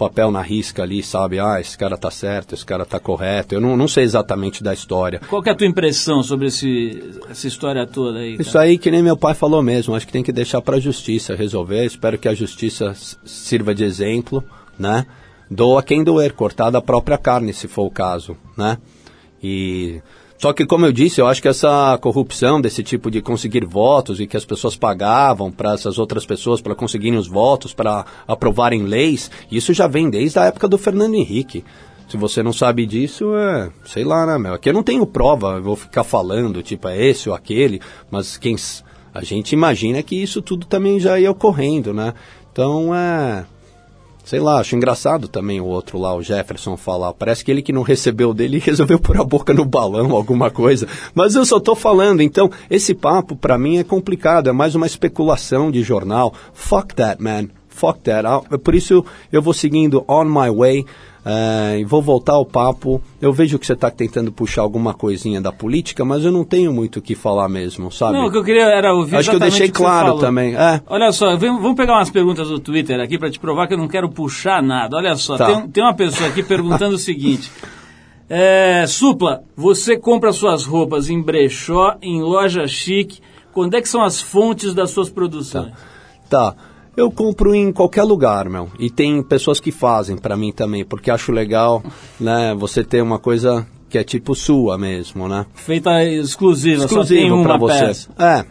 papel 0.01 0.31
na 0.31 0.41
risca 0.41 0.83
ali, 0.83 1.03
sabe? 1.03 1.39
Ah, 1.39 1.61
esse 1.61 1.77
cara 1.77 1.95
tá 1.99 2.11
certo, 2.11 2.55
esse 2.55 2.65
cara 2.65 2.87
tá 2.87 2.99
correto. 2.99 3.55
Eu 3.55 3.61
não, 3.61 3.77
não 3.77 3.87
sei 3.87 4.03
exatamente 4.03 4.65
da 4.65 4.73
história. 4.73 5.21
Qual 5.29 5.43
que 5.43 5.51
é 5.51 5.53
a 5.53 5.55
tua 5.55 5.67
impressão 5.67 6.23
sobre 6.23 6.47
esse, 6.47 7.21
essa 7.29 7.47
história 7.47 7.87
toda 7.87 8.21
aí? 8.21 8.37
Isso 8.41 8.55
cara? 8.55 8.65
aí 8.65 8.79
que 8.79 8.91
nem 8.91 9.03
meu 9.03 9.17
pai 9.17 9.35
falou 9.35 9.63
mesmo, 9.63 9.95
acho 9.95 10.07
que 10.07 10.13
tem 10.13 10.23
que 10.23 10.33
deixar 10.33 10.63
para 10.63 10.79
a 10.79 10.81
justiça 10.81 11.35
resolver. 11.35 11.85
Espero 11.85 12.17
que 12.17 12.29
a 12.29 12.35
justiça 12.35 12.95
sirva 13.27 13.75
de 13.75 13.85
exemplo, 13.85 14.43
né? 14.79 15.05
Doa 15.51 15.83
quem 15.83 16.03
doer, 16.03 16.33
cortar 16.33 16.71
da 16.71 16.81
própria 16.81 17.19
carne, 17.19 17.53
se 17.53 17.69
for 17.69 17.85
o 17.85 17.91
caso, 17.91 18.35
né? 18.57 18.79
E 19.43 20.01
só 20.41 20.55
que 20.55 20.64
como 20.64 20.86
eu 20.86 20.93
disse, 20.93 21.20
eu 21.20 21.26
acho 21.26 21.43
que 21.43 21.49
essa 21.49 21.99
corrupção 21.99 22.62
desse 22.62 22.82
tipo 22.82 23.11
de 23.11 23.20
conseguir 23.20 23.62
votos 23.66 24.20
e 24.20 24.26
que 24.26 24.38
as 24.38 24.45
pessoas 24.47 24.74
pagavam 24.74 25.53
para 25.53 25.74
essas 25.74 25.99
outras 25.99 26.24
pessoas 26.24 26.62
para 26.62 26.74
conseguirem 26.74 27.18
os 27.18 27.28
votos, 27.28 27.74
para 27.74 28.07
aprovarem 28.26 28.84
leis, 28.84 29.30
isso 29.53 29.74
já 29.74 29.86
vem 29.86 30.09
desde 30.09 30.38
a 30.38 30.47
época 30.47 30.66
do 30.66 30.78
Fernando 30.78 31.14
Henrique. 31.14 31.62
Se 32.09 32.16
você 32.16 32.43
não 32.43 32.55
sabe 32.55 32.86
disso, 32.86 33.36
é, 33.36 33.70
sei 33.84 34.03
lá, 34.03 34.24
né, 34.24 34.38
meu? 34.38 34.55
Aqui 34.55 34.70
eu 34.70 34.72
não 34.72 34.82
tenho 34.82 35.07
prova, 35.07 35.57
eu 35.57 35.62
vou 35.62 35.76
ficar 35.76 36.05
falando, 36.05 36.62
tipo, 36.62 36.88
é 36.88 36.99
esse 37.07 37.28
ou 37.28 37.34
aquele, 37.34 37.78
mas 38.11 38.38
quem 38.38 38.57
a 39.12 39.22
gente 39.22 39.53
imagina 39.53 40.03
que 40.03 40.16
isso 40.16 40.41
tudo 40.41 40.64
também 40.64 40.99
já 40.99 41.20
ia 41.20 41.30
ocorrendo, 41.30 41.93
né? 41.93 42.14
Então, 42.51 42.95
é, 42.95 43.45
sei 44.31 44.39
lá, 44.39 44.61
acho 44.61 44.76
engraçado 44.76 45.26
também 45.26 45.61
o 45.61 45.64
outro 45.64 45.99
lá, 45.99 46.14
o 46.14 46.22
Jefferson, 46.22 46.76
falar. 46.76 47.12
Parece 47.12 47.45
que 47.45 47.51
ele 47.51 47.62
que 47.62 47.72
não 47.72 47.83
recebeu 47.83 48.33
dele 48.33 48.62
resolveu 48.64 49.01
pôr 49.01 49.20
a 49.20 49.24
boca 49.24 49.53
no 49.53 49.64
balão, 49.64 50.12
alguma 50.12 50.53
coisa. 50.53 50.87
Mas 51.12 51.35
eu 51.35 51.45
só 51.45 51.59
tô 51.59 51.74
falando, 51.74 52.22
então, 52.22 52.49
esse 52.70 52.95
papo 52.95 53.35
pra 53.35 53.59
mim 53.59 53.78
é 53.78 53.83
complicado, 53.83 54.49
é 54.49 54.53
mais 54.53 54.76
uma 54.76 54.87
especulação 54.87 55.68
de 55.68 55.83
jornal. 55.83 56.33
Fuck 56.53 56.95
that, 56.95 57.20
man. 57.20 57.49
Fuck 57.71 58.01
that. 58.01 58.27
Ah, 58.27 58.41
Por 58.59 58.75
isso 58.75 59.05
eu 59.33 59.41
vou 59.41 59.55
seguindo 59.55 60.05
on 60.07 60.25
my 60.25 60.51
way. 60.51 60.85
e 61.79 61.85
vou 61.85 62.03
voltar 62.03 62.33
ao 62.35 62.45
papo. 62.45 63.01
Eu 63.21 63.33
vejo 63.33 63.59
que 63.59 63.66
você 63.66 63.75
está 63.75 63.91
tentando 63.91 64.33
puxar 64.33 64.62
alguma 64.62 64.93
coisinha 64.95 65.41
da 65.41 65.53
política, 65.53 66.05
mas 66.05 66.25
eu 66.25 66.33
não 66.33 66.45
tenho 66.45 66.73
muito 66.73 66.99
o 66.99 67.03
que 67.03 67.14
falar 67.14 67.49
mesmo, 67.49 67.91
sabe? 67.91 68.14
Não, 68.14 68.27
o 68.27 68.31
que 68.31 68.39
eu 68.39 68.45
queria 68.45 68.64
era 68.64 68.93
ouvir 68.95 69.16
Acho 69.16 69.31
que 69.31 69.37
eu 69.37 69.41
deixei 69.41 69.71
claro 69.71 70.18
também. 70.18 70.55
É. 70.57 70.81
Olha 70.87 71.12
só, 71.12 71.37
vamos 71.37 71.75
pegar 71.75 71.95
umas 71.95 72.11
perguntas 72.11 72.49
do 72.49 72.59
Twitter 72.59 72.99
aqui 73.01 73.18
para 73.18 73.31
te 73.31 73.39
provar 73.39 73.66
que 73.68 73.75
eu 73.75 73.79
não 73.79 73.89
quero 73.89 74.09
puxar 74.11 74.62
nada. 74.62 74.97
Olha 74.97 75.14
só, 75.16 75.37
Tá. 75.37 75.47
tem, 75.47 75.68
tem 75.68 75.85
uma 75.85 75.95
pessoa 75.95 76.29
aqui 76.29 76.43
perguntando 76.43 76.95
o 76.97 76.99
seguinte: 76.99 77.51
É, 78.29 78.85
Supla, 78.87 79.43
você 79.57 79.97
compra 79.99 80.33
suas 80.33 80.64
roupas 80.64 81.09
em 81.11 81.21
brechó, 81.23 81.97
em 82.03 82.21
loja 82.23 82.66
chique. 82.66 83.21
Quando 83.53 83.75
é 83.75 83.81
que 83.83 83.89
são 83.89 84.03
as 84.03 84.21
fontes 84.21 84.73
das 84.73 84.91
suas 84.91 85.09
produções? 85.11 85.73
Tá. 86.29 86.55
Eu 87.01 87.11
compro 87.11 87.55
em 87.55 87.73
qualquer 87.73 88.03
lugar, 88.03 88.47
meu. 88.51 88.69
E 88.79 88.91
tem 88.91 89.23
pessoas 89.23 89.59
que 89.59 89.73
fazem 89.73 90.19
pra 90.19 90.37
mim 90.37 90.53
também, 90.53 90.85
porque 90.85 91.11
acho 91.11 91.33
legal, 91.33 91.83
né? 92.21 92.55
Você 92.59 92.85
ter 92.85 93.01
uma 93.03 93.19
coisa 93.19 93.67
que 93.89 93.97
é 93.97 94.05
tipo 94.05 94.35
sua 94.35 94.77
mesmo, 94.77 95.27
né? 95.27 95.47
Feita 95.55 96.05
exclusiva, 96.05 96.87
só 96.87 97.03
tem 97.03 97.33
uma 97.33 97.43
pra 97.43 97.57
você. 97.57 97.87
peça. 97.87 98.11
É. 98.19 98.45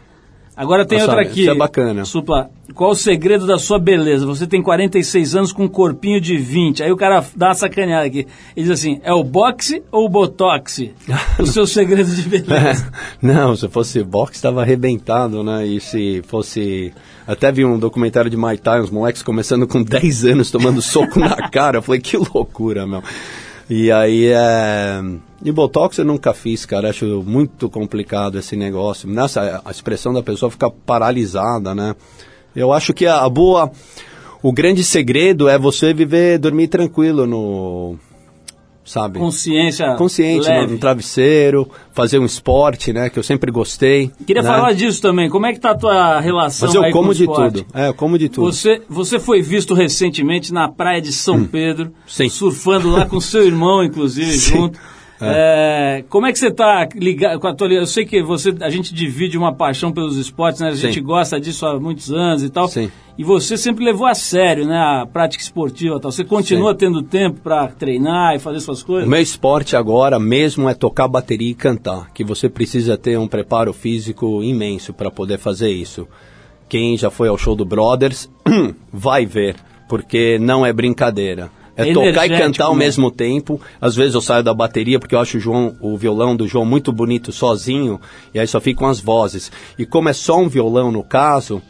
Agora 0.59 0.85
tem 0.85 0.99
Ah, 0.99 1.03
outra 1.03 1.21
aqui. 1.21 1.43
isso 1.43 1.51
é 1.51 1.55
bacana. 1.55 2.03
Supla, 2.03 2.49
qual 2.75 2.91
o 2.91 2.95
segredo 2.95 3.47
da 3.47 3.57
sua 3.57 3.79
beleza? 3.79 4.25
Você 4.25 4.45
tem 4.45 4.61
46 4.61 5.33
anos 5.33 5.53
com 5.53 5.63
um 5.63 5.67
corpinho 5.69 6.19
de 6.19 6.37
20. 6.37 6.83
Aí 6.83 6.91
o 6.91 6.97
cara 6.97 7.23
dá 7.33 7.47
uma 7.47 7.53
sacaneada 7.53 8.05
aqui. 8.05 8.27
Ele 8.57 8.67
diz 8.67 8.71
assim, 8.71 8.99
é 9.01 9.13
o 9.13 9.23
boxe 9.23 9.81
ou 9.89 10.05
o 10.05 10.09
botox? 10.09 10.81
o 11.39 11.45
seu 11.45 11.65
segredo 11.65 12.13
de 12.13 12.23
beleza. 12.27 12.91
Não, 13.21 13.55
se 13.55 13.69
fosse 13.69 14.03
boxe, 14.03 14.33
estava 14.33 14.61
arrebentado, 14.61 15.41
né? 15.45 15.65
E 15.65 15.79
se 15.79 16.21
fosse. 16.27 16.91
Até 17.25 17.53
vi 17.53 17.63
um 17.63 17.79
documentário 17.79 18.29
de 18.29 18.35
Muay 18.35 18.57
Thai, 18.57 18.81
uns 18.81 18.89
moleques 18.91 19.23
começando 19.23 19.65
com 19.65 19.81
10 19.81 20.25
anos 20.25 20.51
tomando 20.51 20.81
soco 20.81 21.21
na 21.21 21.37
cara. 21.49 21.77
Eu 21.77 21.81
falei, 21.81 22.01
que 22.01 22.17
loucura, 22.17 22.85
meu. 22.85 23.01
E 23.69 23.91
aí, 23.91 24.31
é... 24.33 24.99
E 25.43 25.51
Botox 25.51 25.97
eu 25.99 26.05
nunca 26.05 26.33
fiz, 26.33 26.65
cara. 26.65 26.89
Acho 26.89 27.23
muito 27.25 27.69
complicado 27.69 28.39
esse 28.39 28.55
negócio. 28.55 29.07
Nessa, 29.07 29.61
a 29.63 29.69
expressão 29.71 30.11
da 30.11 30.23
pessoa 30.23 30.49
fica 30.49 30.69
paralisada, 30.69 31.75
né? 31.75 31.95
Eu 32.55 32.73
acho 32.73 32.93
que 32.93 33.05
a, 33.05 33.21
a 33.21 33.29
boa... 33.29 33.71
O 34.41 34.51
grande 34.51 34.83
segredo 34.83 35.47
é 35.49 35.59
você 35.59 35.93
viver, 35.93 36.39
dormir 36.39 36.67
tranquilo 36.69 37.27
no... 37.27 37.99
Sabe? 38.89 39.19
Consciência 39.19 39.93
consciente 39.97 40.49
no, 40.49 40.55
leve. 40.55 40.73
no 40.73 40.79
travesseiro, 40.79 41.69
fazer 41.93 42.17
um 42.17 42.25
esporte, 42.25 42.91
né? 42.91 43.07
Que 43.07 43.19
eu 43.19 43.23
sempre 43.23 43.51
gostei. 43.51 44.09
Queria 44.25 44.41
né? 44.41 44.49
falar 44.49 44.73
disso 44.73 44.99
também. 44.99 45.29
Como 45.29 45.45
é 45.45 45.53
que 45.53 45.59
tá 45.59 45.71
a 45.71 45.75
tua 45.77 46.19
relação 46.19 46.67
Mas 46.67 46.73
eu 46.75 46.83
aí 46.83 46.91
com 46.91 46.97
como 46.97 47.11
o 47.11 47.13
de 47.13 47.21
esporte? 47.25 47.63
tudo. 47.63 47.67
É, 47.71 47.89
eu 47.89 47.93
como 47.93 48.17
de 48.17 48.29
tudo. 48.29 48.51
Você, 48.51 48.81
você 48.89 49.19
foi 49.19 49.43
visto 49.43 49.75
recentemente 49.75 50.51
na 50.51 50.67
praia 50.67 50.99
de 50.99 51.11
São 51.13 51.45
Pedro, 51.45 51.89
Hum. 51.89 51.91
Sim. 52.07 52.29
surfando 52.29 52.89
lá 52.89 53.05
com 53.05 53.21
seu 53.21 53.45
irmão, 53.45 53.83
inclusive, 53.83 54.31
Sim. 54.39 54.55
junto. 54.57 54.79
É, 55.21 56.03
como 56.09 56.25
é 56.25 56.31
que 56.31 56.39
você 56.39 56.47
está 56.47 56.87
ligado 56.95 57.39
com 57.39 57.47
a 57.47 57.53
tua 57.53 57.67
Eu 57.67 57.85
sei 57.85 58.05
que 58.05 58.23
você, 58.23 58.55
a 58.61 58.69
gente 58.69 58.93
divide 58.93 59.37
uma 59.37 59.53
paixão 59.53 59.91
pelos 59.91 60.17
esportes, 60.17 60.61
né? 60.61 60.69
A 60.69 60.75
gente 60.75 60.95
Sim. 60.95 61.03
gosta 61.03 61.39
disso 61.39 61.65
há 61.65 61.79
muitos 61.79 62.11
anos 62.11 62.43
e 62.43 62.49
tal. 62.49 62.67
Sim. 62.67 62.89
E 63.17 63.23
você 63.23 63.57
sempre 63.57 63.83
levou 63.83 64.07
a 64.07 64.15
sério, 64.15 64.65
né? 64.65 64.77
A 64.77 65.05
prática 65.05 65.43
esportiva 65.43 65.97
e 65.97 65.99
tal. 65.99 66.11
Você 66.11 66.23
continua 66.23 66.71
Sim. 66.71 66.77
tendo 66.77 67.03
tempo 67.03 67.41
para 67.41 67.67
treinar 67.67 68.35
e 68.35 68.39
fazer 68.39 68.61
suas 68.61 68.81
O 68.81 68.85
coisas? 68.85 69.09
meu 69.09 69.21
esporte 69.21 69.75
agora 69.75 70.17
mesmo 70.17 70.69
é 70.69 70.73
tocar 70.73 71.07
bateria 71.07 71.51
e 71.51 71.55
cantar, 71.55 72.11
que 72.13 72.23
você 72.23 72.47
precisa 72.47 72.97
ter 72.97 73.19
um 73.19 73.27
preparo 73.27 73.73
físico 73.73 74.41
imenso 74.41 74.93
para 74.93 75.11
poder 75.11 75.37
fazer 75.37 75.69
isso. 75.69 76.07
Quem 76.69 76.95
já 76.97 77.09
foi 77.09 77.27
ao 77.27 77.37
show 77.37 77.55
do 77.55 77.65
Brothers 77.65 78.29
vai 78.93 79.25
ver, 79.25 79.55
porque 79.89 80.37
não 80.39 80.65
é 80.65 80.71
brincadeira. 80.71 81.49
É, 81.79 81.89
É 82.07 82.11
tocar 82.11 82.25
e 82.27 82.37
cantar 82.37 82.65
ao 82.65 82.73
né? 82.73 82.79
mesmo 82.79 83.09
tempo. 83.09 83.61
Às 83.79 83.95
vezes 83.95 84.13
eu 84.13 84.21
saio 84.21 84.43
da 84.43 84.53
bateria 84.53 84.99
porque 84.99 85.15
eu 85.15 85.19
acho 85.19 85.37
o, 85.37 85.39
João, 85.39 85.75
o 85.79 85.97
violão 85.97 86.35
do 86.35 86.47
João 86.47 86.65
muito 86.65 86.91
bonito 86.91 87.31
sozinho, 87.31 87.99
e 88.33 88.39
aí 88.39 88.47
só 88.47 88.59
ficam 88.59 88.87
as 88.87 88.99
vozes. 88.99 89.51
E 89.77 89.85
como 89.85 90.09
é 90.09 90.13
só 90.13 90.37
um 90.37 90.49
violão 90.49 90.91
no 90.91 91.03
caso, 91.03 91.61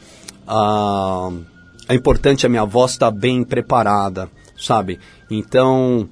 ah, 0.47 1.29
é 1.87 1.95
importante 1.95 2.45
a 2.45 2.49
minha 2.49 2.65
voz 2.65 2.91
estar 2.91 3.11
bem 3.11 3.43
preparada, 3.43 4.29
sabe? 4.57 4.99
Então, 5.29 6.09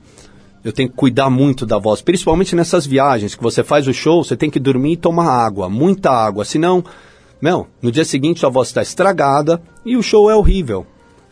eu 0.64 0.72
tenho 0.72 0.90
que 0.90 0.96
cuidar 0.96 1.30
muito 1.30 1.66
da 1.66 1.78
voz, 1.78 2.02
principalmente 2.02 2.56
nessas 2.56 2.86
viagens 2.86 3.36
que 3.36 3.44
você 3.44 3.64
faz 3.64 3.88
o 3.88 3.94
show, 3.94 4.24
você 4.24 4.36
tem 4.36 4.50
que 4.50 4.60
dormir 4.60 4.94
e 4.94 4.98
tomar 4.98 5.28
água, 5.28 5.70
muita 5.70 6.12
água, 6.12 6.44
senão, 6.44 6.84
meu, 7.42 7.68
no 7.82 7.92
dia 7.92 8.04
seguinte 8.04 8.40
sua 8.40 8.50
voz 8.50 8.68
está 8.68 8.82
estragada 8.82 9.62
e 9.86 9.96
o 9.96 10.04
show 10.04 10.30
é 10.30 10.36
horrível. 10.36 10.86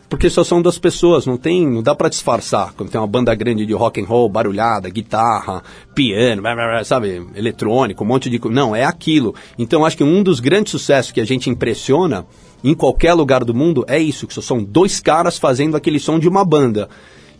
Porque 0.08 0.30
só 0.30 0.44
são 0.44 0.62
duas 0.62 0.78
pessoas, 0.78 1.26
não 1.26 1.36
tem, 1.36 1.66
não 1.66 1.82
dá 1.82 1.94
para 1.94 2.08
disfarçar. 2.08 2.72
Quando 2.74 2.90
tem 2.90 3.00
uma 3.00 3.06
banda 3.06 3.34
grande 3.34 3.66
de 3.66 3.72
rock 3.72 4.00
and 4.00 4.04
roll, 4.04 4.28
barulhada, 4.28 4.88
guitarra, 4.88 5.62
piano, 5.94 6.42
sabe, 6.84 7.26
eletrônico, 7.34 8.04
um 8.04 8.06
monte 8.06 8.30
de 8.30 8.38
coisa. 8.38 8.54
Não, 8.54 8.74
é 8.74 8.84
aquilo. 8.84 9.34
Então 9.58 9.84
acho 9.84 9.96
que 9.96 10.04
um 10.04 10.22
dos 10.22 10.38
grandes 10.38 10.70
sucessos 10.70 11.10
que 11.10 11.20
a 11.20 11.24
gente 11.24 11.50
impressiona 11.50 12.24
em 12.62 12.74
qualquer 12.74 13.14
lugar 13.14 13.44
do 13.44 13.54
mundo 13.54 13.84
é 13.88 13.98
isso, 13.98 14.26
que 14.26 14.34
só 14.34 14.40
são 14.40 14.62
dois 14.62 15.00
caras 15.00 15.38
fazendo 15.38 15.76
aquele 15.76 15.98
som 15.98 16.18
de 16.18 16.28
uma 16.28 16.44
banda. 16.44 16.88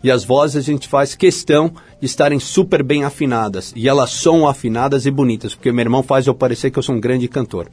E 0.03 0.11
as 0.11 0.23
vozes 0.23 0.57
a 0.57 0.61
gente 0.61 0.87
faz 0.87 1.15
questão 1.15 1.71
de 1.99 2.05
estarem 2.05 2.39
super 2.39 2.83
bem 2.83 3.03
afinadas. 3.03 3.73
E 3.75 3.87
elas 3.87 4.11
são 4.11 4.47
afinadas 4.47 5.05
e 5.05 5.11
bonitas, 5.11 5.55
porque 5.55 5.71
meu 5.71 5.83
irmão 5.83 6.03
faz 6.03 6.27
eu 6.27 6.35
parecer 6.35 6.69
que 6.69 6.77
eu 6.77 6.83
sou 6.83 6.95
um 6.95 6.99
grande 6.99 7.27
cantor. 7.27 7.67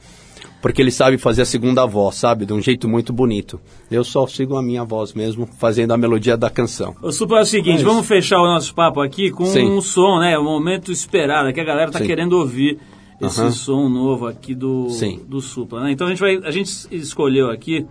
Porque 0.65 0.81
ele 0.81 0.89
sabe 0.89 1.19
fazer 1.19 1.43
a 1.43 1.45
segunda 1.45 1.85
voz, 1.85 2.15
sabe? 2.15 2.43
De 2.43 2.51
um 2.51 2.59
jeito 2.59 2.89
muito 2.89 3.13
bonito. 3.13 3.61
Eu 3.91 4.03
só 4.03 4.25
sigo 4.25 4.57
a 4.57 4.63
minha 4.63 4.83
voz 4.83 5.13
mesmo, 5.13 5.45
fazendo 5.45 5.91
a 5.93 5.97
melodia 5.97 6.35
da 6.35 6.49
canção. 6.49 6.95
O 7.03 7.11
Supla 7.11 7.37
é 7.37 7.41
o 7.43 7.45
seguinte, 7.45 7.81
É 7.81 7.85
vamos 7.85 8.07
fechar 8.07 8.39
o 8.41 8.47
nosso 8.47 8.73
papo 8.73 8.99
aqui 8.99 9.29
com 9.29 9.45
Sim. 9.45 9.69
um 9.69 9.79
som, 9.79 10.17
né? 10.19 10.35
O 10.39 10.43
momento 10.43 10.91
esperado, 10.91 11.53
que 11.53 11.59
a 11.59 11.63
galera 11.63 11.91
tá 11.91 11.99
Sim. 11.99 12.07
querendo 12.07 12.33
ouvir 12.33 12.79
esse 13.21 13.41
Aham. 13.41 13.51
som 13.51 13.87
novo 13.87 14.25
aqui 14.25 14.55
do, 14.55 14.89
Sim. 14.89 15.19
do 15.27 15.39
Supla, 15.39 15.83
né? 15.83 15.91
Então 15.91 16.07
a 16.07 16.09
gente 16.09 16.19
vai, 16.19 16.37
a 16.43 16.49
gente 16.49 16.71
escolheu 16.91 17.51
aqui 17.51 17.85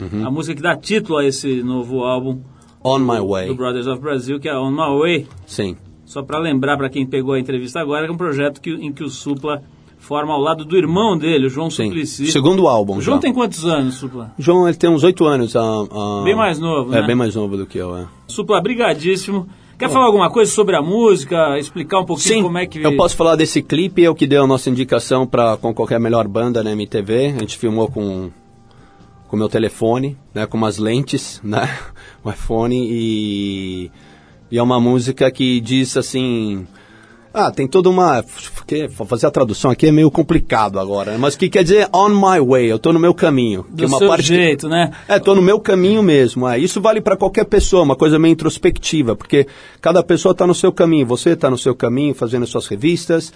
Uhum. 0.00 0.26
a 0.26 0.30
música 0.30 0.56
que 0.56 0.62
dá 0.62 0.74
título 0.74 1.18
a 1.18 1.26
esse 1.26 1.62
novo 1.62 2.04
álbum 2.04 2.40
On 2.82 3.00
My 3.00 3.18
do 3.18 3.28
Way. 3.28 3.52
Brothers 3.52 3.86
of 3.86 4.00
Brazil, 4.00 4.40
que 4.40 4.48
é 4.48 4.58
On 4.58 4.70
My 4.70 4.98
Way. 4.98 5.26
Sim. 5.46 5.76
Só 6.06 6.22
para 6.22 6.38
lembrar 6.38 6.78
para 6.78 6.88
quem 6.88 7.04
pegou 7.04 7.34
a 7.34 7.38
entrevista 7.38 7.80
agora, 7.80 8.06
que 8.06 8.10
é 8.10 8.14
um 8.14 8.16
projeto 8.16 8.62
que, 8.62 8.70
em 8.70 8.90
que 8.90 9.04
o 9.04 9.10
Supla 9.10 9.62
forma 10.04 10.32
ao 10.34 10.40
lado 10.40 10.64
do 10.64 10.76
irmão 10.76 11.16
dele, 11.16 11.46
o 11.46 11.50
João 11.50 11.70
Sim. 11.70 11.86
Suplicy. 11.86 12.26
Segundo 12.30 12.68
álbum. 12.68 12.98
O 12.98 13.00
João 13.00 13.16
já. 13.16 13.22
tem 13.22 13.32
quantos 13.32 13.64
anos, 13.64 13.94
Supla? 13.94 14.32
João, 14.38 14.68
ele 14.68 14.76
tem 14.76 14.90
uns 14.90 15.02
oito 15.02 15.24
anos. 15.24 15.56
ah, 15.56 15.84
ah, 15.90 16.22
Bem 16.24 16.36
mais 16.36 16.58
novo, 16.58 16.92
É, 16.94 17.00
né? 17.00 17.06
bem 17.06 17.16
mais 17.16 17.34
novo 17.34 17.56
do 17.56 17.66
que 17.66 17.78
eu, 17.78 17.96
é. 17.96 18.06
Supla, 18.28 18.60
brigadíssimo. 18.60 19.46
Quer 19.78 19.88
falar 19.90 20.06
alguma 20.06 20.30
coisa 20.30 20.52
sobre 20.52 20.76
a 20.76 20.82
música? 20.82 21.58
Explicar 21.58 21.98
um 22.00 22.04
pouquinho 22.04 22.34
Sim, 22.36 22.42
como 22.42 22.58
é 22.58 22.64
que... 22.66 22.80
eu 22.80 22.96
posso 22.96 23.16
falar 23.16 23.34
desse 23.34 23.60
clipe, 23.60 24.04
é 24.04 24.08
o 24.08 24.14
que 24.14 24.26
deu 24.26 24.44
a 24.44 24.46
nossa 24.46 24.70
indicação 24.70 25.26
para 25.26 25.56
com 25.56 25.74
qualquer 25.74 25.98
melhor 25.98 26.28
banda 26.28 26.62
na 26.62 26.70
MTV. 26.72 27.34
A 27.36 27.40
gente 27.40 27.58
filmou 27.58 27.88
com 27.88 28.30
com 29.26 29.36
meu 29.36 29.48
telefone, 29.48 30.16
né, 30.32 30.46
com 30.46 30.56
umas 30.56 30.78
lentes, 30.78 31.40
né, 31.42 31.68
um 32.24 32.30
iPhone 32.30 32.76
e 32.88 33.90
e 34.52 34.58
é 34.58 34.62
uma 34.62 34.78
música 34.78 35.28
que 35.30 35.60
diz 35.60 35.96
assim, 35.96 36.66
ah, 37.34 37.50
tem 37.50 37.66
toda 37.66 37.90
uma 37.90 38.24
que 38.66 38.88
fazer 38.88 39.26
a 39.26 39.30
tradução 39.30 39.70
aqui 39.70 39.88
é 39.88 39.92
meio 39.92 40.10
complicado 40.10 40.78
agora, 40.78 41.12
né, 41.12 41.18
mas 41.18 41.34
o 41.34 41.38
que 41.38 41.50
quer 41.50 41.62
dizer 41.64 41.88
on 41.92 42.08
my 42.10 42.40
way, 42.40 42.70
eu 42.70 42.78
tô 42.78 42.92
no 42.92 42.98
meu 43.00 43.12
caminho, 43.12 43.64
que 43.64 43.72
Do 43.74 43.84
é 43.84 43.86
uma 43.88 43.98
seu 43.98 44.08
parte 44.08 44.28
que- 44.28 44.34
jeito, 44.34 44.68
né? 44.68 44.92
é, 45.08 45.18
tô 45.18 45.34
no 45.34 45.42
meu 45.42 45.58
caminho 45.60 46.02
mesmo. 46.02 46.48
É. 46.48 46.58
Isso 46.58 46.80
vale 46.80 47.00
para 47.00 47.16
qualquer 47.16 47.44
pessoa, 47.44 47.82
uma 47.82 47.96
coisa 47.96 48.18
meio 48.18 48.32
introspectiva, 48.32 49.14
porque 49.16 49.46
cada 49.80 50.02
pessoa 50.02 50.32
está 50.32 50.46
no 50.46 50.54
seu 50.54 50.72
caminho. 50.72 51.06
Você 51.06 51.30
está 51.30 51.50
no 51.50 51.58
seu 51.58 51.74
caminho, 51.74 52.14
fazendo 52.14 52.44
as 52.44 52.48
suas 52.50 52.66
revistas. 52.66 53.32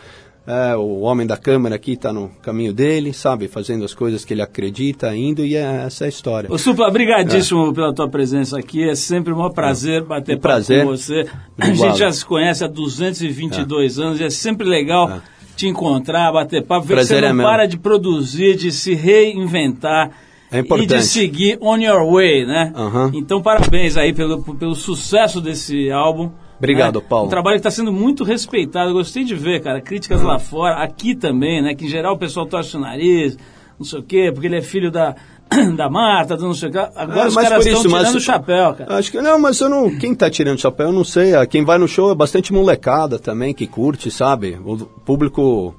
É, 0.49 0.75
o 0.77 1.01
homem 1.01 1.27
da 1.27 1.37
câmera 1.37 1.75
aqui 1.75 1.93
está 1.93 2.11
no 2.11 2.31
caminho 2.41 2.73
dele, 2.73 3.13
sabe? 3.13 3.47
Fazendo 3.49 3.85
as 3.85 3.93
coisas 3.93 4.25
que 4.25 4.33
ele 4.33 4.41
acredita, 4.41 5.15
indo, 5.15 5.45
e 5.45 5.55
é, 5.55 5.85
essa 5.87 6.05
é 6.05 6.07
a 6.07 6.09
história. 6.09 6.51
Ô 6.51 6.57
Supla, 6.57 6.91
brigadíssimo 6.91 7.75
pela 7.75 7.93
tua 7.95 8.09
presença 8.09 8.59
aqui. 8.59 8.89
É 8.89 8.95
sempre 8.95 9.33
um 9.33 9.37
maior 9.37 9.51
prazer 9.51 10.03
bater 10.05 10.33
Um 10.37 10.41
papo 10.41 10.43
prazer. 10.55 10.85
com 10.85 10.91
você. 10.91 11.27
A 11.61 11.69
Igual. 11.69 11.89
gente 11.91 11.99
já 11.99 12.11
se 12.11 12.25
conhece 12.25 12.65
há 12.65 12.67
222 12.67 13.99
anos 13.99 14.21
e 14.21 14.25
é 14.25 14.31
sempre 14.31 14.67
legal 14.67 15.21
te 15.55 15.67
encontrar, 15.67 16.33
bater 16.33 16.65
papo, 16.65 16.87
ver 16.87 16.95
Prazer 16.95 17.17
que 17.19 17.23
você 17.27 17.31
é 17.31 17.33
não 17.35 17.45
para 17.45 17.67
de 17.67 17.77
produzir, 17.77 18.57
de 18.57 18.71
se 18.73 18.95
reinventar. 18.95 20.11
É 20.51 20.61
E 20.61 20.63
de 20.63 20.67
importante. 20.67 21.05
seguir 21.05 21.59
on 21.61 21.77
your 21.77 22.11
way, 22.11 22.47
né? 22.47 22.73
Aham. 22.75 23.11
Então, 23.15 23.43
parabéns 23.43 23.99
aí 23.99 24.15
pelo, 24.15 24.43
pelo 24.55 24.75
sucesso 24.75 25.41
desse 25.43 25.91
álbum. 25.91 26.31
Obrigado, 26.59 27.01
né? 27.01 27.07
Paulo. 27.09 27.27
Um 27.27 27.31
trabalho 27.31 27.55
que 27.57 27.67
está 27.67 27.71
sendo 27.71 27.93
muito 27.93 28.25
respeitado. 28.25 28.91
Eu 28.91 28.95
gostei 28.95 29.25
de 29.25 29.35
ver, 29.35 29.63
cara, 29.63 29.81
críticas 29.81 30.23
lá 30.23 30.39
fora, 30.39 30.77
aqui 30.83 31.15
também, 31.15 31.63
né? 31.63 31.75
Que 31.75 31.87
em 31.87 31.89
geral 31.89 32.15
o 32.15 32.19
pessoal 32.19 32.47
torce 32.47 32.77
o 32.77 32.81
nariz, 32.81 33.37
não 33.79 33.87
sei 33.87 34.01
o 34.01 34.03
quê, 34.03 34.31
porque 34.33 34.47
ele 34.49 34.57
é 34.57 34.63
filho 34.63 34.91
da, 34.91 35.15
da 35.77 35.89
Marta, 35.89 36.37
do 36.37 36.45
não 36.47 36.55
sei 36.55 36.69
o 36.69 36.73
quê. 36.73 36.79
Agora 36.79 37.21
É, 37.23 37.27
os 37.29 37.35
caras 37.35 37.65
estão 37.67 37.81
isso, 37.81 37.89
tirando 37.89 38.17
o 38.17 38.21
chapéu, 38.21 38.75
cara. 38.75 38.97
Acho 38.99 39.11
que 39.13 39.21
não, 39.21 39.39
mas 39.39 39.61
eu 39.61 39.69
não. 39.69 39.97
Quem 39.99 40.15
tá 40.15 40.29
tirando 40.29 40.57
o 40.57 40.61
chapéu, 40.61 40.89
eu 40.89 40.93
não 40.93 41.05
sei. 41.05 41.35
Ah, 41.35 41.47
Quem 41.47 41.65
vai 41.65 41.79
no 41.79 41.87
show 41.87 42.11
é 42.11 42.15
bastante 42.15 42.53
molecada 42.53 43.19
também, 43.19 43.55
que 43.55 43.67
curte, 43.67 44.11
sabe? 44.11 44.59
O 44.65 44.77
público. 44.79 45.75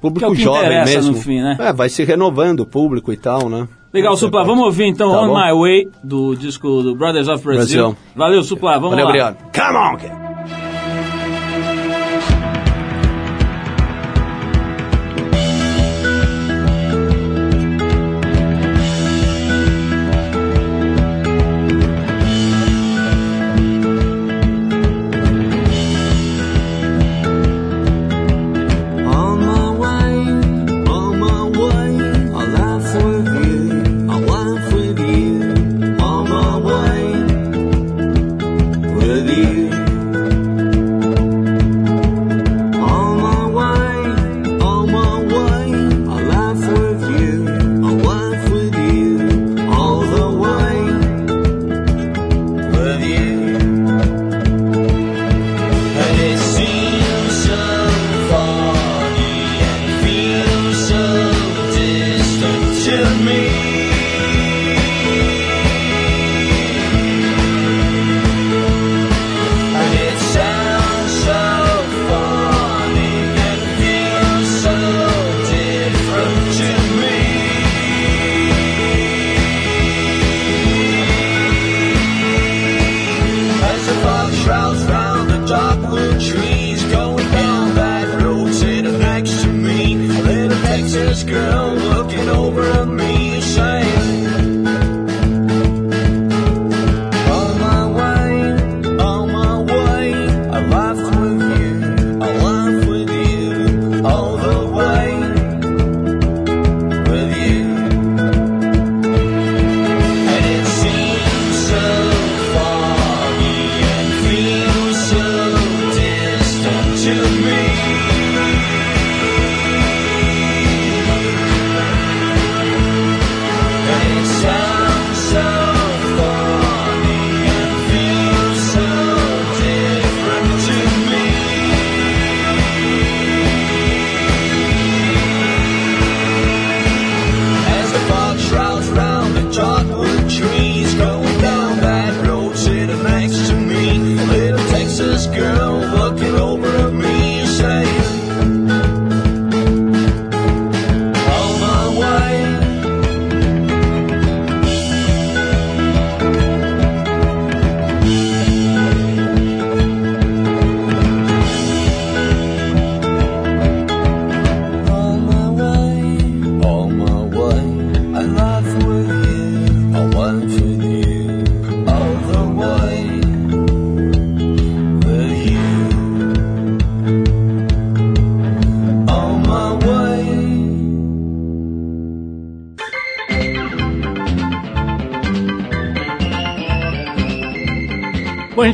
Público 0.00 0.18
Que 0.18 0.24
é 0.26 0.28
o 0.28 0.34
que 0.36 0.42
jovem 0.42 0.84
mesmo. 0.84 1.12
no 1.12 1.18
fim, 1.20 1.40
né? 1.40 1.56
É, 1.58 1.72
vai 1.72 1.88
se 1.88 2.04
renovando 2.04 2.60
o 2.60 2.66
público 2.66 3.10
e 3.12 3.16
tal, 3.16 3.48
né? 3.48 3.66
Legal, 3.92 4.16
Você 4.16 4.26
Supla. 4.26 4.40
pode- 4.40 4.50
Vamos 4.50 4.64
ouvir 4.66 4.84
então 4.86 5.10
Tá 5.10 5.20
On 5.22 5.28
bom. 5.28 5.34
My 5.34 5.52
Way, 5.52 5.88
do 6.04 6.34
disco 6.34 6.82
do 6.82 6.94
Brothers 6.94 7.28
of 7.28 7.42
Brazil. 7.42 7.82
Brasil. 7.90 7.96
Valeu, 8.14 8.42
Supla. 8.42 8.74
Vamos 8.74 8.90
Valeu, 8.90 9.04
lá. 9.04 9.10
obrigado. 9.10 9.36
Come 9.52 9.78
on, 9.78 10.25